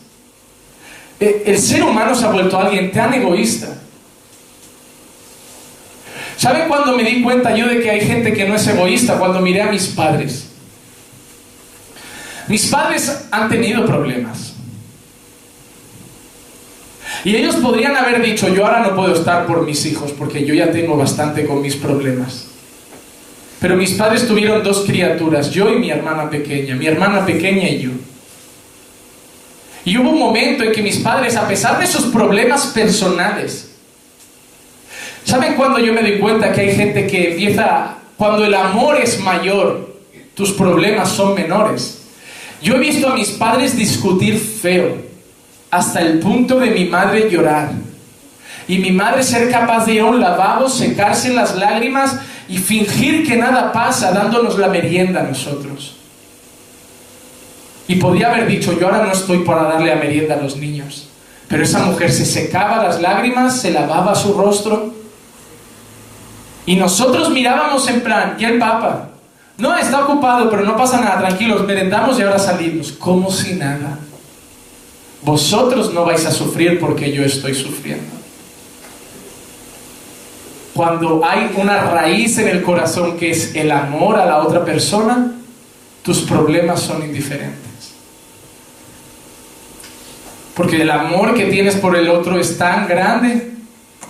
Eh, 1.19 1.43
el 1.45 1.59
ser 1.59 1.83
humano 1.83 2.15
se 2.15 2.25
ha 2.25 2.31
vuelto 2.31 2.57
alguien 2.57 2.91
tan 2.91 3.13
egoísta 3.13 3.75
¿Saben 6.37 6.67
cuando 6.67 6.95
me 6.95 7.03
di 7.03 7.23
cuenta 7.23 7.55
yo 7.55 7.67
de 7.67 7.79
que 7.79 7.89
hay 7.89 8.01
gente 8.01 8.33
que 8.33 8.47
no 8.47 8.55
es 8.55 8.67
egoísta? 8.67 9.17
Cuando 9.17 9.39
miré 9.39 9.61
a 9.61 9.71
mis 9.71 9.87
padres. 9.87 10.49
Mis 12.47 12.67
padres 12.67 13.25
han 13.31 13.49
tenido 13.49 13.85
problemas. 13.85 14.53
Y 17.23 17.35
ellos 17.35 17.55
podrían 17.55 17.95
haber 17.95 18.21
dicho, 18.21 18.47
yo 18.49 18.65
ahora 18.65 18.81
no 18.81 18.95
puedo 18.95 19.15
estar 19.15 19.47
por 19.47 19.65
mis 19.65 19.85
hijos 19.85 20.11
porque 20.11 20.45
yo 20.45 20.53
ya 20.53 20.71
tengo 20.71 20.95
bastante 20.95 21.45
con 21.45 21.61
mis 21.61 21.75
problemas. 21.75 22.47
Pero 23.65 23.77
mis 23.77 23.93
padres 23.93 24.27
tuvieron 24.27 24.61
dos 24.61 24.83
criaturas, 24.85 25.49
yo 25.49 25.73
y 25.73 25.79
mi 25.79 25.89
hermana 25.89 26.29
pequeña, 26.29 26.75
mi 26.75 26.85
hermana 26.85 27.25
pequeña 27.25 27.67
y 27.67 27.79
yo. 27.79 27.89
Y 29.83 29.97
hubo 29.97 30.11
un 30.11 30.19
momento 30.19 30.63
en 30.63 30.71
que 30.71 30.83
mis 30.83 30.97
padres, 30.97 31.35
a 31.35 31.47
pesar 31.47 31.79
de 31.79 31.87
sus 31.87 32.05
problemas 32.05 32.67
personales, 32.67 33.71
¿Saben 35.23 35.55
cuando 35.55 35.79
yo 35.79 35.93
me 35.93 36.03
doy 36.03 36.19
cuenta 36.19 36.51
que 36.51 36.61
hay 36.61 36.75
gente 36.75 37.07
que 37.07 37.31
empieza, 37.31 37.95
cuando 38.17 38.45
el 38.45 38.53
amor 38.53 38.97
es 39.01 39.19
mayor, 39.19 39.95
tus 40.35 40.51
problemas 40.51 41.09
son 41.09 41.33
menores? 41.33 42.03
Yo 42.61 42.75
he 42.75 42.79
visto 42.79 43.09
a 43.09 43.15
mis 43.15 43.29
padres 43.31 43.75
discutir 43.75 44.37
feo, 44.37 44.95
hasta 45.71 46.01
el 46.01 46.19
punto 46.19 46.59
de 46.59 46.69
mi 46.69 46.85
madre 46.85 47.31
llorar. 47.31 47.71
Y 48.67 48.77
mi 48.77 48.91
madre 48.91 49.23
ser 49.23 49.49
capaz 49.49 49.87
de 49.87 50.03
un 50.03 50.19
lavabo, 50.19 50.69
secarse 50.69 51.33
las 51.33 51.55
lágrimas 51.55 52.19
y 52.47 52.57
fingir 52.57 53.27
que 53.27 53.35
nada 53.35 53.71
pasa, 53.71 54.11
dándonos 54.11 54.57
la 54.57 54.67
merienda 54.67 55.21
a 55.21 55.23
nosotros. 55.23 55.97
Y 57.87 57.95
podía 57.95 58.31
haber 58.31 58.47
dicho, 58.47 58.77
yo 58.79 58.87
ahora 58.87 59.05
no 59.05 59.11
estoy 59.11 59.39
para 59.39 59.63
darle 59.63 59.91
a 59.91 59.95
merienda 59.95 60.35
a 60.35 60.41
los 60.41 60.57
niños. 60.57 61.07
Pero 61.47 61.63
esa 61.63 61.79
mujer 61.79 62.11
se 62.11 62.25
secaba 62.25 62.83
las 62.83 63.01
lágrimas, 63.01 63.59
se 63.61 63.71
lavaba 63.71 64.15
su 64.15 64.33
rostro 64.33 64.93
y 66.65 66.75
nosotros 66.75 67.29
mirábamos 67.29 67.87
en 67.87 68.01
plan, 68.01 68.35
¿y 68.39 68.45
el 68.45 68.57
Papa? 68.57 69.09
No, 69.57 69.77
está 69.77 70.03
ocupado, 70.03 70.49
pero 70.49 70.63
no 70.63 70.75
pasa 70.75 70.99
nada, 70.99 71.19
tranquilos, 71.19 71.65
merendamos 71.65 72.19
y 72.19 72.23
ahora 72.23 72.39
salimos, 72.39 72.91
como 72.91 73.31
si 73.31 73.53
nada. 73.53 73.99
Vosotros 75.21 75.93
no 75.93 76.05
vais 76.05 76.25
a 76.25 76.31
sufrir 76.31 76.79
porque 76.79 77.11
yo 77.11 77.23
estoy 77.23 77.53
sufriendo. 77.53 78.13
Cuando 80.75 81.23
hay 81.23 81.53
una 81.55 81.79
raíz 81.79 82.37
en 82.37 82.49
el 82.49 82.61
corazón 82.61 83.15
que 83.15 83.31
es 83.31 83.55
el 83.55 83.71
amor 83.71 84.17
a 84.17 84.25
la 84.25 84.39
otra 84.43 84.65
persona, 84.65 85.35
tus 86.03 86.19
problemas 86.23 86.81
son 86.81 87.01
indiferentes. 87.01 87.93
Porque 90.53 90.81
el 90.81 90.91
amor 90.91 91.33
que 91.33 91.45
tienes 91.45 91.77
por 91.77 91.95
el 91.95 92.09
otro 92.09 92.37
es 92.37 92.57
tan 92.57 92.89
grande 92.89 93.53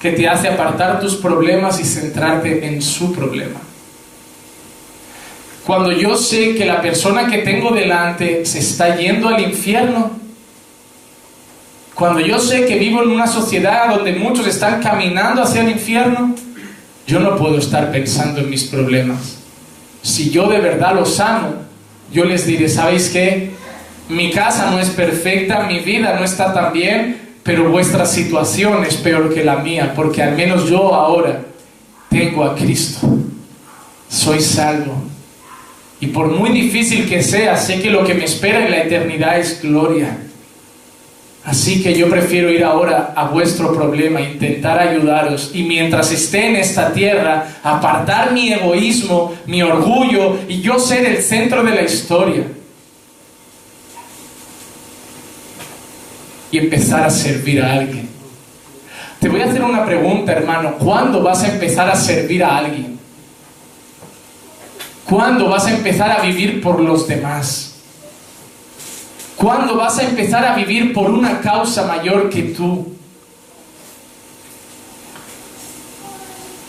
que 0.02 0.14
te 0.14 0.28
hace 0.28 0.48
apartar 0.48 1.00
tus 1.00 1.18
problemas 1.18 1.80
y 1.80 1.84
centrarte 1.84 2.66
en 2.66 2.82
su 2.82 3.14
problema. 3.14 3.60
Cuando 5.68 5.92
yo 5.92 6.18
sé 6.18 6.56
que 6.56 6.66
la 6.66 6.82
persona 6.82 7.28
que 7.28 7.40
tengo 7.40 7.76
delante 7.76 8.44
se 8.44 8.58
está 8.58 8.98
yendo 8.98 9.28
al 9.28 9.40
infierno, 9.40 10.14
cuando 11.94 12.22
yo 12.22 12.40
sé 12.40 12.66
que 12.66 12.80
vivo 12.80 13.04
en 13.04 13.10
una 13.10 13.28
sociedad 13.28 13.88
donde 13.96 14.14
muchos 14.14 14.48
están 14.48 14.82
caminando 14.82 15.44
hacia 15.44 15.62
el 15.62 15.70
infierno, 15.70 16.34
yo 17.08 17.20
no 17.20 17.36
puedo 17.38 17.58
estar 17.58 17.92
pensando 17.92 18.42
en 18.42 18.50
mis 18.50 18.64
problemas. 18.64 19.38
Si 20.02 20.30
yo 20.30 20.48
de 20.48 20.60
verdad 20.60 20.96
los 20.96 21.20
amo, 21.20 21.56
yo 22.12 22.26
les 22.26 22.46
diré, 22.46 22.70
¿sabéis 22.70 23.10
qué? 23.10 23.52
Mi 24.10 24.32
casa 24.32 24.70
no 24.72 24.80
es 24.80 24.90
perfecta, 24.90 25.64
mi 25.64 25.80
vida 25.80 26.16
no 26.18 26.24
está 26.24 26.54
tan 26.54 26.72
bien, 26.74 27.18
pero 27.44 27.70
vuestra 27.70 28.06
situación 28.06 28.84
es 28.86 28.96
peor 28.96 29.34
que 29.34 29.44
la 29.44 29.58
mía, 29.58 29.94
porque 29.96 30.22
al 30.22 30.36
menos 30.36 30.70
yo 30.70 30.94
ahora 30.94 31.42
tengo 32.10 32.44
a 32.44 32.56
Cristo. 32.56 33.08
Soy 34.10 34.42
salvo. 34.42 35.04
Y 36.00 36.08
por 36.08 36.28
muy 36.28 36.52
difícil 36.52 37.08
que 37.08 37.24
sea, 37.24 37.58
sé 37.58 37.82
que 37.82 37.90
lo 37.90 38.04
que 38.04 38.14
me 38.14 38.26
espera 38.26 38.66
en 38.66 38.72
la 38.72 38.84
eternidad 38.84 39.40
es 39.40 39.62
gloria. 39.62 40.18
Así 41.46 41.84
que 41.84 41.94
yo 41.94 42.10
prefiero 42.10 42.50
ir 42.50 42.64
ahora 42.64 43.14
a 43.16 43.26
vuestro 43.26 43.72
problema, 43.74 44.20
intentar 44.20 44.80
ayudaros 44.80 45.52
y 45.54 45.64
mientras 45.64 46.12
esté 46.12 46.48
en 46.48 46.56
esta 46.56 46.92
tierra, 46.92 47.60
apartar 47.62 48.34
mi 48.34 48.52
egoísmo, 48.52 49.34
mi 49.46 49.62
orgullo 49.62 50.40
y 50.48 50.62
yo 50.62 50.80
ser 50.80 51.06
el 51.06 51.22
centro 51.22 51.64
de 51.64 51.76
la 51.76 51.82
historia. 51.84 52.44
y 56.56 56.58
empezar 56.58 57.04
a 57.04 57.10
servir 57.10 57.62
a 57.62 57.74
alguien. 57.74 58.08
Te 59.20 59.28
voy 59.28 59.42
a 59.42 59.46
hacer 59.46 59.62
una 59.62 59.86
pregunta, 59.86 60.32
hermano. 60.32 60.76
¿Cuándo 60.76 61.22
vas 61.22 61.44
a 61.44 61.50
empezar 61.50 61.90
a 61.90 61.96
servir 61.96 62.42
a 62.46 62.58
alguien? 62.58 62.98
¿Cuándo 65.04 65.50
vas 65.50 65.66
a 65.66 65.72
empezar 65.72 66.10
a 66.12 66.22
vivir 66.22 66.62
por 66.62 66.80
los 66.80 67.08
demás? 67.10 67.75
¿Cuándo 69.36 69.76
vas 69.76 70.00
a 70.00 70.04
empezar 70.04 70.46
a 70.46 70.56
vivir 70.56 70.94
por 70.94 71.10
una 71.10 71.42
causa 71.42 71.86
mayor 71.86 72.30
que 72.30 72.44
tú? 72.44 72.94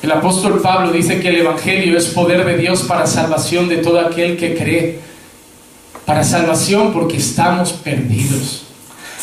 El 0.02 0.12
apóstol 0.12 0.60
Pablo 0.60 0.92
dice 0.92 1.20
que 1.20 1.28
el 1.28 1.36
Evangelio 1.36 1.96
es 1.96 2.06
poder 2.06 2.44
de 2.44 2.58
Dios 2.58 2.82
para 2.82 3.06
salvación 3.06 3.68
de 3.68 3.78
todo 3.78 4.00
aquel 4.00 4.36
que 4.36 4.54
cree. 4.54 5.00
Para 6.04 6.22
salvación 6.22 6.92
porque 6.92 7.16
estamos 7.16 7.72
perdidos. 7.72 8.66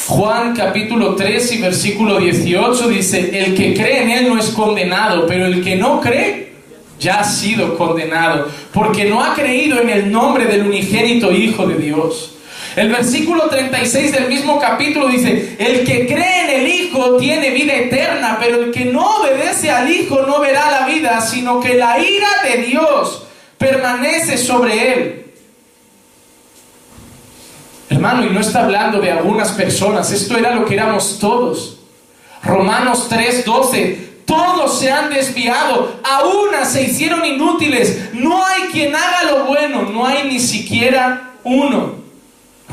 Juan 0.08 0.54
capítulo 0.56 1.16
3 1.16 1.54
y 1.54 1.58
versículo 1.62 2.20
18 2.20 2.89
dice, 2.89 3.46
el 3.46 3.56
que 3.56 3.74
cree 3.74 4.04
en 4.04 4.10
Él 4.12 4.30
no 4.30 4.38
es 4.38 4.50
condenado, 4.50 5.26
pero 5.26 5.46
el 5.46 5.64
que 5.64 5.76
no 5.78 6.02
cree 6.02 6.54
ya 7.00 7.22
ha 7.22 7.24
sido 7.24 7.78
condenado, 7.78 8.50
porque 8.74 9.06
no 9.06 9.24
ha 9.24 9.34
creído 9.34 9.80
en 9.80 9.89
el 9.89 10.12
nombre 10.12 10.46
del 10.46 10.66
unigénito 10.68 11.32
Hijo 11.32 11.66
de 11.68 11.76
Dios. 11.76 12.33
El 12.76 12.90
versículo 12.90 13.50
36 13.50 14.12
del 14.12 14.30
mismo 14.30 14.60
capítulo 14.60 15.08
dice, 15.08 15.56
el 15.60 15.86
que 15.86 16.08
cree 16.08 16.44
en 16.46 16.62
el 16.62 16.68
Hijo 16.68 17.18
tiene 17.18 17.52
vida 17.52 17.76
eterna, 17.76 18.38
pero 18.42 18.64
el 18.64 18.72
que 18.72 18.86
no 18.86 19.18
obedece 19.18 19.70
al 19.70 19.92
Hijo 19.92 20.24
no 20.24 20.40
verá 20.40 20.72
la 20.72 20.88
vida, 20.88 21.22
sino 21.22 21.60
que 21.60 21.76
la 21.76 22.00
ira 22.00 22.30
de 22.44 22.64
Dios 22.64 23.28
permanece 23.60 24.38
sobre 24.40 24.94
él. 24.94 25.26
Hermano, 27.90 28.26
y 28.26 28.32
no 28.32 28.40
está 28.40 28.64
hablando 28.64 29.00
de 29.00 29.12
algunas 29.12 29.52
personas, 29.52 30.12
esto 30.12 30.36
era 30.36 30.56
lo 30.56 30.66
que 30.66 30.74
éramos 30.74 31.20
todos. 31.20 31.78
Romanos 32.44 33.08
3:12, 33.08 34.26
todos 34.26 34.80
se 34.80 34.92
han 34.92 35.12
desviado, 35.12 36.00
a 36.04 36.24
una 36.24 36.66
se 36.66 36.84
hicieron 36.84 37.24
inútiles, 37.24 38.14
no 38.14 38.44
hay 38.44 38.64
quien 38.72 38.96
haga 38.96 39.24
lo 39.32 39.46
bueno, 39.46 39.84
no 39.84 40.08
hay 40.08 40.28
ni 40.28 40.40
siquiera 40.40 41.34
uno. 41.44 42.03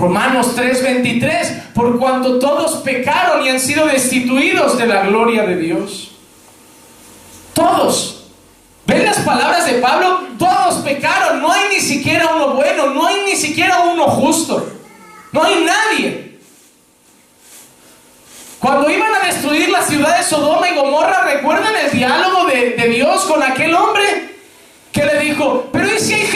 Romanos 0.01 0.57
3:23, 0.57 1.75
por 1.75 1.99
cuanto 1.99 2.39
todos 2.39 2.77
pecaron 2.83 3.45
y 3.45 3.51
han 3.51 3.61
sido 3.61 3.87
destituidos 3.87 4.79
de 4.79 4.87
la 4.87 5.03
gloria 5.03 5.43
de 5.43 5.57
Dios. 5.57 6.13
Todos. 7.53 8.25
¿Ven 8.87 9.05
las 9.05 9.19
palabras 9.19 9.67
de 9.67 9.75
Pablo? 9.75 10.23
Todos 10.39 10.77
pecaron, 10.77 11.43
no 11.43 11.53
hay 11.53 11.69
ni 11.75 11.81
siquiera 11.81 12.35
uno 12.35 12.55
bueno, 12.55 12.87
no 12.95 13.07
hay 13.07 13.17
ni 13.27 13.37
siquiera 13.37 13.81
uno 13.81 14.05
justo. 14.05 14.67
No 15.33 15.45
hay 15.45 15.65
nadie. 15.65 16.39
Cuando 18.59 18.91
iban 18.91 19.15
a 19.15 19.27
destruir 19.27 19.69
la 19.69 19.83
ciudad 19.83 20.19
de 20.19 20.25
Sodoma 20.25 20.69
y 20.71 20.77
Gomorra, 20.77 21.25
¿recuerdan 21.25 21.75
el 21.77 21.91
diálogo 21.93 22.47
de, 22.47 22.89
Dios 22.89 23.25
con 23.27 23.43
aquel 23.43 23.75
hombre? 23.75 24.31
Que 24.93 25.05
le 25.05 25.19
dijo, 25.21 25.69
pero 25.73 25.95
¿y 25.95 25.99
si 25.99 26.15
hay 26.15 26.27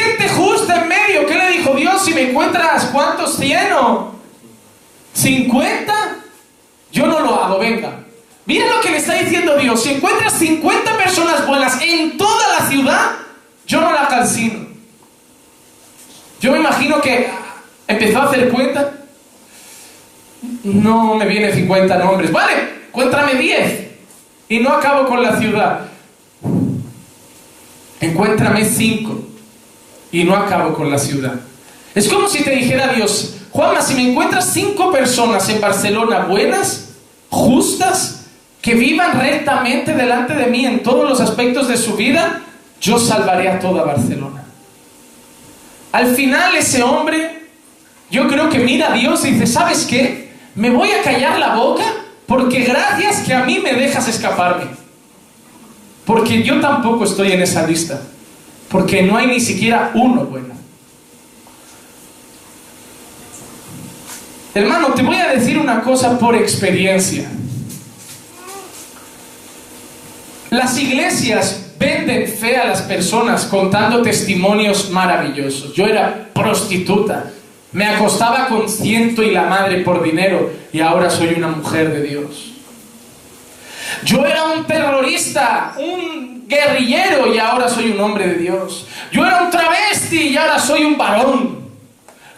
Me 2.14 2.30
encuentras, 2.30 2.84
¿cuántos 2.92 3.38
tiene? 3.38 3.70
¿50? 5.16 5.92
Yo 6.92 7.06
no 7.06 7.20
lo 7.20 7.42
hago, 7.42 7.58
venga. 7.58 8.04
Miren 8.46 8.70
lo 8.70 8.80
que 8.80 8.90
le 8.90 8.98
está 8.98 9.14
diciendo 9.14 9.56
Dios. 9.56 9.82
Si 9.82 9.94
encuentras 9.94 10.34
50 10.34 10.96
personas 10.96 11.46
buenas 11.46 11.80
en 11.82 12.16
toda 12.16 12.60
la 12.60 12.68
ciudad, 12.68 13.10
yo 13.66 13.80
no 13.80 13.92
la 13.92 14.06
calcino. 14.06 14.66
Yo 16.40 16.52
me 16.52 16.58
imagino 16.58 17.00
que 17.00 17.28
empezó 17.88 18.20
a 18.20 18.24
hacer 18.26 18.48
cuenta. 18.50 18.92
No 20.62 21.14
me 21.14 21.26
vienen 21.26 21.52
50 21.52 21.98
nombres. 21.98 22.30
Vale, 22.30 22.54
cuéntame 22.92 23.34
10. 23.34 23.84
Y 24.50 24.60
no 24.60 24.70
acabo 24.70 25.08
con 25.08 25.22
la 25.22 25.38
ciudad. 25.38 25.88
Encuéntrame 28.00 28.64
5. 28.64 29.20
Y 30.12 30.24
no 30.24 30.36
acabo 30.36 30.74
con 30.74 30.90
la 30.90 30.98
ciudad. 30.98 31.40
Es 31.94 32.08
como 32.08 32.28
si 32.28 32.42
te 32.42 32.50
dijera 32.50 32.92
Dios, 32.92 33.36
Juanma, 33.50 33.80
si 33.80 33.94
me 33.94 34.10
encuentras 34.10 34.52
5 34.52 34.90
personas 34.90 35.48
en 35.48 35.60
Barcelona 35.60 36.20
buenas, 36.24 36.88
justas, 37.30 38.26
que 38.60 38.74
vivan 38.74 39.20
rectamente 39.20 39.92
delante 39.92 40.34
de 40.34 40.46
mí 40.46 40.66
en 40.66 40.82
todos 40.82 41.08
los 41.08 41.20
aspectos 41.20 41.68
de 41.68 41.76
su 41.76 41.94
vida, 41.94 42.40
yo 42.80 42.98
salvaré 42.98 43.48
a 43.48 43.60
toda 43.60 43.84
Barcelona. 43.84 44.42
Al 45.92 46.16
final 46.16 46.56
ese 46.56 46.82
hombre, 46.82 47.48
yo 48.10 48.26
creo 48.26 48.48
que 48.48 48.58
mira 48.58 48.92
a 48.92 48.96
Dios 48.96 49.24
y 49.24 49.32
dice, 49.32 49.46
¿sabes 49.46 49.84
qué? 49.84 50.32
Me 50.54 50.70
voy 50.70 50.90
a 50.90 51.02
callar 51.02 51.38
la 51.38 51.54
boca 51.54 51.84
porque 52.26 52.64
gracias 52.64 53.20
que 53.20 53.34
a 53.34 53.44
mí 53.44 53.60
me 53.60 53.74
dejas 53.74 54.08
escaparme. 54.08 54.66
Porque 56.04 56.42
yo 56.42 56.60
tampoco 56.60 57.04
estoy 57.04 57.32
en 57.32 57.42
esa 57.42 57.66
lista. 57.66 58.00
Porque 58.68 59.02
no 59.02 59.16
hay 59.16 59.26
ni 59.26 59.40
siquiera 59.40 59.92
uno 59.94 60.24
bueno. 60.24 60.53
Hermano, 64.54 64.94
te 64.94 65.02
voy 65.02 65.16
a 65.16 65.32
decir 65.32 65.58
una 65.58 65.80
cosa 65.82 66.16
por 66.16 66.36
experiencia. 66.36 67.28
Las 70.50 70.78
iglesias 70.78 71.72
venden 71.76 72.28
fe 72.28 72.56
a 72.56 72.66
las 72.66 72.82
personas 72.82 73.46
contando 73.46 74.00
testimonios 74.02 74.90
maravillosos. 74.90 75.74
Yo 75.74 75.86
era 75.86 76.28
prostituta, 76.32 77.32
me 77.72 77.84
acostaba 77.84 78.46
con 78.46 78.68
ciento 78.68 79.24
y 79.24 79.32
la 79.32 79.42
madre 79.42 79.78
por 79.78 80.00
dinero 80.04 80.52
y 80.72 80.80
ahora 80.80 81.10
soy 81.10 81.34
una 81.34 81.48
mujer 81.48 81.92
de 81.92 82.02
Dios. 82.02 82.52
Yo 84.04 84.24
era 84.24 84.44
un 84.44 84.64
terrorista, 84.64 85.74
un 85.78 86.46
guerrillero 86.46 87.34
y 87.34 87.38
ahora 87.38 87.68
soy 87.68 87.90
un 87.90 88.00
hombre 88.00 88.28
de 88.28 88.34
Dios. 88.34 88.86
Yo 89.10 89.26
era 89.26 89.42
un 89.42 89.50
travesti 89.50 90.28
y 90.28 90.36
ahora 90.36 90.60
soy 90.60 90.84
un 90.84 90.96
varón. 90.96 91.64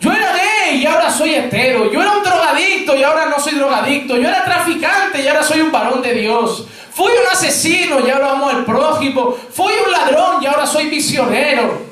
Yo 0.01 0.13
era 0.13 0.33
gay 0.33 0.56
y 0.87 0.89
ahora 0.89 1.11
soy 1.11 1.35
hetero. 1.35 1.91
Yo 1.91 2.01
era 2.01 2.13
un 2.13 2.23
drogadicto 2.23 2.97
y 2.97 3.03
ahora 3.03 3.27
no 3.27 3.41
soy 3.41 3.55
drogadicto. 3.55 4.17
Yo 4.17 4.29
era 4.29 4.45
traficante 4.45 5.21
y 5.21 5.27
ahora 5.27 5.43
soy 5.43 5.61
un 5.61 5.73
varón 5.73 6.01
de 6.01 6.15
Dios. 6.15 6.67
Fui 6.93 7.11
un 7.11 7.29
asesino 7.31 8.07
y 8.07 8.11
ahora 8.11 8.33
amo 8.33 8.49
al 8.49 8.65
prójimo. 8.65 9.35
Fui 9.53 9.73
un 9.85 9.91
ladrón 9.91 10.43
y 10.43 10.47
ahora 10.47 10.65
soy 10.67 10.85
misionero. 10.85 11.83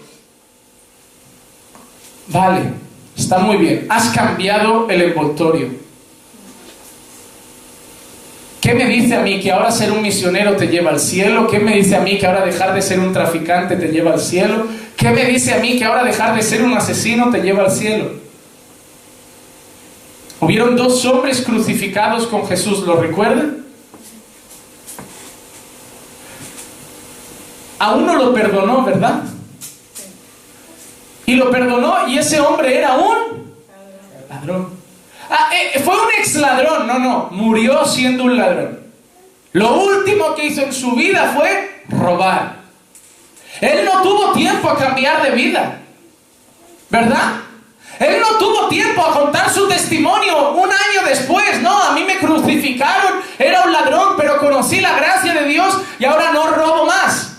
Vale, 2.29 2.61
está 3.17 3.39
muy 3.39 3.57
bien. 3.57 3.87
Has 3.89 4.11
cambiado 4.11 4.89
el 4.89 5.03
envoltorio. 5.03 5.71
¿Qué 8.61 8.75
me 8.75 8.87
dice 8.87 9.17
a 9.17 9.21
mí 9.21 9.41
que 9.41 9.51
ahora 9.51 9.71
ser 9.71 9.93
un 9.93 10.01
misionero 10.01 10.57
te 10.57 10.69
lleva 10.69 10.91
al 10.91 11.01
cielo? 11.01 11.49
¿Qué 11.49 11.59
me 11.59 11.77
dice 11.77 11.97
a 11.97 12.01
mí 12.01 12.17
que 12.17 12.27
ahora 12.27 12.47
dejar 12.47 12.75
de 12.75 12.81
ser 12.81 13.01
un 13.01 13.13
traficante 13.13 13.77
te 13.77 13.89
lleva 13.89 14.13
al 14.13 14.21
cielo? 14.21 14.69
¿Qué 14.97 15.11
me 15.11 15.25
dice 15.27 15.53
a 15.53 15.59
mí 15.59 15.79
que 15.79 15.85
ahora 15.85 16.05
dejar 16.05 16.35
de 16.35 16.43
ser 16.43 16.63
un 16.63 16.73
asesino 16.73 17.31
te 17.31 17.43
lleva 17.43 17.65
al 17.65 17.73
cielo? 17.73 18.24
Hubieron 20.45 20.77
dos 20.77 21.05
hombres 21.05 21.43
crucificados 21.43 22.27
con 22.27 22.47
Jesús, 22.47 22.81
¿lo 22.81 22.97
recuerdan? 22.97 23.65
a 27.85 27.93
uno 27.93 28.15
lo 28.15 28.33
perdonó, 28.33 28.83
¿verdad? 28.83 29.25
Y 31.27 31.35
lo 31.35 31.51
perdonó 31.51 32.09
y 32.09 32.17
ese 32.17 32.41
hombre 32.41 32.79
era 32.79 32.95
un 32.95 33.55
ladrón. 34.31 34.71
Ah, 35.29 35.51
eh, 35.55 35.81
fue 35.81 35.95
un 35.95 36.09
ex 36.19 36.37
ladrón, 36.37 36.87
no, 36.87 36.99
no, 36.99 37.29
murió 37.31 37.85
siendo 37.85 38.25
un 38.25 38.39
ladrón. 38.39 38.81
Lo 39.53 39.83
último 39.83 40.35
que 40.35 40.47
hizo 40.47 40.63
en 40.63 40.73
su 40.73 40.93
vida 40.93 41.35
fue 41.37 41.83
robar. 41.91 42.57
Él 43.61 43.85
no 43.85 44.03
tuvo 44.03 44.33
tiempo 44.33 44.71
a 44.71 44.79
cambiar 44.79 45.23
de 45.23 45.31
vida, 45.33 45.81
¿verdad? 46.89 47.44
Él 48.01 48.21
no 48.21 48.39
tuvo 48.39 48.69
tiempo 48.69 49.05
a 49.05 49.13
contar 49.13 49.51
su 49.51 49.69
testimonio 49.69 50.53
un 50.53 50.71
año 50.71 51.07
después. 51.07 51.61
No, 51.63 51.83
a 51.83 51.93
mí 51.93 52.05
me 52.05 52.19
crucificaron, 52.19 53.21
era 53.39 53.63
un 53.63 53.73
ladrón, 53.73 54.15
pero 54.17 54.39
conocí 54.39 54.81
la 54.81 54.97
gracia 54.97 55.35
de 55.35 55.49
Dios 55.49 55.81
y 55.99 56.05
ahora 56.05 56.33
no 56.33 56.51
robo 56.51 56.87
más. 56.87 57.37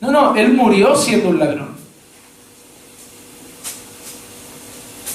No, 0.00 0.10
no, 0.10 0.36
él 0.36 0.52
murió 0.52 0.96
siendo 0.96 1.28
un 1.28 1.38
ladrón. 1.38 1.76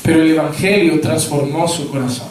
Pero 0.04 0.22
el 0.22 0.32
Evangelio 0.32 1.02
transformó 1.02 1.68
su 1.68 1.92
corazón. 1.92 2.30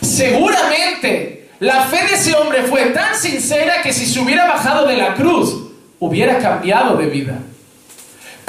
Seguramente 0.00 1.34
la 1.60 1.84
fe 1.86 2.04
de 2.06 2.14
ese 2.14 2.34
hombre 2.34 2.62
fue 2.64 2.86
tan 2.86 3.16
sincera 3.16 3.82
que 3.82 3.92
si 3.92 4.06
se 4.06 4.20
hubiera 4.20 4.46
bajado 4.46 4.86
de 4.86 4.96
la 4.96 5.14
cruz, 5.14 5.70
hubiera 5.98 6.38
cambiado 6.38 6.96
de 6.96 7.06
vida. 7.06 7.38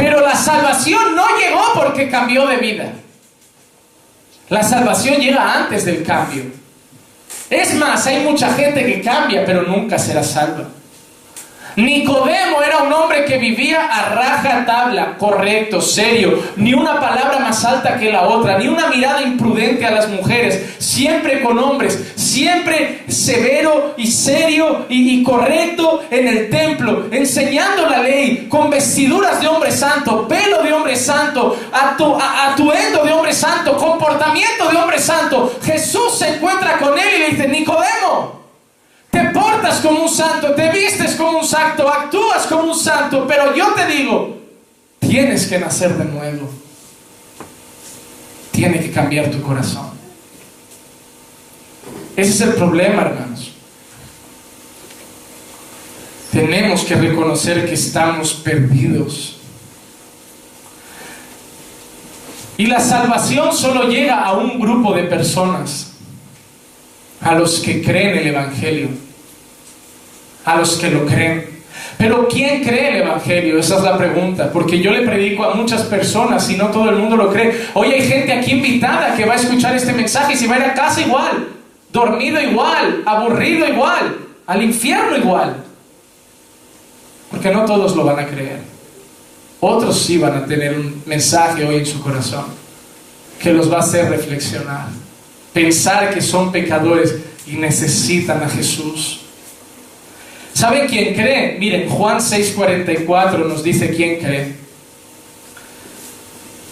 Pero 0.06 0.22
la 0.22 0.36
salvación 0.36 1.16
no 1.16 1.26
llegó 1.36 1.64
porque 1.74 2.08
cambió 2.08 2.46
de 2.46 2.58
vida. 2.58 2.92
La 4.50 4.62
salvación 4.62 5.20
llega 5.20 5.52
antes 5.52 5.84
del 5.84 6.04
cambio. 6.04 6.44
Es 7.50 7.74
más, 7.74 8.06
hay 8.06 8.20
mucha 8.22 8.54
gente 8.54 8.86
que 8.86 9.02
cambia, 9.02 9.44
pero 9.44 9.64
nunca 9.64 9.98
será 9.98 10.22
salva. 10.22 10.66
Nicodemo 11.76 12.62
era 12.62 12.84
un 12.84 12.94
hombre 12.94 13.26
que 13.26 13.40
vivía 13.40 13.88
a 13.88 14.14
raja 14.14 14.64
tabla, 14.64 15.18
correcto, 15.18 15.82
serio, 15.82 16.40
ni 16.56 16.76
una 16.76 17.00
palabra 17.00 17.40
más 17.40 17.66
alta 17.66 17.98
que 17.98 18.12
la 18.12 18.28
otra, 18.28 18.60
ni 18.60 18.68
una 18.68 18.88
mirada 18.90 19.24
imprudente 19.24 19.88
a 19.88 19.92
las 19.92 20.08
mujeres, 20.08 20.76
siempre 20.78 21.42
con 21.42 21.58
hombres, 21.58 22.14
siempre 22.36 23.06
severo 23.08 23.94
y 23.96 24.12
serio 24.12 24.88
y, 24.90 25.24
correcto 25.24 26.04
en 26.12 26.28
el 26.28 26.50
templo, 26.50 27.06
enseñando 27.10 27.88
la 27.88 28.04
ley, 28.04 28.48
con 28.50 28.70
vestiduras 28.70 29.40
de 29.40 29.48
hombre 29.48 29.72
santo, 29.72 30.28
pelo 30.28 30.62
de 30.62 30.74
hombre 30.74 30.98
santo, 30.98 31.58
atuendo 31.72 33.06
de 33.06 33.14
hombre 33.14 33.34
santo, 33.34 33.78
comportamiento 33.78 34.70
de 34.70 34.76
hombre 34.76 35.00
santo. 35.00 35.56
Jesús 35.64 36.18
se 36.20 36.36
encuentra 36.36 36.78
con 36.78 37.00
él 37.00 37.08
y 37.16 37.20
le 37.20 37.30
dice, 37.30 37.48
Nicodemo, 37.48 38.42
te 39.10 39.24
portas 39.30 39.80
como 39.80 40.04
un 40.04 40.10
santo, 40.10 40.54
te 40.56 40.70
vistes 40.72 41.16
como 41.16 41.40
un 41.40 41.48
santo, 41.48 41.88
actúas 41.88 42.48
como 42.48 42.74
un 42.74 42.78
santo, 42.78 43.26
pero 43.26 43.56
yo 43.56 43.68
te 43.74 43.86
digo, 43.86 44.38
tienes 45.00 45.48
que 45.48 45.58
nacer 45.58 45.96
de 45.98 46.04
nuevo. 46.04 46.50
Tiene 48.52 48.82
que 48.82 48.92
cambiar 48.92 49.32
tu 49.32 49.42
corazón. 49.42 49.96
Ese 52.16 52.32
es 52.32 52.42
el 52.42 52.54
problema, 52.54 53.02
hermanos. 53.02 53.52
Tenemos 56.32 56.84
que 56.84 56.96
reconocer 56.96 57.66
que 57.66 57.74
estamos 57.74 58.34
perdidos. 58.34 59.38
Y 62.58 62.68
la 62.68 62.80
salvación 62.80 63.54
solo 63.54 63.90
llega 63.90 64.24
a 64.24 64.34
un 64.34 64.60
grupo 64.60 64.94
de 64.94 65.04
personas, 65.04 65.94
a 67.22 67.36
los 67.36 67.60
que 67.60 67.82
creen 67.82 68.18
el 68.18 68.28
Evangelio, 68.28 68.90
a 70.46 70.56
los 70.56 70.76
que 70.78 70.90
lo 70.90 71.06
creen. 71.06 71.50
Pero 71.98 72.28
¿quién 72.28 72.64
cree 72.64 72.90
el 72.90 73.04
Evangelio? 73.04 73.58
Esa 73.60 73.78
es 73.78 73.84
la 73.84 73.98
pregunta, 73.98 74.52
porque 74.52 74.80
yo 74.80 74.92
le 74.92 75.02
predico 75.02 75.44
a 75.44 75.54
muchas 75.54 75.84
personas 75.84 76.50
y 76.50 76.56
no 76.56 76.68
todo 76.68 76.90
el 76.90 76.98
mundo 76.98 77.18
lo 77.18 77.32
cree. 77.32 77.68
Hoy 77.74 77.94
hay 77.94 78.08
gente 78.08 78.32
aquí 78.32 78.52
invitada 78.52 79.16
que 79.16 79.26
va 79.26 79.34
a 79.34 79.38
escuchar 79.38 79.76
este 79.76 79.94
mensaje 79.94 80.34
y 80.34 80.38
se 80.38 80.48
va 80.48 80.56
a 80.56 80.60
ir 80.60 80.64
a 80.66 80.74
casa 80.74 81.02
igual, 81.02 81.55
dormido 81.96 82.42
igual, 82.42 83.04
aburrido 83.06 83.66
igual, 83.68 84.18
al 84.46 84.62
infierno 84.62 85.18
igual. 85.18 85.56
Porque 87.32 87.50
no 87.52 87.66
todos 87.66 87.96
lo 87.96 88.04
van 88.04 88.20
a 88.20 88.28
creer. 88.28 88.60
Otros 89.62 89.98
sí 90.00 90.18
van 90.18 90.36
a 90.36 90.46
tener 90.46 90.78
un 90.78 91.02
mensaje 91.06 91.66
hoy 91.66 91.78
en 91.78 91.86
su 91.86 92.02
corazón 92.02 92.46
que 93.40 93.54
los 93.54 93.72
va 93.72 93.78
a 93.78 93.80
hacer 93.80 94.10
reflexionar, 94.10 94.88
pensar 95.54 96.14
que 96.14 96.22
son 96.22 96.52
pecadores 96.52 97.16
y 97.48 97.54
necesitan 97.54 98.44
a 98.44 98.50
Jesús. 98.50 99.22
¿Saben 100.54 100.88
quién 100.88 101.14
cree? 101.14 101.58
Miren, 101.60 101.90
Juan 101.90 102.20
6:44 102.20 103.48
nos 103.48 103.64
dice 103.64 103.90
quién 103.90 104.20
cree. 104.20 104.56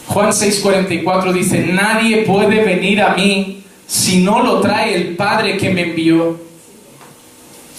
Juan 0.07 0.31
6:44 0.31 1.31
dice, 1.31 1.59
nadie 1.59 2.23
puede 2.23 2.63
venir 2.63 3.01
a 3.01 3.13
mí 3.15 3.62
si 3.87 4.21
no 4.21 4.41
lo 4.41 4.59
trae 4.59 4.95
el 4.95 5.15
Padre 5.15 5.57
que 5.57 5.69
me 5.69 5.81
envió. 5.81 6.39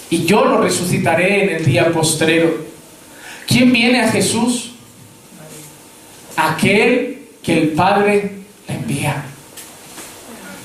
Y 0.09 0.25
yo 0.25 0.45
lo 0.45 0.61
resucitaré 0.61 1.43
en 1.43 1.49
el 1.57 1.65
día 1.65 1.91
postrero. 1.91 2.65
¿Quién 3.47 3.71
viene 3.71 4.01
a 4.01 4.11
Jesús? 4.11 4.71
Aquel 6.37 7.27
que 7.41 7.57
el 7.57 7.69
Padre 7.69 8.31
le 8.67 8.73
envía. 8.73 9.25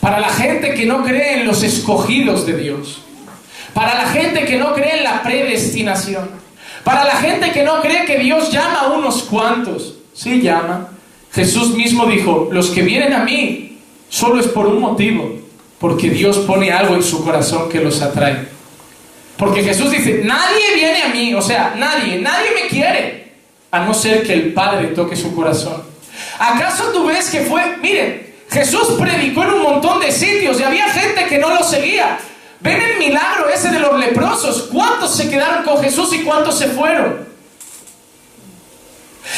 Para 0.01 0.21
la 0.21 0.31
gente 0.31 0.75
que 0.75 0.87
no 0.87 1.03
cree 1.05 1.41
en 1.41 1.47
los 1.47 1.63
escogidos 1.63 2.47
de 2.47 2.57
Dios. 2.57 3.03
Para 3.75 3.95
la 3.95 4.07
gente 4.07 4.45
que 4.45 4.59
no 4.59 4.75
cree 4.75 4.99
en 4.99 5.05
la 5.05 5.23
predestinación. 5.23 6.31
Para 6.85 7.05
la 7.05 7.17
gente 7.17 7.53
que 7.53 7.63
no 7.63 7.81
cree 7.81 8.05
que 8.05 8.19
Dios 8.19 8.51
llama 8.51 8.81
a 8.81 8.93
unos 8.93 9.25
cuantos. 9.25 9.95
Sí 10.15 10.41
llama. 10.41 10.89
Jesús 11.33 11.75
mismo 11.75 12.07
dijo, 12.07 12.49
los 12.51 12.71
que 12.71 12.83
vienen 12.83 13.13
a 13.13 13.25
mí 13.25 13.70
solo 14.11 14.39
es 14.39 14.49
por 14.49 14.67
un 14.67 14.81
motivo. 14.81 15.41
Porque 15.81 16.11
Dios 16.11 16.37
pone 16.41 16.71
algo 16.71 16.95
en 16.95 17.03
su 17.03 17.25
corazón 17.25 17.71
que 17.71 17.81
los 17.81 18.03
atrae. 18.03 18.47
Porque 19.39 19.65
Jesús 19.65 19.91
dice, 19.91 20.21
nadie 20.23 20.75
viene 20.75 21.03
a 21.03 21.09
mí, 21.09 21.35
o 21.35 21.41
sea, 21.41 21.75
nadie, 21.75 22.19
nadie 22.19 22.51
me 22.55 22.69
quiere, 22.69 23.33
a 23.71 23.81
no 23.81 23.95
ser 23.95 24.23
que 24.23 24.35
el 24.35 24.53
Padre 24.53 24.89
toque 24.89 25.17
su 25.17 25.35
corazón. 25.35 25.83
¿Acaso 26.39 26.91
tú 26.93 27.07
ves 27.07 27.31
que 27.31 27.41
fue, 27.41 27.79
miren, 27.79 28.35
Jesús 28.51 28.97
predicó 28.99 29.45
en 29.45 29.53
un 29.53 29.63
montón 29.63 30.01
de 30.01 30.13
sitios 30.13 30.61
y 30.61 30.63
había 30.63 30.91
gente 30.91 31.25
que 31.25 31.39
no 31.39 31.55
lo 31.55 31.65
seguía? 31.65 32.19
Ven 32.61 32.83
el 32.83 32.99
milagro 32.99 33.49
ese 33.49 33.71
de 33.71 33.81
los 33.81 33.99
leprosos, 33.99 34.69
¿cuántos 34.71 35.17
se 35.17 35.31
quedaron 35.31 35.65
con 35.65 35.83
Jesús 35.83 36.13
y 36.13 36.23
cuántos 36.23 36.59
se 36.59 36.69
fueron? 36.69 37.27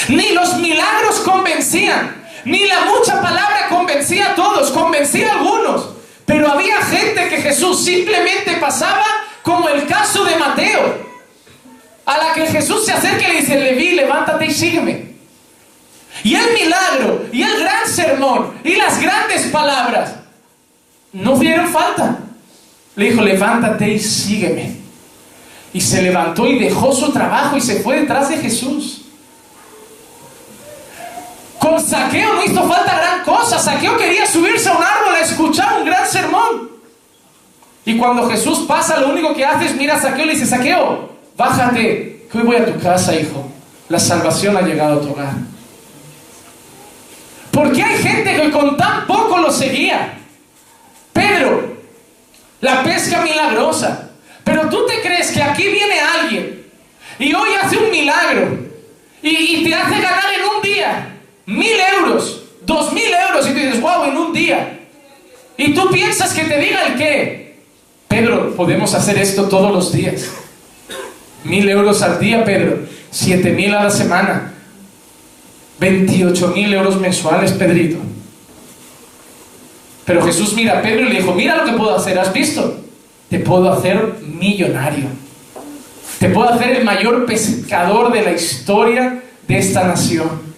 Ni 0.08 0.32
los 0.32 0.56
milagros 0.56 1.20
convencían, 1.20 2.24
ni 2.44 2.66
la 2.66 2.80
mucha 2.86 3.22
palabra 3.22 3.51
convencía 4.02 4.32
a 4.32 4.34
todos, 4.34 4.70
convencía 4.72 5.28
a 5.32 5.38
algunos. 5.38 5.90
Pero 6.26 6.50
había 6.50 6.80
gente 6.82 7.28
que 7.28 7.36
Jesús 7.36 7.84
simplemente 7.84 8.56
pasaba 8.60 9.04
como 9.42 9.68
el 9.68 9.86
caso 9.86 10.24
de 10.24 10.36
Mateo, 10.36 11.12
a 12.04 12.18
la 12.18 12.32
que 12.32 12.46
Jesús 12.46 12.84
se 12.84 12.92
acerca 12.92 13.28
y 13.28 13.32
le 13.32 13.40
dice, 13.40 13.60
Leví, 13.60 13.92
levántate 13.92 14.46
y 14.46 14.50
sígueme. 14.52 15.12
Y 16.24 16.34
el 16.34 16.52
milagro, 16.52 17.26
y 17.32 17.42
el 17.42 17.60
gran 17.60 17.86
sermón, 17.88 18.54
y 18.64 18.76
las 18.76 19.00
grandes 19.00 19.46
palabras, 19.46 20.14
no 21.12 21.38
dieron 21.38 21.68
falta. 21.68 22.18
Le 22.96 23.10
dijo, 23.10 23.22
levántate 23.22 23.88
y 23.88 23.98
sígueme. 23.98 24.76
Y 25.72 25.80
se 25.80 26.02
levantó 26.02 26.46
y 26.46 26.58
dejó 26.58 26.92
su 26.92 27.12
trabajo 27.12 27.56
y 27.56 27.60
se 27.60 27.80
fue 27.80 28.00
detrás 28.00 28.28
de 28.28 28.36
Jesús. 28.36 29.01
Con 31.62 31.80
Saqueo 31.80 32.34
no 32.34 32.44
hizo 32.44 32.68
falta 32.68 32.98
gran 32.98 33.22
cosa. 33.22 33.56
Saqueo 33.56 33.96
quería 33.96 34.26
subirse 34.26 34.68
a 34.68 34.72
un 34.72 34.82
árbol 34.82 35.14
a 35.14 35.20
escuchar 35.20 35.78
un 35.78 35.86
gran 35.86 36.04
sermón. 36.08 36.72
Y 37.84 37.96
cuando 37.96 38.28
Jesús 38.28 38.64
pasa, 38.66 38.98
lo 38.98 39.10
único 39.10 39.32
que 39.32 39.46
hace 39.46 39.66
es 39.66 39.76
mira 39.76 39.94
a 39.94 40.00
Saqueo 40.00 40.24
y 40.24 40.26
le 40.26 40.34
dice, 40.34 40.46
Saqueo, 40.46 41.10
bájate, 41.36 42.26
que 42.28 42.38
hoy 42.38 42.42
voy 42.42 42.56
a 42.56 42.66
tu 42.66 42.80
casa, 42.80 43.14
hijo. 43.14 43.48
La 43.88 44.00
salvación 44.00 44.56
ha 44.56 44.62
llegado 44.62 44.94
a 44.94 45.02
tu 45.02 45.12
hogar. 45.12 45.34
Porque 47.52 47.80
hay 47.80 48.02
gente 48.02 48.34
que 48.34 48.50
con 48.50 48.76
tan 48.76 49.06
poco 49.06 49.38
lo 49.38 49.52
seguía. 49.52 50.18
Pedro, 51.12 51.76
la 52.60 52.82
pesca 52.82 53.22
milagrosa. 53.22 54.10
Pero 54.42 54.68
tú 54.68 54.84
te 54.86 55.00
crees 55.00 55.30
que 55.30 55.40
aquí 55.40 55.68
viene 55.68 56.00
alguien 56.00 56.66
y 57.20 57.32
hoy 57.32 57.50
hace 57.62 57.76
un 57.76 57.88
milagro 57.88 58.58
y, 59.22 59.28
y 59.28 59.64
te 59.64 59.72
hace 59.72 60.00
ganar 60.00 60.34
en 60.34 60.56
un 60.56 60.62
día 60.62 61.11
mil 61.46 61.76
euros, 61.98 62.42
dos 62.64 62.92
mil 62.92 63.12
euros 63.28 63.48
y 63.48 63.52
tú 63.52 63.58
dices, 63.58 63.80
wow, 63.80 64.04
en 64.04 64.16
un 64.16 64.32
día. 64.32 64.80
Y 65.56 65.74
tú 65.74 65.88
piensas 65.90 66.32
que 66.32 66.44
te 66.44 66.58
diga 66.58 66.86
el 66.86 66.96
qué. 66.96 67.56
Pedro, 68.08 68.54
podemos 68.54 68.94
hacer 68.94 69.18
esto 69.18 69.44
todos 69.48 69.72
los 69.72 69.92
días. 69.92 70.30
Mil 71.44 71.68
euros 71.68 72.02
al 72.02 72.18
día, 72.18 72.44
Pedro. 72.44 72.78
Siete 73.10 73.50
mil 73.50 73.74
a 73.74 73.84
la 73.84 73.90
semana. 73.90 74.54
Veintiocho 75.78 76.48
mil 76.48 76.72
euros 76.72 77.00
mensuales, 77.00 77.52
Pedrito. 77.52 77.98
Pero 80.04 80.24
Jesús 80.24 80.54
mira 80.54 80.78
a 80.78 80.82
Pedro 80.82 81.06
y 81.06 81.12
le 81.12 81.20
dijo, 81.20 81.32
mira 81.32 81.56
lo 81.56 81.64
que 81.64 81.72
puedo 81.72 81.96
hacer, 81.96 82.18
¿has 82.18 82.32
visto? 82.32 82.80
Te 83.28 83.38
puedo 83.38 83.72
hacer 83.72 84.18
millonario. 84.20 85.06
Te 86.18 86.28
puedo 86.28 86.50
hacer 86.50 86.76
el 86.76 86.84
mayor 86.84 87.24
pescador 87.24 88.12
de 88.12 88.22
la 88.22 88.32
historia 88.32 89.22
de 89.48 89.58
esta 89.58 89.84
nación. 89.84 90.51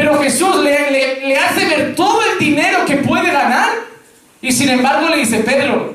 Pero 0.00 0.18
Jesús 0.18 0.56
le, 0.64 1.36
hace 1.36 1.66
ver 1.66 1.94
todo 1.94 2.20
el 2.32 2.38
dinero 2.38 2.86
que 2.86 2.96
puede 2.96 3.30
ganar 3.30 3.68
y 4.40 4.50
sin 4.50 4.70
embargo 4.70 5.10
le 5.10 5.18
dice, 5.18 5.40
Pedro, 5.40 5.94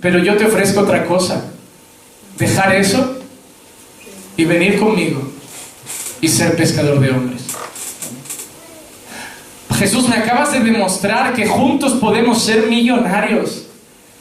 pero 0.00 0.20
yo 0.20 0.36
te 0.36 0.44
ofrezco 0.46 0.82
otra 0.82 1.04
cosa. 1.04 1.50
Dejar 2.38 2.76
eso 2.76 3.18
y 4.36 4.44
venir 4.44 4.78
conmigo 4.78 5.28
y 6.20 6.28
ser 6.28 6.54
pescador 6.54 7.00
de 7.00 7.10
hombres. 7.10 7.42
Jesús, 9.76 10.08
me 10.08 10.18
acabas 10.18 10.52
de 10.52 10.60
demostrar 10.60 11.34
que 11.34 11.48
juntos 11.48 11.94
podemos 11.94 12.44
ser 12.44 12.68
millonarios. 12.68 13.66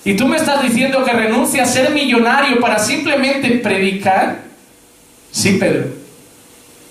Y 0.03 0.16
tú 0.16 0.28
me 0.28 0.38
estás 0.38 0.64
diciendo 0.64 1.06
que 1.06 1.12
renuncie 1.12 1.62
a 1.62 1.68
ser 1.68 1.91
millonario 1.91 2.60
para 2.60 2.80
simplemente 2.80 3.51
predicar. 3.60 4.45
Sí, 5.32 5.58
Pedro. 5.60 5.89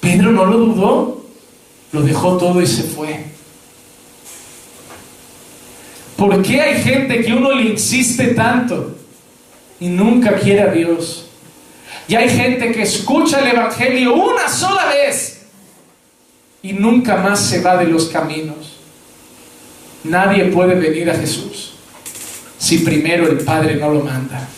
Pedro 0.00 0.30
no 0.30 0.44
lo 0.44 0.58
dudó. 0.58 1.23
Lo 1.94 2.02
dejó 2.02 2.36
todo 2.36 2.60
y 2.60 2.66
se 2.66 2.82
fue. 2.82 3.24
¿Por 6.16 6.42
qué 6.42 6.60
hay 6.60 6.82
gente 6.82 7.22
que 7.22 7.32
uno 7.32 7.52
le 7.52 7.70
insiste 7.70 8.34
tanto 8.34 8.96
y 9.78 9.86
nunca 9.86 10.34
quiere 10.34 10.62
a 10.62 10.72
Dios? 10.72 11.26
Y 12.08 12.16
hay 12.16 12.28
gente 12.28 12.72
que 12.72 12.82
escucha 12.82 13.38
el 13.38 13.56
Evangelio 13.56 14.12
una 14.12 14.48
sola 14.48 14.86
vez 14.86 15.42
y 16.62 16.72
nunca 16.72 17.16
más 17.18 17.40
se 17.40 17.60
va 17.62 17.76
de 17.76 17.86
los 17.86 18.06
caminos. 18.06 18.72
Nadie 20.02 20.46
puede 20.46 20.74
venir 20.74 21.08
a 21.10 21.14
Jesús 21.14 21.74
si 22.58 22.78
primero 22.78 23.28
el 23.28 23.38
Padre 23.38 23.76
no 23.76 23.90
lo 23.90 24.00
manda. 24.00 24.48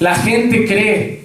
La 0.00 0.16
gente 0.16 0.66
cree, 0.66 1.23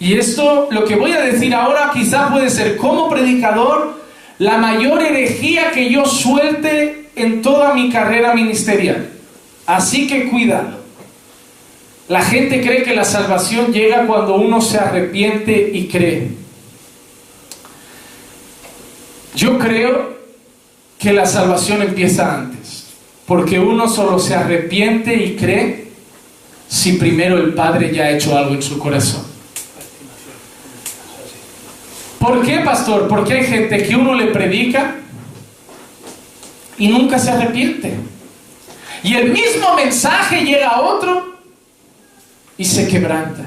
y 0.00 0.14
esto 0.14 0.68
lo 0.70 0.86
que 0.86 0.96
voy 0.96 1.12
a 1.12 1.20
decir 1.20 1.54
ahora 1.54 1.90
quizá 1.92 2.30
puede 2.30 2.48
ser 2.48 2.78
como 2.78 3.10
predicador 3.10 4.00
la 4.38 4.56
mayor 4.56 5.02
herejía 5.02 5.70
que 5.70 5.90
yo 5.90 6.06
suelte 6.06 7.10
en 7.14 7.42
toda 7.42 7.74
mi 7.74 7.90
carrera 7.90 8.34
ministerial. 8.34 9.10
Así 9.66 10.06
que 10.06 10.30
cuidado. 10.30 10.80
La 12.08 12.22
gente 12.22 12.62
cree 12.62 12.82
que 12.82 12.94
la 12.94 13.04
salvación 13.04 13.72
llega 13.72 14.06
cuando 14.06 14.36
uno 14.36 14.62
se 14.62 14.78
arrepiente 14.78 15.70
y 15.74 15.86
cree. 15.86 16.28
Yo 19.34 19.58
creo 19.58 20.18
que 20.98 21.12
la 21.12 21.26
salvación 21.26 21.82
empieza 21.82 22.34
antes, 22.34 22.86
porque 23.26 23.60
uno 23.60 23.88
solo 23.88 24.18
se 24.18 24.34
arrepiente 24.34 25.14
y 25.14 25.36
cree 25.36 25.88
si 26.66 26.94
primero 26.94 27.36
el 27.36 27.52
Padre 27.52 27.92
ya 27.94 28.04
ha 28.04 28.10
hecho 28.10 28.36
algo 28.36 28.54
en 28.54 28.62
su 28.62 28.78
corazón. 28.78 29.29
¿Por 32.20 32.44
qué, 32.44 32.58
pastor? 32.58 33.08
Porque 33.08 33.32
hay 33.32 33.44
gente 33.44 33.82
que 33.82 33.96
uno 33.96 34.14
le 34.14 34.26
predica 34.26 34.96
y 36.76 36.88
nunca 36.88 37.18
se 37.18 37.30
arrepiente. 37.30 37.94
Y 39.02 39.14
el 39.14 39.32
mismo 39.32 39.74
mensaje 39.74 40.44
llega 40.44 40.68
a 40.68 40.82
otro 40.82 41.38
y 42.58 42.64
se 42.66 42.86
quebranta. 42.86 43.46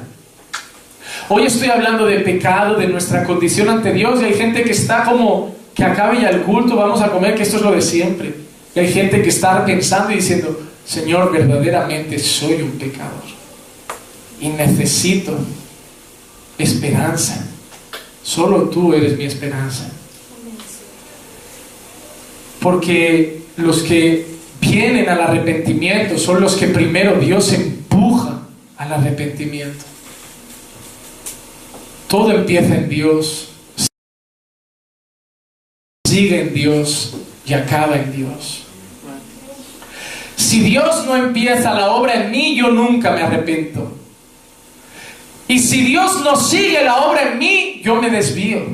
Hoy 1.30 1.46
estoy 1.46 1.70
hablando 1.70 2.08
de 2.08 2.22
pecado, 2.22 2.74
de 2.76 2.88
nuestra 2.88 3.24
condición 3.26 3.70
ante 3.70 3.94
Dios 3.94 4.20
y 4.20 4.26
hay 4.26 4.34
gente 4.34 4.64
que 4.64 4.72
está 4.72 5.04
como 5.04 5.56
que 5.76 5.84
acabe 5.84 6.22
ya 6.22 6.30
el 6.30 6.42
culto, 6.42 6.76
vamos 6.76 7.00
a 7.04 7.12
comer, 7.12 7.36
que 7.36 7.44
esto 7.44 7.58
es 7.58 7.62
lo 7.62 7.74
de 7.74 7.82
siempre. 7.82 8.34
Y 8.74 8.80
hay 8.80 8.92
gente 8.92 9.22
que 9.22 9.30
está 9.30 9.64
pensando 9.64 10.12
y 10.12 10.16
diciendo, 10.16 10.60
Señor, 10.84 11.32
verdaderamente 11.32 12.18
soy 12.18 12.64
un 12.64 12.72
pecador 12.72 13.22
y 14.42 14.50
necesito 14.50 15.38
esperanza. 16.58 17.53
Solo 18.24 18.70
tú 18.70 18.94
eres 18.94 19.18
mi 19.18 19.26
esperanza. 19.26 19.92
Porque 22.62 23.42
los 23.58 23.84
que 23.84 24.26
vienen 24.62 25.10
al 25.10 25.22
arrepentimiento 25.22 26.18
son 26.18 26.40
los 26.42 26.56
que 26.56 26.68
primero 26.68 27.20
Dios 27.20 27.52
empuja 27.52 28.40
al 28.78 28.94
arrepentimiento. 28.94 29.84
Todo 32.08 32.32
empieza 32.32 32.76
en 32.76 32.90
Dios, 32.90 33.50
sigue 36.08 36.42
en 36.42 36.54
Dios 36.54 37.16
y 37.46 37.54
acaba 37.54 37.98
en 37.98 38.16
Dios. 38.16 38.64
Si 40.36 40.60
Dios 40.62 41.06
no 41.06 41.16
empieza 41.16 41.74
la 41.74 41.92
obra 41.92 42.24
en 42.24 42.32
mí, 42.32 42.56
yo 42.56 42.70
nunca 42.70 43.12
me 43.12 43.22
arrepiento. 43.22 44.03
Y 45.54 45.60
si 45.60 45.84
Dios 45.84 46.20
no 46.24 46.36
sigue 46.36 46.84
la 46.84 47.06
obra 47.06 47.32
en 47.32 47.38
mí, 47.38 47.80
yo 47.84 48.01
me 48.01 48.10
desvío. 48.10 48.66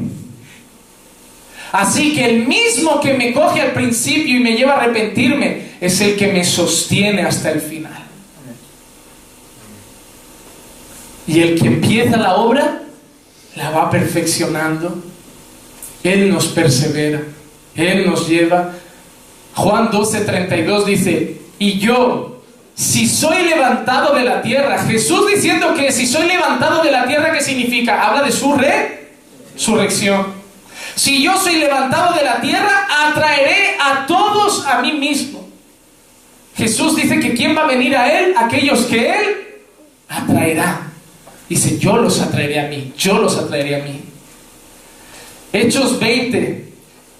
Así 1.74 2.14
que 2.14 2.24
el 2.24 2.48
mismo 2.48 3.02
que 3.02 3.16
me 3.16 3.34
coge 3.34 3.60
al 3.60 3.74
principio 3.74 4.38
y 4.38 4.40
me 4.40 4.56
lleva 4.56 4.76
a 4.76 4.84
arrepentirme 4.84 5.72
es 5.82 6.00
el 6.00 6.16
que 6.16 6.32
me 6.32 6.42
sostiene 6.46 7.24
hasta 7.24 7.52
el 7.52 7.60
final. 7.60 8.02
Y 11.28 11.42
el 11.42 11.60
que 11.60 11.68
empieza 11.68 12.16
la 12.16 12.38
obra 12.38 12.84
la 13.58 13.72
va 13.72 13.90
perfeccionando. 13.90 15.04
Él 16.02 16.30
nos 16.30 16.48
persevera. 16.48 17.24
Él 17.76 18.06
nos 18.06 18.26
lleva. 18.26 18.74
Juan 19.54 19.92
12:32 19.92 20.86
dice, 20.86 21.42
y 21.60 21.78
yo, 21.78 22.39
si 22.80 23.10
soy 23.10 23.44
levantado 23.44 24.16
de 24.16 24.24
la 24.24 24.42
tierra, 24.42 24.82
Jesús 24.86 25.28
diciendo 25.28 25.74
que 25.74 25.92
si 25.92 26.08
soy 26.08 26.28
levantado 26.28 26.82
de 26.82 26.90
la 26.90 27.06
tierra, 27.06 27.34
¿qué 27.34 27.42
significa? 27.42 28.08
Habla 28.08 28.24
de 28.24 28.32
su 28.32 28.56
resurrección. 28.56 30.28
Si 30.96 31.22
yo 31.22 31.38
soy 31.38 31.58
levantado 31.58 32.16
de 32.16 32.24
la 32.24 32.40
tierra, 32.40 32.88
atraeré 33.10 33.76
a 33.82 34.06
todos 34.06 34.66
a 34.66 34.82
mí 34.82 34.94
mismo. 34.94 35.46
Jesús 36.56 36.96
dice 36.96 37.20
que 37.20 37.34
quién 37.34 37.54
va 37.54 37.64
a 37.64 37.68
venir 37.68 37.98
a 37.98 38.18
Él, 38.18 38.34
aquellos 38.38 38.86
que 38.86 39.10
Él 39.10 39.26
atraerá. 40.08 40.88
Dice, 41.50 41.80
yo 41.80 41.98
los 41.98 42.22
atraeré 42.22 42.62
a 42.62 42.70
mí, 42.70 42.94
yo 42.98 43.20
los 43.20 43.38
atraeré 43.38 43.76
a 43.76 43.84
mí. 43.84 44.04
Hechos 45.52 46.00
20, 46.00 46.72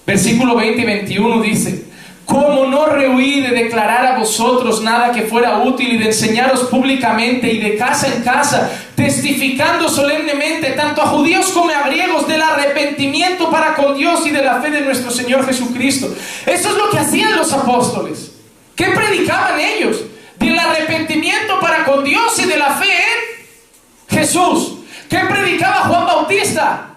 versículo 0.06 0.56
20 0.56 0.80
y 0.80 0.84
21 0.86 1.42
dice, 1.42 1.84
como 2.30 2.64
no 2.66 2.86
rehuí 2.86 3.40
de 3.40 3.48
declarar 3.48 4.06
a 4.06 4.18
vosotros 4.18 4.82
nada 4.82 5.10
que 5.10 5.22
fuera 5.22 5.58
útil 5.64 5.94
y 5.94 5.98
de 5.98 6.06
enseñaros 6.06 6.60
públicamente 6.68 7.52
y 7.52 7.58
de 7.58 7.76
casa 7.76 8.06
en 8.06 8.22
casa, 8.22 8.70
testificando 8.94 9.88
solemnemente 9.88 10.70
tanto 10.70 11.02
a 11.02 11.08
judíos 11.08 11.50
como 11.50 11.70
a 11.70 11.88
griegos 11.88 12.28
del 12.28 12.40
arrepentimiento 12.40 13.50
para 13.50 13.74
con 13.74 13.98
Dios 13.98 14.24
y 14.28 14.30
de 14.30 14.44
la 14.44 14.62
fe 14.62 14.70
de 14.70 14.82
nuestro 14.82 15.10
Señor 15.10 15.44
Jesucristo. 15.44 16.14
Eso 16.46 16.68
es 16.68 16.76
lo 16.76 16.88
que 16.90 17.00
hacían 17.00 17.36
los 17.36 17.52
apóstoles. 17.52 18.30
¿Qué 18.76 18.84
predicaban 18.84 19.58
ellos? 19.58 19.96
Del 20.38 20.56
arrepentimiento 20.56 21.58
para 21.58 21.84
con 21.84 22.04
Dios 22.04 22.38
y 22.38 22.46
de 22.46 22.56
la 22.56 22.74
fe 22.74 22.94
Jesús. 24.08 24.76
¿Qué 25.08 25.18
predicaba 25.18 25.88
Juan 25.88 26.06
Bautista? 26.06 26.90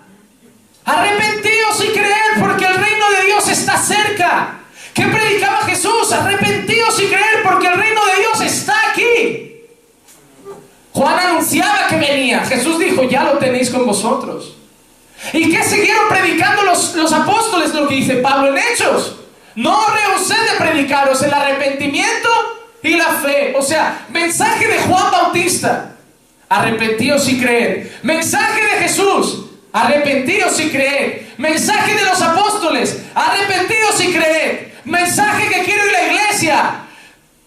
Arrepentíos 0.86 1.86
y 1.86 1.88
creed 1.88 2.40
porque 2.40 2.66
el 2.66 2.76
reino 2.76 3.10
de 3.18 3.26
Dios 3.26 3.48
está 3.50 3.80
cerca. 3.80 4.60
¿Qué 4.94 5.04
predicaba 5.06 5.62
Jesús? 5.66 6.12
Arrepentíos 6.12 7.02
y 7.02 7.08
creer 7.08 7.44
porque 7.44 7.68
el 7.68 7.74
reino 7.74 8.06
de 8.06 8.20
Dios 8.20 8.42
está 8.42 8.76
aquí. 8.92 9.54
Juan 10.94 11.20
anunciaba 11.20 11.88
que 11.90 11.98
venía. 11.98 12.46
Jesús 12.46 12.78
dijo, 12.78 13.04
ya 13.04 13.24
lo 13.24 13.40
tenéis 13.40 13.70
con 13.70 13.86
vosotros. 13.86 14.56
¿Y 15.32 15.52
qué 15.52 15.64
siguieron 15.64 16.10
predicando 16.10 16.64
los, 16.64 16.96
los 16.96 17.12
apóstoles? 17.12 17.74
Lo 17.74 17.88
que 17.88 17.96
dice 17.96 18.16
Pablo 18.18 18.50
en 18.50 18.58
Hechos. 18.58 19.16
No 19.56 19.80
rehusé 19.88 20.36
de 20.36 20.58
predicaros 20.58 21.22
el 21.24 21.34
arrepentimiento 21.34 22.30
y 22.82 22.96
la 22.96 23.14
fe. 23.14 23.54
O 23.58 23.62
sea, 23.62 24.06
mensaje 24.10 24.68
de 24.68 24.80
Juan 24.80 25.12
Bautista. 25.12 25.96
Arrepentíos 26.50 27.28
y 27.30 27.40
creed. 27.40 27.88
Mensaje 28.04 28.62
de 28.62 28.84
Jesús. 28.84 29.46
Arrepentíos 29.72 30.60
y 30.60 30.70
creed. 30.70 31.22
Mensaje 31.38 31.96
de 31.96 32.04
los 32.04 32.22
apóstoles. 32.22 33.02
Arrepentíos 33.16 34.02
y 34.02 34.14
creed. 34.14 34.73
Mensaje 34.86 35.48
que 35.50 35.64
quiero 35.64 35.86
ir 35.86 35.92
la 35.92 36.08
iglesia. 36.08 36.76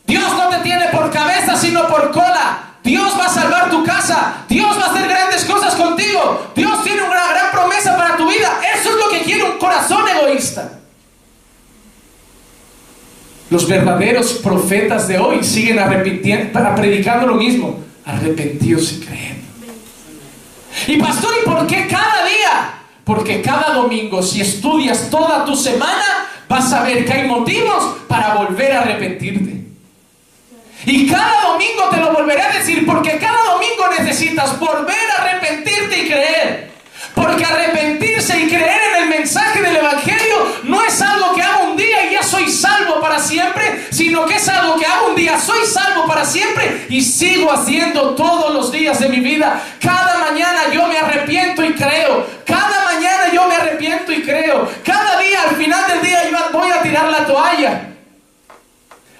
Dios 0.07 0.32
no 0.32 0.49
te 0.49 0.59
tiene 0.59 0.87
por 0.87 1.11
cabeza, 1.11 1.57
sino 1.57 1.87
por 1.89 2.11
cola. 2.12 2.59
Dios 2.82 3.18
va 3.18 3.26
a 3.26 3.28
salvar 3.28 3.70
tu 3.70 3.84
casa. 3.84 4.45
Dios 4.49 4.78
va 4.78 4.87
a 4.87 4.91
hacer 4.91 5.09
grandes 5.09 5.45
cosas 5.45 5.74
contigo. 5.74 6.53
Dios 6.55 6.84
tiene 6.84 7.03
una 7.03 7.28
gran 7.32 7.51
promesa 7.51 7.97
para 7.97 8.16
tu 8.16 8.28
vida. 8.28 8.61
Eso 8.74 8.91
es 8.91 8.97
lo 8.97 9.09
que 9.11 9.22
quiere 9.22 9.43
un 9.43 9.59
corazón 9.59 10.05
egoísta. 10.09 10.72
Los 13.51 13.68
verdaderos 13.68 14.34
profetas 14.34 15.07
de 15.09 15.18
hoy 15.18 15.45
siguen 15.45 15.78
predicando 16.76 17.26
lo 17.26 17.34
mismo. 17.34 17.80
Arrepentidos 18.05 18.93
y 18.93 19.01
creen. 19.01 19.45
Y 20.87 20.97
pastor, 20.99 21.34
¿y 21.43 21.49
por 21.49 21.66
qué 21.66 21.87
cada 21.89 22.24
día? 22.24 22.74
Porque 23.05 23.41
cada 23.43 23.74
domingo, 23.74 24.22
si 24.22 24.41
estudias 24.41 25.11
toda 25.11 25.45
tu 25.45 25.57
semana, 25.57 26.25
vas 26.49 26.72
a 26.72 26.82
ver 26.82 27.05
que 27.05 27.12
hay 27.12 27.28
motivos 27.28 27.97
para 28.09 28.34
volver 28.34 28.72
a 28.72 28.80
arrepentirte. 28.80 29.57
Y 30.84 31.09
cada 31.09 31.42
domingo 31.49 31.88
te 31.90 31.97
lo 31.97 32.12
volveré 32.12 32.42
a 32.42 32.53
decir, 32.53 32.86
porque 32.86 33.18
cada 33.18 33.42
domingo 33.53 33.88
necesitas 33.99 34.59
volver 34.59 35.11
a 35.11 35.22
arrepentirte 35.22 35.99
y 35.99 36.07
creer. 36.07 36.70
Porque 37.14 37.44
arrepentirse 37.44 38.38
y 38.38 38.49
creer 38.49 38.80
en 38.94 39.03
el 39.03 39.09
mensaje 39.09 39.62
del 39.62 39.76
Evangelio 39.76 40.36
no 40.64 40.84
es 40.84 41.01
algo 41.01 41.34
que 41.34 41.42
hago 41.42 41.70
un 41.70 41.76
día 41.76 42.07
y 42.07 42.12
ya 42.12 42.22
soy 42.22 42.49
salvo 42.49 43.01
para 43.01 43.18
siempre, 43.18 43.86
sino 43.90 44.26
que 44.26 44.36
es 44.36 44.49
algo 44.49 44.76
que 44.76 44.86
hago 44.86 45.09
un 45.09 45.16
día, 45.16 45.40
soy 45.40 45.64
salvo 45.66 46.07
para 46.07 46.24
siempre 46.24 46.86
y 46.88 47.01
sigo 47.01 47.51
haciendo 47.51 48.14
todos 48.14 48.55
los 48.55 48.70
días 48.70 49.01
de 49.01 49.09
mi 49.09 49.20
vida. 49.20 49.62
Cada 49.80 50.18
mañana 50.18 50.72
yo 50.72 50.86
me 50.86 50.99
arrepiento 50.99 51.64
y 51.64 51.72
creo. 51.72 52.36
Me 53.49 53.55
arrepiento 53.55 54.12
y 54.12 54.22
creo. 54.22 54.68
Cada 54.84 55.20
día, 55.20 55.42
al 55.49 55.57
final 55.57 55.90
del 55.90 56.03
día, 56.03 56.30
yo 56.30 56.59
voy 56.59 56.70
a 56.70 56.82
tirar 56.82 57.09
la 57.11 57.26
toalla. 57.26 57.82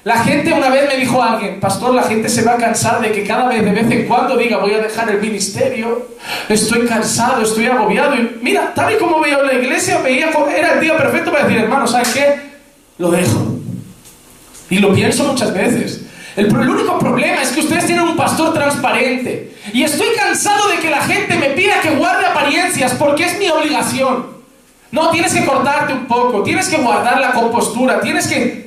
La 0.07 0.23
gente 0.23 0.53
una 0.53 0.71
vez 0.71 0.89
me 0.89 1.01
dijo 1.01 1.21
a 1.21 1.33
alguien, 1.33 1.59
pastor, 1.59 1.93
la 1.93 2.05
gente 2.05 2.29
se 2.29 2.45
va 2.45 2.53
a 2.53 2.57
cansar 2.57 3.01
de 3.01 3.11
que 3.11 3.25
cada 3.25 3.49
vez 3.49 3.65
de 3.65 3.73
vez 3.73 3.91
en 3.91 4.07
cuando 4.07 4.37
diga 4.37 4.59
voy 4.59 4.73
a 4.73 4.79
dejar 4.79 5.11
el 5.11 5.21
ministerio, 5.21 6.11
estoy 6.49 6.87
cansado, 6.87 7.43
estoy 7.43 7.67
agobiado. 7.67 8.15
Y 8.15 8.39
mira, 8.41 8.73
tal 8.73 8.95
y 8.95 8.99
como 8.99 9.19
veía 9.19 9.43
la 9.43 9.55
iglesia, 9.55 9.99
veía 9.99 10.31
era 10.57 10.75
el 10.75 10.81
día 10.81 10.97
perfecto 10.97 11.33
para 11.33 11.45
decir, 11.45 11.61
hermano, 11.61 11.89
¿sabes 11.89 12.15
qué? 12.15 12.41
Lo 12.99 13.11
dejo. 13.11 13.57
Y 14.71 14.79
lo 14.79 14.95
pienso 14.95 15.25
muchas 15.25 15.53
veces. 15.53 16.06
El, 16.37 16.47
el, 16.47 16.69
único 16.69 16.99
problema 16.99 17.43
es 17.43 17.51
que 17.51 17.61
ustedes 17.61 17.87
tienen 17.87 18.05
un 18.05 18.17
pastor 18.17 18.53
transparente. 18.53 19.57
Y 19.73 19.83
estoy 19.83 20.09
cansado 20.17 20.69
de 20.69 20.79
que 20.79 20.91
la 20.91 21.03
gente 21.03 21.37
me 21.37 21.51
pida 21.51 21.81
que 21.81 21.91
guarde 21.91 22.27
apariencias 22.27 22.93
porque 22.95 23.25
es 23.25 23.39
mi 23.39 23.49
obligación. 23.49 24.37
No, 24.91 25.11
tienes 25.11 25.35
que 25.35 25.45
cortarte 25.45 25.93
un 25.93 26.07
poco, 26.07 26.43
tienes 26.43 26.69
que 26.69 26.77
guardar 26.77 27.21
la 27.21 27.33
compostura, 27.33 28.01
tienes 28.01 28.29
que 28.29 28.67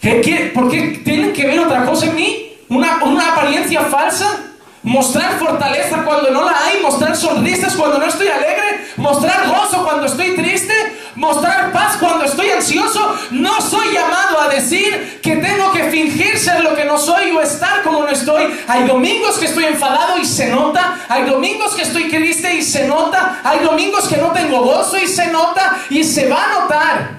¿Qué, 0.00 0.50
por 0.54 0.70
qué 0.70 1.00
tienen 1.04 1.32
que 1.32 1.46
ver 1.46 1.58
otra 1.60 1.84
cosa 1.84 2.06
en 2.06 2.14
mí? 2.14 2.56
¿Una, 2.68 3.02
¿Una 3.04 3.32
apariencia 3.32 3.82
falsa? 3.82 4.44
Mostrar 4.82 5.38
fortaleza 5.38 6.04
cuando 6.04 6.30
no 6.30 6.44
la 6.44 6.56
hay, 6.64 6.80
mostrar 6.80 7.16
sonrisas 7.16 7.74
cuando 7.74 7.98
no 7.98 8.06
estoy 8.06 8.28
alegre, 8.28 8.86
mostrar 8.96 9.48
gozo 9.48 9.82
cuando 9.84 10.06
estoy 10.06 10.36
triste, 10.36 10.72
mostrar 11.18 11.72
paz 11.72 11.96
cuando 11.98 12.24
estoy 12.24 12.50
ansioso. 12.50 13.14
No 13.30 13.60
soy 13.60 13.92
llamado 13.92 14.40
a 14.40 14.48
decir 14.48 15.20
que 15.20 15.36
tengo 15.36 15.72
que 15.72 15.84
fingir 15.90 16.38
ser 16.38 16.62
lo 16.62 16.74
que 16.74 16.84
no 16.84 16.96
soy 16.96 17.32
o 17.32 17.40
estar 17.42 17.82
como 17.82 18.02
no 18.02 18.08
estoy. 18.08 18.54
Hay 18.66 18.84
domingos 18.84 19.38
que 19.38 19.46
estoy 19.46 19.64
enfadado 19.64 20.18
y 20.18 20.24
se 20.24 20.46
nota, 20.46 20.96
hay 21.08 21.24
domingos 21.24 21.74
que 21.74 21.82
estoy 21.82 22.08
triste 22.08 22.54
y 22.54 22.62
se 22.62 22.86
nota, 22.86 23.40
hay 23.42 23.60
domingos 23.60 24.08
que 24.08 24.16
no 24.16 24.30
tengo 24.32 24.62
gozo 24.62 24.96
y 24.96 25.06
se 25.06 25.26
nota 25.26 25.78
y 25.90 26.04
se 26.04 26.28
va 26.28 26.44
a 26.44 26.60
notar. 26.60 27.18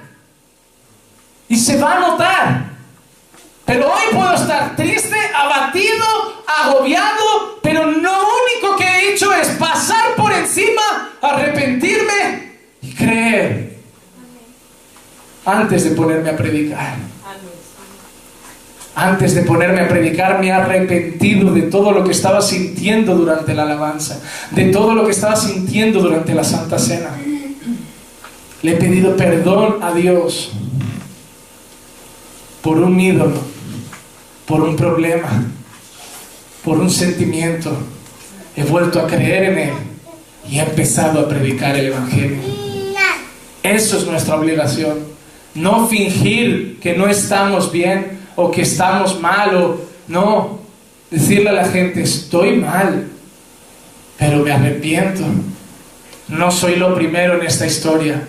Y 1.50 1.58
se 1.58 1.78
va 1.78 1.96
a 1.96 2.00
notar. 2.00 2.70
Pero 3.66 3.88
hoy 3.92 4.16
puedo 4.16 4.34
estar 4.34 4.76
triste, 4.76 5.16
abatido, 5.36 6.06
agobiado, 6.48 7.60
pero 7.62 7.86
lo 7.86 8.12
único 8.12 8.76
que 8.78 8.84
he 8.84 9.14
hecho 9.14 9.34
es 9.34 9.50
pasar 9.50 10.16
por 10.16 10.32
encima, 10.32 11.12
arrepentirme 11.22 12.58
y 12.82 12.96
creer. 12.96 13.79
Antes 15.50 15.84
de 15.84 15.92
ponerme 15.92 16.30
a 16.30 16.38
predicar. 16.38 16.96
Antes 18.94 19.34
de 19.34 19.42
ponerme 19.42 19.82
a 19.82 19.88
predicar 19.88 20.40
me 20.40 20.48
he 20.48 20.52
arrepentido 20.52 21.52
de 21.52 21.64
todo 21.64 21.92
lo 21.92 22.04
que 22.04 22.12
estaba 22.12 22.40
sintiendo 22.40 23.16
durante 23.16 23.56
la 23.56 23.64
alabanza, 23.64 24.22
de 24.52 24.66
todo 24.66 24.94
lo 24.94 25.06
que 25.06 25.12
estaba 25.12 25.36
sintiendo 25.36 26.02
durante 26.02 26.36
la 26.36 26.44
Santa 26.44 26.78
Cena. 26.78 27.18
Le 28.62 28.72
he 28.74 28.76
pedido 28.76 29.16
perdón 29.16 29.78
a 29.82 29.92
Dios 29.92 30.52
por 32.62 32.78
un 32.78 33.00
ídolo, 33.00 33.42
por 34.46 34.62
un 34.62 34.76
problema, 34.76 35.46
por 36.64 36.78
un 36.78 36.92
sentimiento. 36.92 37.72
He 38.56 38.64
vuelto 38.64 39.00
a 39.00 39.08
creer 39.08 39.46
en 39.46 39.58
Él 39.58 39.74
y 40.48 40.60
he 40.60 40.62
empezado 40.62 41.22
a 41.22 41.28
predicar 41.28 41.76
el 41.76 41.88
Evangelio. 41.88 42.38
Eso 43.64 43.98
es 43.98 44.06
nuestra 44.06 44.36
obligación. 44.36 45.09
No 45.56 45.88
fingir 45.88 46.80
que 46.80 46.96
no 46.96 47.08
estamos 47.08 47.72
bien 47.72 48.20
o 48.36 48.52
que 48.52 48.62
estamos 48.62 49.20
mal 49.20 49.56
o 49.56 49.82
no. 50.08 50.60
Decirle 51.10 51.50
a 51.50 51.54
la 51.54 51.66
gente, 51.66 52.04
estoy 52.04 52.58
mal, 52.58 53.08
pero 54.18 54.44
me 54.44 54.52
arrepiento. 54.52 55.24
No 56.28 56.52
soy 56.52 56.76
lo 56.76 56.94
primero 56.94 57.40
en 57.40 57.48
esta 57.48 57.66
historia. 57.66 58.22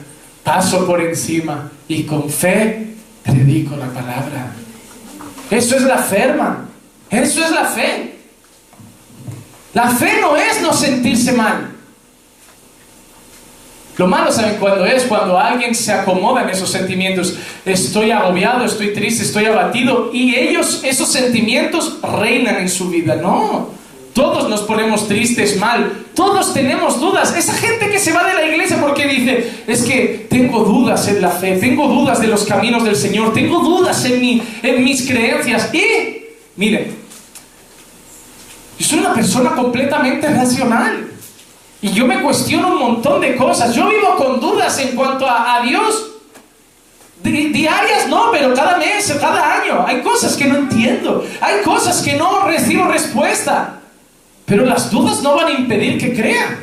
Paso 0.42 0.86
por 0.86 1.02
encima 1.02 1.70
y 1.86 2.04
con 2.04 2.30
fe 2.30 2.94
predico 3.22 3.76
la 3.76 3.88
palabra. 3.88 4.52
Eso 5.50 5.76
es 5.76 5.82
la 5.82 5.98
fe. 5.98 6.34
Eso 7.10 7.44
es 7.44 7.50
la 7.50 7.64
fe. 7.66 8.14
La 9.74 9.90
fe 9.90 10.18
no 10.20 10.36
es 10.36 10.62
no 10.62 10.72
sentirse 10.72 11.32
mal. 11.32 11.69
Lo 14.00 14.06
malo, 14.06 14.32
¿saben 14.32 14.56
cuándo 14.58 14.86
es? 14.86 15.02
Cuando 15.02 15.38
alguien 15.38 15.74
se 15.74 15.92
acomoda 15.92 16.42
en 16.42 16.48
esos 16.48 16.70
sentimientos. 16.70 17.36
Estoy 17.66 18.10
agobiado, 18.10 18.64
estoy 18.64 18.94
triste, 18.94 19.24
estoy 19.24 19.44
abatido. 19.44 20.08
Y 20.10 20.34
ellos, 20.36 20.80
esos 20.84 21.12
sentimientos, 21.12 21.98
reinan 22.18 22.56
en 22.56 22.70
su 22.70 22.88
vida. 22.88 23.16
No. 23.16 23.68
Todos 24.14 24.48
nos 24.48 24.62
ponemos 24.62 25.06
tristes, 25.06 25.58
mal. 25.58 26.06
Todos 26.14 26.54
tenemos 26.54 26.98
dudas. 26.98 27.36
Esa 27.36 27.52
gente 27.52 27.90
que 27.90 27.98
se 27.98 28.14
va 28.14 28.24
de 28.24 28.32
la 28.32 28.46
iglesia 28.46 28.80
porque 28.80 29.06
dice, 29.06 29.64
es 29.66 29.82
que 29.82 30.26
tengo 30.30 30.64
dudas 30.64 31.06
en 31.06 31.20
la 31.20 31.28
fe, 31.28 31.58
tengo 31.58 31.86
dudas 31.86 32.22
de 32.22 32.28
los 32.28 32.44
caminos 32.44 32.84
del 32.84 32.96
Señor, 32.96 33.34
tengo 33.34 33.58
dudas 33.58 34.02
en, 34.06 34.18
mi, 34.18 34.42
en 34.62 34.82
mis 34.82 35.06
creencias. 35.06 35.68
Y, 35.74 36.24
miren, 36.56 36.86
yo 38.78 38.86
soy 38.86 39.00
una 39.00 39.12
persona 39.12 39.50
completamente 39.50 40.26
racional. 40.26 41.09
Y 41.82 41.90
yo 41.92 42.06
me 42.06 42.20
cuestiono 42.20 42.68
un 42.68 42.78
montón 42.78 43.20
de 43.20 43.36
cosas. 43.36 43.74
Yo 43.74 43.88
vivo 43.88 44.16
con 44.16 44.40
dudas 44.40 44.78
en 44.78 44.94
cuanto 44.94 45.26
a, 45.26 45.62
Dios. 45.62 46.08
diarias 47.22 48.06
no, 48.08 48.30
pero 48.30 48.52
cada 48.54 48.76
mes, 48.76 49.16
cada 49.18 49.60
año. 49.60 49.84
Hay 49.86 50.02
cosas 50.02 50.36
que 50.36 50.46
no 50.46 50.56
entiendo. 50.56 51.24
Hay 51.40 51.62
cosas 51.62 52.02
que 52.02 52.14
no 52.14 52.46
recibo 52.46 52.84
respuesta. 52.84 53.80
Pero 54.44 54.66
las 54.66 54.90
dudas 54.90 55.22
no 55.22 55.36
van 55.36 55.46
a 55.46 55.52
impedir 55.52 55.98
que 55.98 56.14
crea. 56.14 56.58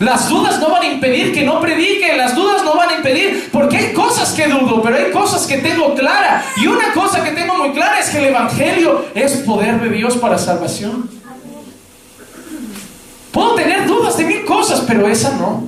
Las 0.00 0.28
dudas 0.28 0.58
no 0.58 0.68
van 0.70 0.82
a 0.82 0.86
impedir 0.86 1.32
que 1.32 1.44
no 1.44 1.60
predique, 1.60 2.16
las 2.16 2.34
dudas 2.34 2.64
no 2.64 2.74
van 2.74 2.90
a 2.90 2.94
impedir, 2.96 3.48
porque 3.52 3.76
hay 3.76 3.92
cosas 3.92 4.32
que 4.32 4.48
dudo, 4.48 4.82
pero 4.82 4.96
hay 4.96 5.12
cosas 5.12 5.46
que 5.46 5.58
tengo 5.58 5.94
clara. 5.94 6.44
Y 6.56 6.66
una 6.66 6.92
cosa 6.92 7.22
que 7.22 7.30
tengo 7.30 7.56
muy 7.56 7.70
clara 7.70 8.00
es 8.00 8.10
que 8.10 8.18
el 8.18 8.24
Evangelio 8.24 9.06
es 9.14 9.36
poder 9.38 9.80
de 9.80 9.88
Dios 9.90 10.16
para 10.16 10.36
salvación. 10.36 11.08
Puedo 13.34 13.56
tener 13.56 13.88
dudas 13.88 14.16
de 14.16 14.24
mil 14.24 14.44
cosas, 14.44 14.84
pero 14.86 15.08
esa 15.08 15.32
no. 15.32 15.64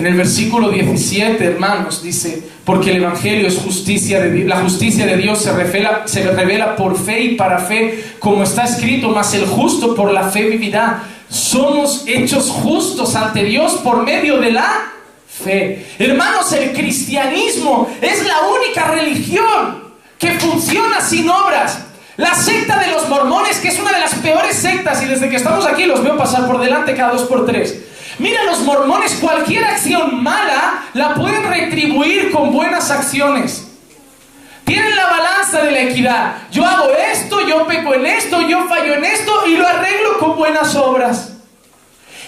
En 0.00 0.06
el 0.06 0.14
versículo 0.14 0.70
17, 0.70 1.42
hermanos, 1.44 2.02
dice, 2.02 2.42
porque 2.64 2.90
el 2.90 2.96
Evangelio 2.96 3.46
es 3.46 3.56
justicia 3.56 4.20
de 4.20 4.32
Dios, 4.32 4.48
la 4.48 4.60
justicia 4.60 5.06
de 5.06 5.16
Dios 5.16 5.38
se 5.38 5.52
revela, 5.52 6.02
se 6.06 6.28
revela 6.28 6.74
por 6.74 6.98
fe 6.98 7.22
y 7.22 7.34
para 7.36 7.60
fe, 7.60 8.04
como 8.18 8.42
está 8.42 8.64
escrito, 8.64 9.10
mas 9.10 9.32
el 9.34 9.46
justo 9.46 9.94
por 9.94 10.12
la 10.12 10.28
fe 10.28 10.48
vivirá. 10.48 11.04
Somos 11.30 12.02
hechos 12.08 12.50
justos 12.50 13.14
ante 13.14 13.44
Dios 13.44 13.74
por 13.74 14.02
medio 14.02 14.38
de 14.38 14.50
la 14.50 14.92
fe. 15.28 15.86
Hermanos, 16.00 16.52
el 16.52 16.72
cristianismo 16.72 17.88
es 18.02 18.26
la 18.26 18.40
única 18.48 18.90
religión 18.90 19.84
que 20.18 20.32
funciona 20.32 21.00
sin 21.00 21.28
obras. 21.30 21.93
La 22.16 22.34
secta 22.34 22.78
de 22.78 22.88
los 22.88 23.08
mormones, 23.08 23.58
que 23.58 23.68
es 23.68 23.78
una 23.78 23.92
de 23.92 23.98
las 23.98 24.14
peores 24.16 24.56
sectas, 24.56 25.02
y 25.02 25.06
desde 25.06 25.28
que 25.28 25.36
estamos 25.36 25.66
aquí 25.66 25.84
los 25.84 26.02
veo 26.02 26.16
pasar 26.16 26.46
por 26.46 26.60
delante 26.60 26.94
cada 26.94 27.12
dos 27.12 27.22
por 27.22 27.44
tres. 27.44 27.76
Mira, 28.18 28.44
los 28.44 28.60
mormones, 28.60 29.14
cualquier 29.20 29.64
acción 29.64 30.22
mala 30.22 30.84
la 30.94 31.14
pueden 31.14 31.42
retribuir 31.48 32.30
con 32.30 32.52
buenas 32.52 32.90
acciones. 32.90 33.66
Tienen 34.64 34.94
la 34.94 35.06
balanza 35.06 35.62
de 35.62 35.72
la 35.72 35.80
equidad. 35.80 36.36
Yo 36.52 36.64
hago 36.64 36.90
esto, 37.12 37.46
yo 37.46 37.66
peco 37.66 37.94
en 37.94 38.06
esto, 38.06 38.40
yo 38.42 38.66
fallo 38.68 38.94
en 38.94 39.04
esto 39.04 39.46
y 39.46 39.56
lo 39.56 39.66
arreglo 39.66 40.18
con 40.18 40.36
buenas 40.36 40.74
obras. 40.76 41.32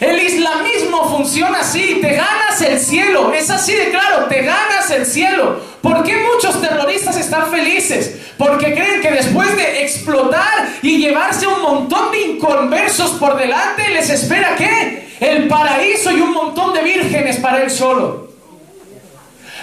El 0.01 0.21
islamismo 0.21 1.17
funciona 1.17 1.61
así, 1.61 1.99
te 2.03 2.15
ganas 2.15 2.61
el 2.61 2.79
cielo, 2.79 3.33
es 3.33 3.49
así 3.49 3.73
de 3.73 3.91
claro, 3.91 4.27
te 4.27 4.43
ganas 4.43 4.91
el 4.91 5.07
cielo. 5.07 5.61
¿Por 5.87 6.03
qué 6.03 6.17
muchos 6.17 6.61
terroristas 6.61 7.17
están 7.17 7.49
felices? 7.49 8.17
Porque 8.37 8.75
creen 8.75 9.01
que 9.01 9.13
después 9.13 9.57
de 9.57 9.85
explotar 9.85 10.69
y 10.83 10.99
llevarse 10.99 11.47
un 11.47 11.63
montón 11.63 12.11
de 12.11 12.23
inconversos 12.23 13.13
por 13.13 13.37
delante, 13.37 13.89
les 13.91 14.11
espera 14.11 14.57
qué? 14.57 15.07
El 15.21 15.47
paraíso 15.47 16.11
y 16.11 16.21
un 16.21 16.33
montón 16.33 16.75
de 16.75 16.83
vírgenes 16.83 17.37
para 17.37 17.63
él 17.63 17.71
solo. 17.71 18.33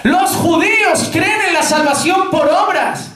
Los 0.02 0.30
judíos 0.30 1.10
creen 1.12 1.42
en 1.48 1.52
la 1.52 1.62
salvación 1.62 2.30
por 2.30 2.48
obras. 2.48 3.10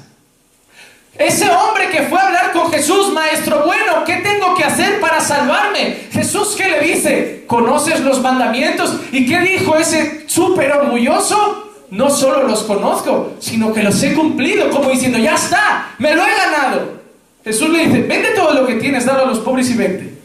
Ese 1.17 1.51
hombre 1.51 1.89
que 1.89 2.03
fue 2.03 2.19
a 2.19 2.27
hablar 2.27 2.53
con 2.53 2.71
Jesús, 2.71 3.11
maestro 3.15 3.63
bueno, 3.65 4.05
¿qué 4.05 4.17
tengo 4.17 4.55
que 4.55 4.65
hacer 4.65 5.01
para 5.01 5.23
salvarme? 5.23 6.09
Jesús, 6.13 6.55
¿qué 6.55 6.69
le 6.69 6.81
dice? 6.81 7.45
¿Conoces 7.47 8.01
los 8.01 8.21
mandamientos? 8.21 8.97
¿Y 9.13 9.25
qué 9.25 9.41
dijo 9.41 9.77
ese 9.77 10.29
súper 10.29 10.73
orgulloso? 10.73 11.68
No 11.91 12.11
solo 12.11 12.47
los 12.47 12.65
conozco, 12.65 13.35
sino 13.39 13.73
que 13.73 13.83
los 13.83 14.03
he 14.03 14.13
cumplido, 14.15 14.71
como 14.71 14.91
diciendo, 14.91 15.19
ya 15.19 15.35
está, 15.35 15.95
me 15.99 16.15
lo 16.15 16.23
he 16.23 16.31
ganado. 16.31 16.99
Jesús 17.45 17.71
le 17.71 17.87
dice, 17.87 18.03
vende 18.03 18.31
todo 18.31 18.53
lo 18.53 18.67
que 18.67 18.75
tienes, 18.75 19.07
dalo 19.07 19.25
a 19.25 19.27
los 19.27 19.39
pobres 19.39 19.71
y 19.71 19.75
vete. 19.75 20.19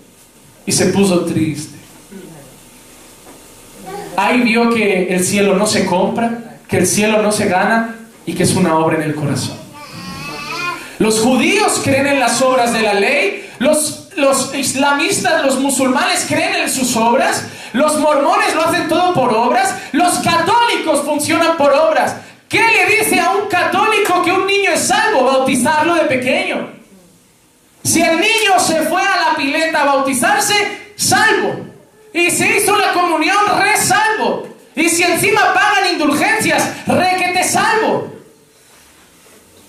Y 0.65 0.71
se 0.71 0.87
puso 0.87 1.25
triste. 1.25 1.77
Ahí 4.17 4.41
vio 4.41 4.69
que 4.69 5.13
el 5.13 5.23
cielo 5.23 5.55
no 5.55 5.65
se 5.65 5.85
compra, 5.85 6.59
que 6.67 6.77
el 6.77 6.87
cielo 6.87 7.21
no 7.21 7.31
se 7.31 7.47
gana 7.47 7.95
y 8.25 8.33
que 8.33 8.43
es 8.43 8.55
una 8.55 8.77
obra 8.77 8.97
en 8.97 9.03
el 9.03 9.15
corazón. 9.15 9.57
Los 10.99 11.19
judíos 11.19 11.81
creen 11.83 12.07
en 12.07 12.19
las 12.19 12.41
obras 12.41 12.73
de 12.73 12.81
la 12.81 12.93
ley, 12.93 13.49
los, 13.59 14.09
los 14.15 14.53
islamistas, 14.53 15.43
los 15.43 15.59
musulmanes 15.59 16.25
creen 16.27 16.55
en 16.55 16.69
sus 16.69 16.95
obras, 16.95 17.45
los 17.73 17.99
mormones 17.99 18.55
lo 18.55 18.63
hacen 18.65 18.87
todo 18.87 19.13
por 19.13 19.33
obras, 19.33 19.75
los 19.91 20.19
católicos 20.19 21.01
funcionan 21.03 21.57
por 21.57 21.73
obras. 21.73 22.15
¿Qué 22.47 22.61
le 22.61 22.97
dice 22.97 23.19
a 23.19 23.31
un 23.31 23.47
católico 23.47 24.23
que 24.23 24.31
un 24.31 24.45
niño 24.45 24.71
es 24.71 24.87
salvo? 24.87 25.23
Bautizarlo 25.23 25.95
de 25.95 26.05
pequeño. 26.05 26.69
Si 27.83 28.01
el 28.01 28.19
niño 28.19 28.59
se 28.59 28.83
fue 28.83 29.01
a 29.01 29.29
la 29.31 29.35
pileta 29.35 29.81
a 29.81 29.85
bautizarse, 29.85 30.93
salvo. 30.95 31.65
Y 32.13 32.29
se 32.29 32.57
hizo 32.57 32.77
la 32.77 32.93
comunión, 32.93 33.37
re 33.59 33.75
salvo. 33.75 34.47
Y 34.75 34.87
si 34.89 35.03
encima 35.03 35.53
pagan 35.53 35.91
indulgencias, 35.93 36.87
re 36.87 37.15
que 37.17 37.33
te 37.33 37.43
salvo. 37.43 38.13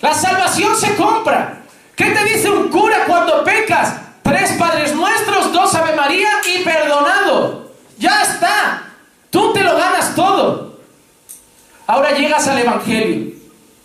La 0.00 0.12
salvación 0.12 0.76
se 0.76 0.94
compra. 0.96 1.62
¿Qué 1.96 2.04
te 2.10 2.24
dice 2.24 2.50
un 2.50 2.68
cura 2.68 3.04
cuando 3.06 3.42
pecas? 3.44 3.94
Tres 4.22 4.52
Padres 4.58 4.94
Nuestros, 4.94 5.52
dos 5.52 5.74
Ave 5.74 5.96
María 5.96 6.28
y 6.54 6.62
perdonado. 6.62 7.72
Ya 7.98 8.22
está. 8.22 8.82
Tú 9.30 9.52
te 9.52 9.62
lo 9.62 9.76
ganas 9.76 10.14
todo. 10.14 10.78
Ahora 11.86 12.16
llegas 12.16 12.46
al 12.48 12.58
Evangelio. 12.58 13.32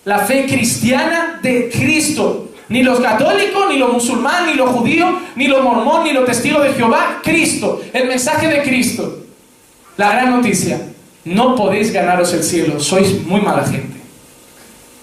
La 0.06 0.20
fe 0.20 0.46
cristiana 0.46 1.40
de 1.42 1.70
Cristo. 1.70 2.50
Ni 2.70 2.84
los 2.84 3.00
católicos, 3.00 3.66
ni 3.70 3.78
los 3.78 3.92
musulmanes, 3.92 4.52
ni 4.52 4.54
los 4.54 4.70
judíos, 4.70 5.10
ni 5.36 5.48
los 5.48 5.64
mormón, 5.64 6.04
ni 6.04 6.14
los 6.14 6.26
testigos 6.26 6.64
de 6.64 6.74
Jehová. 6.74 7.20
Cristo. 7.24 7.82
El 7.94 8.08
mensaje 8.08 8.48
de 8.48 8.62
Cristo. 8.64 9.24
La 9.98 10.12
gran 10.12 10.32
noticia. 10.32 10.82
No 11.26 11.56
podéis 11.56 11.92
ganaros 11.92 12.34
el 12.34 12.44
cielo. 12.44 12.80
Sois 12.80 13.26
muy 13.26 13.42
mala 13.42 13.64
gente 13.66 14.00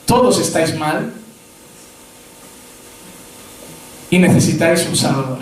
todos 0.07 0.41
estáis 0.41 0.75
mal 0.79 1.13
y 4.09 4.19
necesitáis 4.19 4.87
un 4.87 4.97
Salvador. 4.97 5.39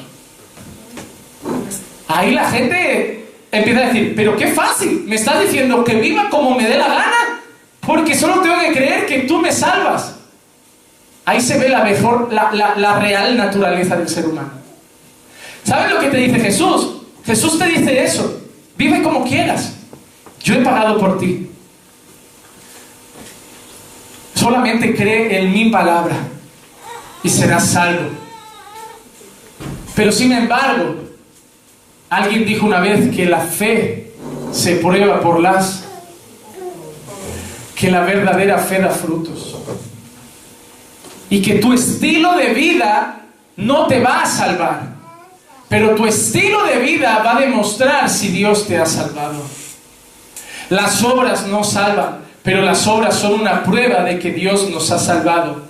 Ahí 2.08 2.32
la 2.32 2.50
gente 2.50 3.26
empieza 3.52 3.80
a 3.80 3.86
decir, 3.86 4.14
pero 4.16 4.36
qué 4.36 4.48
fácil, 4.48 5.04
me 5.06 5.16
estás 5.16 5.42
diciendo 5.42 5.84
que 5.84 5.94
viva 5.96 6.28
como 6.30 6.56
me 6.56 6.66
dé 6.66 6.78
la 6.78 6.88
gana, 6.88 7.16
porque 7.86 8.14
solo 8.14 8.40
tengo 8.40 8.58
que 8.60 8.72
creer 8.72 9.06
que 9.06 9.20
tú 9.20 9.38
me 9.38 9.52
salvas. 9.52 10.14
Ahí 11.24 11.40
se 11.40 11.58
ve 11.58 11.68
la 11.68 11.82
mejor, 11.82 12.32
la, 12.32 12.52
la 12.76 12.98
real 12.98 13.36
naturaleza 13.36 13.96
del 13.96 14.08
ser 14.08 14.26
humano. 14.26 14.50
¿Sabes 15.64 15.92
lo 15.92 16.00
que 16.00 16.08
te 16.08 16.18
dice 16.18 16.38
Jesús? 16.38 16.98
Jesús 17.24 17.58
te 17.58 17.66
dice 17.66 18.04
eso, 18.04 18.42
vive 18.76 19.02
como 19.02 19.24
quieras, 19.24 19.74
yo 20.42 20.54
he 20.54 20.58
pagado 20.58 20.98
por 20.98 21.18
ti. 21.18 21.48
Solamente 24.34 24.94
cree 24.94 25.38
en 25.38 25.52
mi 25.52 25.70
palabra 25.70 26.16
y 27.22 27.30
serás 27.30 27.66
salvo. 27.66 28.10
Pero 29.94 30.12
sin 30.12 30.32
embargo, 30.32 30.96
alguien 32.10 32.44
dijo 32.44 32.66
una 32.66 32.80
vez 32.80 33.14
que 33.14 33.24
la 33.24 33.40
fe 33.40 34.12
se 34.52 34.76
prueba 34.76 35.20
por 35.20 35.40
las 35.40 35.83
que 37.74 37.90
la 37.90 38.00
verdadera 38.00 38.58
fe 38.58 38.80
da 38.80 38.90
frutos. 38.90 39.56
Y 41.30 41.42
que 41.42 41.54
tu 41.54 41.72
estilo 41.72 42.34
de 42.36 42.54
vida 42.54 43.20
no 43.56 43.86
te 43.86 44.00
va 44.00 44.22
a 44.22 44.26
salvar, 44.26 44.94
pero 45.68 45.94
tu 45.94 46.06
estilo 46.06 46.64
de 46.64 46.78
vida 46.78 47.22
va 47.24 47.36
a 47.36 47.40
demostrar 47.40 48.08
si 48.08 48.28
Dios 48.28 48.66
te 48.66 48.78
ha 48.78 48.86
salvado. 48.86 49.42
Las 50.70 51.02
obras 51.02 51.46
no 51.46 51.64
salvan, 51.64 52.18
pero 52.42 52.62
las 52.62 52.86
obras 52.86 53.16
son 53.16 53.40
una 53.40 53.64
prueba 53.64 54.02
de 54.04 54.18
que 54.18 54.32
Dios 54.32 54.70
nos 54.70 54.90
ha 54.90 54.98
salvado. 54.98 55.62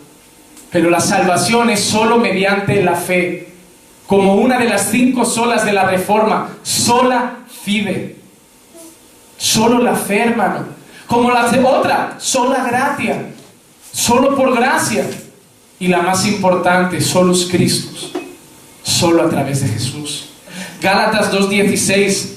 Pero 0.70 0.90
la 0.90 1.00
salvación 1.00 1.70
es 1.70 1.80
solo 1.80 2.18
mediante 2.18 2.82
la 2.82 2.96
fe, 2.96 3.48
como 4.06 4.34
una 4.34 4.58
de 4.58 4.68
las 4.68 4.90
cinco 4.90 5.24
solas 5.24 5.64
de 5.64 5.72
la 5.72 5.84
reforma, 5.84 6.48
sola 6.62 7.36
fide. 7.62 8.16
Solo 9.36 9.78
la 9.78 9.94
fe, 9.94 10.20
hermano. 10.20 10.73
Como 11.14 11.30
la 11.30 11.48
otra, 11.64 12.16
sola 12.18 12.64
gracia. 12.64 13.26
Solo 13.92 14.34
por 14.34 14.52
gracia. 14.52 15.08
Y 15.78 15.86
la 15.86 16.02
más 16.02 16.26
importante, 16.26 17.00
solo 17.00 17.32
es 17.32 17.46
Cristo. 17.46 18.18
Solo 18.82 19.22
a 19.22 19.30
través 19.30 19.60
de 19.60 19.68
Jesús. 19.68 20.30
Gálatas 20.80 21.32
2.16 21.32 22.30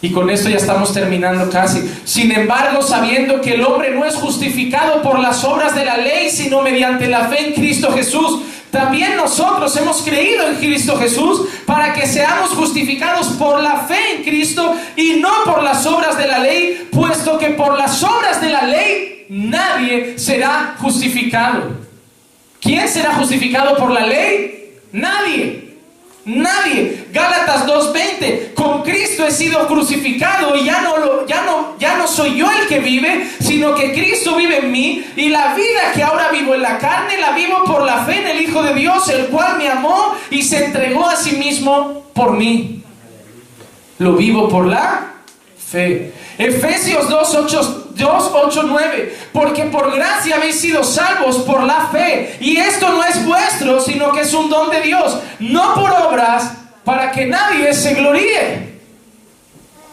y 0.00 0.12
con 0.12 0.30
esto 0.30 0.48
ya 0.48 0.58
estamos 0.58 0.92
terminando 0.92 1.50
casi. 1.50 1.82
Sin 2.04 2.30
embargo, 2.30 2.82
sabiendo 2.82 3.40
que 3.40 3.54
el 3.54 3.64
hombre 3.64 3.92
no 3.92 4.04
es 4.04 4.14
justificado 4.14 5.02
por 5.02 5.18
las 5.18 5.42
obras 5.42 5.74
de 5.74 5.84
la 5.84 5.96
ley, 5.96 6.30
sino 6.30 6.62
mediante 6.62 7.08
la 7.08 7.28
fe 7.28 7.48
en 7.48 7.54
Cristo 7.54 7.90
Jesús, 7.92 8.42
también 8.74 9.16
nosotros 9.16 9.76
hemos 9.76 10.02
creído 10.02 10.48
en 10.48 10.56
Cristo 10.56 10.98
Jesús 10.98 11.42
para 11.64 11.92
que 11.92 12.08
seamos 12.08 12.50
justificados 12.50 13.28
por 13.38 13.62
la 13.62 13.84
fe 13.84 14.16
en 14.16 14.24
Cristo 14.24 14.74
y 14.96 15.20
no 15.20 15.30
por 15.44 15.62
las 15.62 15.86
obras 15.86 16.18
de 16.18 16.26
la 16.26 16.40
ley, 16.40 16.88
por 17.50 17.78
las 17.78 18.02
obras 18.02 18.40
de 18.40 18.48
la 18.50 18.62
ley 18.62 19.26
nadie 19.28 20.18
será 20.18 20.76
justificado. 20.78 21.84
¿Quién 22.60 22.88
será 22.88 23.14
justificado 23.14 23.76
por 23.76 23.90
la 23.90 24.06
ley? 24.06 24.78
Nadie. 24.92 25.64
Nadie. 26.24 27.06
Gálatas 27.12 27.66
2:20, 27.66 28.54
con 28.54 28.82
Cristo 28.82 29.26
he 29.26 29.30
sido 29.30 29.66
crucificado 29.66 30.56
y 30.56 30.64
ya 30.64 30.80
no, 30.80 30.96
lo, 30.96 31.26
ya, 31.26 31.42
no, 31.42 31.76
ya 31.78 31.98
no 31.98 32.08
soy 32.08 32.36
yo 32.36 32.50
el 32.50 32.66
que 32.66 32.80
vive, 32.80 33.28
sino 33.40 33.74
que 33.74 33.92
Cristo 33.92 34.34
vive 34.36 34.60
en 34.60 34.72
mí 34.72 35.04
y 35.16 35.28
la 35.28 35.54
vida 35.54 35.92
que 35.94 36.02
ahora 36.02 36.30
vivo 36.30 36.54
en 36.54 36.62
la 36.62 36.78
carne 36.78 37.18
la 37.18 37.32
vivo 37.32 37.64
por 37.64 37.82
la 37.82 38.04
fe 38.06 38.22
en 38.22 38.28
el 38.28 38.40
Hijo 38.40 38.62
de 38.62 38.72
Dios, 38.72 39.06
el 39.10 39.26
cual 39.26 39.58
me 39.58 39.68
amó 39.68 40.16
y 40.30 40.42
se 40.42 40.64
entregó 40.64 41.06
a 41.06 41.16
sí 41.16 41.36
mismo 41.36 42.06
por 42.14 42.32
mí. 42.32 42.82
Lo 43.98 44.14
vivo 44.14 44.48
por 44.48 44.64
la 44.66 45.12
fe. 45.58 46.12
Efesios 46.38 47.08
2, 47.08 47.34
8, 47.34 47.92
2, 47.96 48.30
8, 48.34 48.62
9. 48.66 49.16
Porque 49.32 49.64
por 49.64 49.94
gracia 49.94 50.36
habéis 50.36 50.60
sido 50.60 50.82
salvos 50.82 51.38
por 51.38 51.62
la 51.62 51.88
fe. 51.88 52.36
Y 52.40 52.56
esto 52.56 52.90
no 52.90 53.04
es 53.04 53.24
vuestro, 53.24 53.80
sino 53.80 54.12
que 54.12 54.22
es 54.22 54.34
un 54.34 54.50
don 54.50 54.70
de 54.70 54.80
Dios. 54.80 55.18
No 55.38 55.74
por 55.74 55.90
obras, 55.90 56.52
para 56.84 57.12
que 57.12 57.26
nadie 57.26 57.72
se 57.72 57.94
gloríe. 57.94 58.74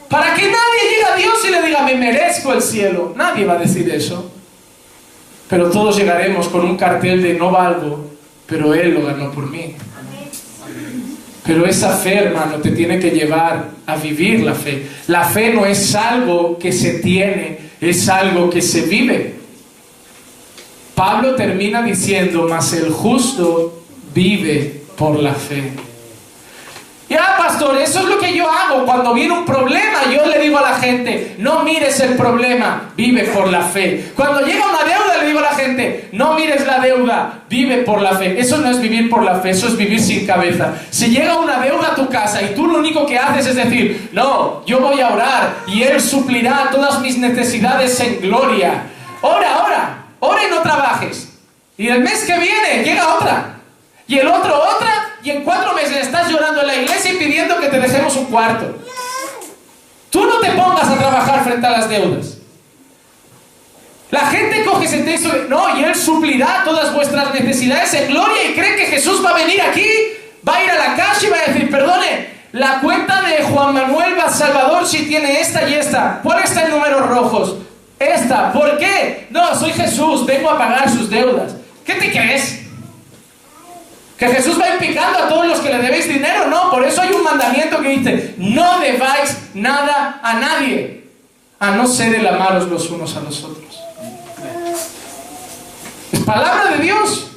Para 0.10 0.34
que 0.34 0.42
nadie 0.42 0.90
llegue 0.90 1.06
a 1.14 1.16
Dios 1.16 1.46
y 1.48 1.52
le 1.52 1.62
diga, 1.62 1.84
me 1.84 1.96
merezco 1.96 2.52
el 2.54 2.62
cielo. 2.62 3.14
Nadie 3.16 3.46
va 3.46 3.54
a 3.54 3.60
decir 3.60 3.90
eso. 3.90 4.32
Pero 5.48 5.70
todos 5.70 5.98
llegaremos 5.98 6.48
con 6.50 6.62
un 6.62 6.78
cartel 6.78 7.22
de 7.22 7.34
no 7.34 7.52
valgo, 7.52 8.10
pero 8.46 8.74
Él 8.74 8.94
lo 8.94 9.06
ganó 9.06 9.32
por 9.32 9.50
mí. 9.50 9.76
Pero 11.52 11.66
esa 11.66 11.98
fe, 11.98 12.14
hermano, 12.14 12.60
te 12.60 12.72
tiene 12.72 12.98
que 12.98 13.10
llevar 13.10 13.72
a 13.86 13.98
vivir 13.98 14.40
la 14.42 14.54
fe. 14.54 14.84
La 15.08 15.26
fe 15.26 15.54
no 15.54 15.66
es 15.66 15.94
algo 15.96 16.58
que 16.58 16.72
se 16.72 17.00
tiene, 17.00 17.58
es 17.82 18.08
algo 18.08 18.50
que 18.50 18.62
se 18.62 18.84
vive. 18.84 19.34
Pablo 20.96 21.36
termina 21.36 21.82
diciendo, 21.82 22.48
mas 22.50 22.72
el 22.72 22.90
justo 22.90 23.84
vive 24.16 24.84
por 24.96 25.20
la 25.20 25.34
fe. 25.34 25.74
Ya, 27.12 27.36
pastor, 27.38 27.78
eso 27.78 28.00
es 28.00 28.06
lo 28.06 28.18
que 28.20 28.34
yo 28.34 28.50
hago. 28.50 28.86
Cuando 28.86 29.14
viene 29.14 29.34
un 29.34 29.44
problema, 29.44 30.06
yo 30.10 30.26
le 30.28 30.40
digo 30.40 30.58
a 30.58 30.62
la 30.62 30.76
gente, 30.78 31.36
no 31.40 31.62
mires 31.62 32.00
el 32.00 32.16
problema, 32.16 32.94
vive 32.96 33.24
por 33.26 33.50
la 33.50 33.64
fe. 33.64 34.14
Cuando 34.16 34.40
llega 34.40 34.64
una 34.66 34.86
deuda, 34.86 35.18
le 35.20 35.28
digo 35.28 35.40
a 35.40 35.42
la 35.42 35.50
gente, 35.50 36.08
no 36.14 36.36
mires 36.36 36.66
la 36.66 36.80
deuda, 36.80 37.42
vive 37.50 37.80
por 37.80 38.02
la 38.02 38.14
fe. 38.14 38.40
Eso 38.40 38.60
no 38.60 38.72
es 38.72 38.80
vivir 38.80 39.10
por 39.10 39.24
la 39.24 39.42
fe, 39.42 39.50
eso 39.50 39.68
es 39.68 39.76
vivir 39.76 40.00
sin 40.00 40.26
cabeza. 40.26 40.74
Si 40.90 41.08
llega 41.10 41.38
una 41.38 41.60
deuda 41.60 41.90
a 41.90 41.96
tu 41.96 42.08
casa 42.08 42.42
y 42.44 42.56
tú 42.56 42.66
lo 42.66 42.80
único 42.80 43.06
que 43.06 43.20
haces 43.20 43.48
es 43.48 43.56
decir, 43.58 44.10
no, 44.14 44.66
yo 44.66 44.80
voy 44.80 45.02
a 45.02 45.10
orar 45.10 45.56
y 45.68 45.84
Él 45.84 46.00
suplirá 46.00 46.70
todas 46.72 47.02
mis 47.02 47.18
necesidades 47.18 48.00
en 48.00 48.22
gloria. 48.22 48.84
Ora, 49.20 49.66
ora, 49.66 50.06
ora 50.22 50.48
y 50.48 50.50
no 50.50 50.62
trabajes. 50.62 51.28
Y 51.78 51.90
el 51.90 52.00
mes 52.00 52.24
que 52.24 52.40
viene 52.40 52.86
llega 52.86 53.16
otra. 53.16 53.58
Y 54.08 54.18
el 54.18 54.28
otro 54.28 54.56
otra 54.56 55.11
y 55.24 55.30
en 55.30 55.44
cuatro 55.44 55.74
meses 55.74 55.98
estás 55.98 56.30
llorando 56.30 56.62
en 56.62 56.68
la 56.68 56.76
iglesia 56.76 57.14
y 57.14 57.18
pidiendo 57.18 57.60
que 57.60 57.68
te 57.68 57.80
dejemos 57.80 58.16
un 58.16 58.26
cuarto. 58.26 58.78
Tú 60.10 60.26
no 60.26 60.40
te 60.40 60.52
pongas 60.52 60.88
a 60.88 60.98
trabajar 60.98 61.44
frente 61.44 61.66
a 61.66 61.72
las 61.72 61.90
deudas. 61.90 62.38
La 64.10 64.28
gente 64.28 64.66
coge 64.66 64.86
ese 64.86 65.04
texto 65.04 65.30
no, 65.48 65.78
y 65.78 65.84
Él 65.84 65.96
suplirá 65.96 66.64
todas 66.66 66.94
vuestras 66.94 67.34
necesidades 67.34 67.94
en 67.94 68.08
gloria 68.12 68.44
y 68.50 68.54
cree 68.54 68.76
que 68.76 68.86
Jesús 68.88 69.24
va 69.24 69.30
a 69.30 69.36
venir 69.36 69.62
aquí, 69.62 69.88
va 70.48 70.58
a 70.58 70.64
ir 70.64 70.70
a 70.70 70.76
la 70.76 70.96
casa 70.98 71.26
y 71.26 71.30
va 71.30 71.38
a 71.38 71.52
decir, 71.52 71.70
perdone, 71.72 72.28
la 72.52 72.82
cuenta 72.82 73.22
de 73.22 73.44
Juan 73.44 73.74
Manuel 73.74 74.16
Salvador 74.30 74.86
si 74.86 75.06
tiene 75.08 75.40
esta 75.40 75.68
y 75.68 75.76
esta. 75.76 76.20
¿Cuál 76.22 76.44
está 76.44 76.66
en 76.66 76.72
números 76.72 77.08
rojos? 77.08 77.56
Esta. 77.98 78.52
¿Por 78.52 78.78
qué? 78.78 79.28
No, 79.30 79.56
soy 79.56 79.72
Jesús, 79.72 80.26
vengo 80.26 80.50
a 80.50 80.58
pagar 80.58 80.90
sus 80.90 81.10
deudas. 81.10 81.56
¿Qué 81.86 81.94
te 81.94 82.12
crees? 82.12 82.61
Que 84.22 84.28
Jesús 84.28 84.62
va 84.62 84.70
implicando 84.70 85.18
a 85.18 85.28
todos 85.28 85.48
los 85.48 85.60
que 85.62 85.70
le 85.70 85.80
debéis 85.80 86.08
dinero, 86.08 86.46
no, 86.46 86.70
por 86.70 86.86
eso 86.86 87.02
hay 87.02 87.12
un 87.12 87.24
mandamiento 87.24 87.82
que 87.82 87.90
dice, 87.90 88.36
no 88.38 88.80
debáis 88.80 89.36
nada 89.56 90.20
a 90.22 90.34
nadie, 90.36 91.06
a 91.60 91.72
no 91.72 91.88
ser 91.88 92.14
el 92.14 92.28
amaros 92.28 92.68
los 92.68 92.88
unos 92.92 93.18
a 93.18 93.22
los 93.22 93.44
otros. 93.44 93.82
Es 96.12 96.20
palabra 96.20 96.70
de 96.70 96.84
Dios. 96.84 97.32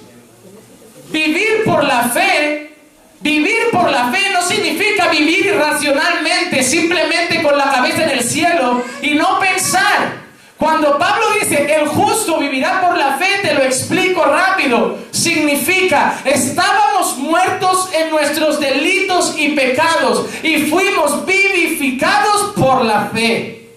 Vivir 1.11 1.65
por 1.65 1.85
la 1.85 2.03
fe, 2.03 2.77
vivir 3.21 3.71
por 3.73 3.91
la 3.91 4.13
fe 4.13 4.21
no 4.35 4.43
significa 4.43 5.09
vivir 5.09 5.47
irracionalmente, 5.47 6.63
simplemente 6.63 7.43
con 7.43 7.57
la 7.57 7.73
cabeza 7.73 8.05
en 8.05 8.11
el 8.11 8.23
cielo 8.23 8.85
y 9.01 9.15
no 9.15 9.41
pensar 9.41 10.24
cuando 10.65 10.97
Pablo 10.99 11.27
dice, 11.39 11.75
el 11.75 11.87
justo 11.89 12.39
vivirá 12.39 12.81
por 12.81 12.97
la 12.97 13.19
fe, 13.19 13.27
te 13.43 13.53
lo 13.53 13.63
explico 13.65 14.25
rápido. 14.25 14.97
Significa, 15.11 16.23
estábamos 16.25 17.19
muertos 17.19 17.91
en 17.93 18.09
nuestros 18.09 18.59
delitos 18.59 19.35
y 19.37 19.51
pecados 19.51 20.25
y 20.43 20.63
fuimos 20.63 21.27
vivificados 21.27 22.55
por 22.57 22.83
la 22.83 23.11
fe. 23.13 23.73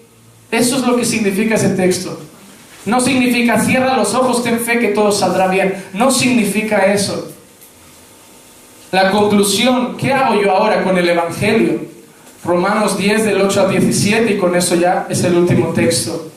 Eso 0.50 0.76
es 0.76 0.86
lo 0.86 0.96
que 0.96 1.04
significa 1.04 1.56
ese 1.56 1.68
texto. 1.68 2.18
No 2.86 3.02
significa 3.02 3.60
cierra 3.60 3.94
los 3.94 4.14
ojos, 4.14 4.42
ten 4.42 4.58
fe 4.58 4.78
que 4.78 4.88
todo 4.88 5.12
saldrá 5.12 5.46
bien. 5.48 5.84
No 5.92 6.10
significa 6.10 6.86
eso. 6.90 7.30
La 8.92 9.10
conclusión, 9.10 9.98
¿qué 9.98 10.14
hago 10.14 10.40
yo 10.40 10.52
ahora 10.52 10.82
con 10.84 10.96
el 10.96 11.06
Evangelio? 11.06 11.80
Romanos 12.42 12.96
10 12.96 13.26
del 13.26 13.42
8 13.42 13.60
al 13.60 13.70
17 13.72 14.32
y 14.32 14.38
con 14.38 14.56
eso 14.56 14.74
ya 14.74 15.06
es 15.10 15.22
el 15.24 15.36
último 15.36 15.74
texto. 15.74 16.28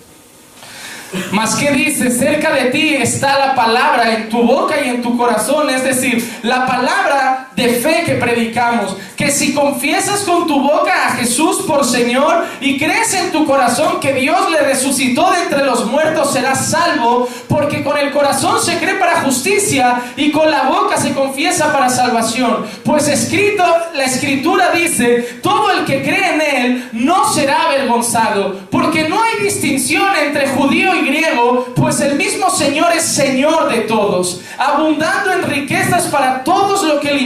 Mas 1.32 1.56
que 1.56 1.72
dice, 1.72 2.10
cerca 2.12 2.52
de 2.52 2.66
ti 2.66 2.96
está 2.96 3.38
la 3.40 3.56
palabra 3.56 4.14
en 4.14 4.30
tu 4.30 4.42
boca 4.44 4.82
y 4.82 4.90
en 4.90 5.02
tu 5.02 5.18
corazón, 5.18 5.70
es 5.70 5.84
decir, 5.84 6.40
la 6.44 6.66
palabra 6.66 7.51
de 7.62 7.76
fe 7.76 8.04
que 8.06 8.16
predicamos, 8.16 8.98
que 9.16 9.30
si 9.30 9.54
confiesas 9.54 10.22
con 10.22 10.48
tu 10.48 10.60
boca 10.62 11.08
a 11.08 11.12
Jesús 11.12 11.64
por 11.68 11.86
Señor 11.86 12.46
y 12.60 12.80
crees 12.80 13.14
en 13.14 13.32
tu 13.32 13.46
corazón 13.46 14.00
que 14.00 14.14
Dios 14.14 14.50
le 14.50 14.62
resucitó 14.62 15.30
de 15.30 15.44
entre 15.44 15.64
los 15.64 15.86
muertos, 15.86 16.34
serás 16.34 16.72
salvo, 16.72 17.28
porque 17.48 17.84
con 17.84 17.98
el 17.98 18.12
corazón 18.12 18.60
se 18.64 18.80
cree 18.80 18.96
para 18.96 19.22
justicia 19.22 20.02
y 20.18 20.32
con 20.32 20.50
la 20.50 20.64
boca 20.64 20.98
se 20.98 21.14
confiesa 21.14 21.72
para 21.72 21.90
salvación. 21.90 22.66
Pues 22.84 23.08
escrito, 23.08 23.64
la 23.94 24.06
escritura 24.06 24.72
dice, 24.72 25.40
todo 25.44 25.70
el 25.72 25.86
que 25.86 26.02
cree 26.02 26.34
en 26.34 26.42
Él 26.42 26.90
no 26.94 27.32
será 27.32 27.68
avergonzado, 27.68 28.60
porque 28.72 29.08
no 29.08 29.22
hay 29.22 29.44
distinción 29.44 30.08
entre 30.16 30.48
judío 30.50 30.96
y 30.96 31.08
griego, 31.08 31.68
pues 31.76 32.00
el 32.02 32.16
mismo 32.16 32.50
Señor 32.50 32.92
es 32.96 33.04
Señor 33.04 33.70
de 33.70 33.82
todos, 33.82 34.42
abundando 34.58 35.32
en 35.32 35.44
riquezas 35.44 36.08
para 36.08 36.44
todos 36.44 36.84
los 36.84 37.00
que 37.00 37.14
le 37.14 37.22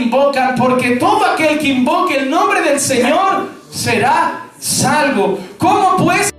porque 0.56 0.96
todo 0.96 1.24
aquel 1.24 1.58
que 1.58 1.68
invoque 1.68 2.18
el 2.18 2.30
nombre 2.30 2.62
del 2.62 2.80
Señor 2.80 3.48
será 3.70 4.48
salvo. 4.58 5.38
¿Cómo 5.58 5.96
pues? 5.96 6.35